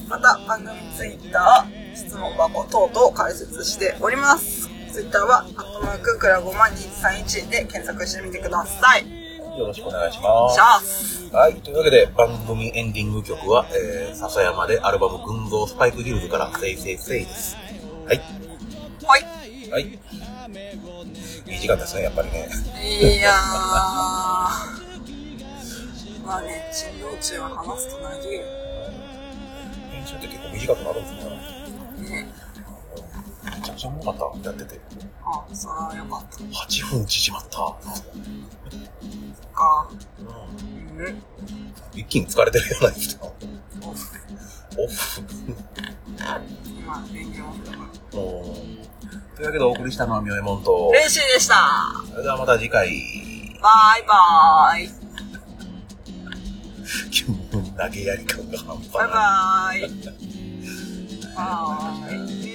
[0.07, 4.67] また番組ツイッター、質問箱等々開設しております。
[4.91, 9.18] ツイッターは、アットマーククラゴマ2131で検索してみてください。
[9.59, 10.49] よろしくお願いしま
[10.79, 11.55] すはい。
[11.55, 17.57] というわけで、番組エンディング曲は、えー、笹山でアルバム群像スパイクヒルズから、せいせいせいです。
[18.05, 18.21] はい。
[19.03, 19.71] はい。
[19.71, 19.99] はい。
[21.45, 22.47] いい時間ですね、やっぱりね。
[22.81, 23.33] いやー。
[26.25, 28.41] まあね、珍道中は話すと長いよ。
[29.91, 31.29] 編集って結構短くなるんですか
[32.15, 32.27] ね
[33.43, 34.79] めちゃくちゃ重かった、やってて。
[35.31, 36.37] あ、それはよかった。
[36.43, 37.57] 8分縮まった。
[39.53, 39.89] か。
[40.19, 40.27] うん
[41.05, 41.23] うん。
[41.93, 43.25] 一気に疲れてるじゃないですか。
[43.25, 43.29] オ
[43.93, 44.09] フ。
[44.77, 45.21] オフ。
[46.65, 47.83] 今、電源オフだから。
[48.21, 48.25] う
[48.65, 48.69] ん
[49.39, 51.55] というわけでお送りしたのはみょえもんと、練習でした
[52.11, 52.89] それではまた次回、
[53.61, 54.89] バイバーイ
[57.77, 59.05] 投げやり感が半端バ
[59.77, 59.87] イない。
[59.87, 59.87] バーイ
[61.37, 62.48] バーイ フェ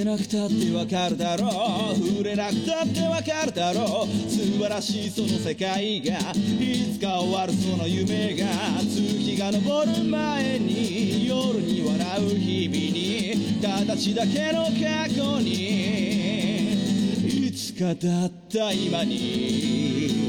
[0.00, 1.48] えなくたってわかるだろ
[1.92, 4.08] う触れなくたってわかるだろう。
[4.30, 8.46] 素晴らしいその世界がいつか終わるその夢が
[8.80, 9.64] 月が昇る
[10.04, 20.26] 前に夜に笑う日々に形だけの過去にいつかだった今に。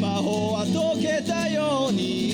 [0.00, 2.32] 魔法は解けたように。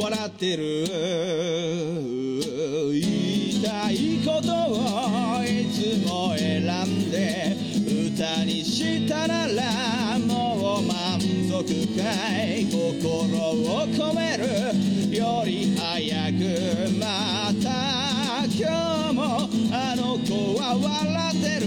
[0.00, 2.19] 笑ってる。
[2.88, 11.64] 言いたいことをいつも選んで歌にしたならもう満足
[11.96, 12.02] か
[12.44, 15.00] い心を込める。
[15.10, 16.38] より早く
[17.00, 19.20] また今日も
[19.72, 21.66] あの子は笑ってる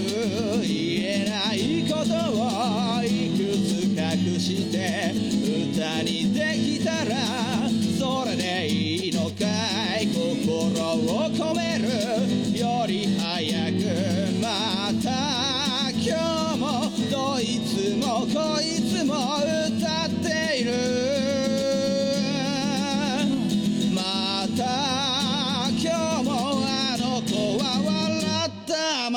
[0.61, 0.71] 言
[1.03, 3.05] えないことをい
[3.37, 5.11] くつ隠して
[5.73, 7.15] 歌にできたら
[7.99, 8.92] それでいい。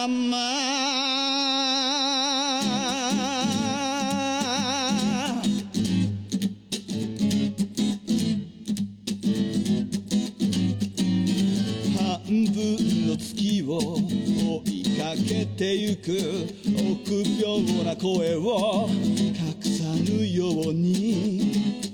[0.06, 0.36] んま
[11.98, 16.10] 半分の月を追いかけてゆく
[16.66, 21.85] 臆病な声を隠さぬように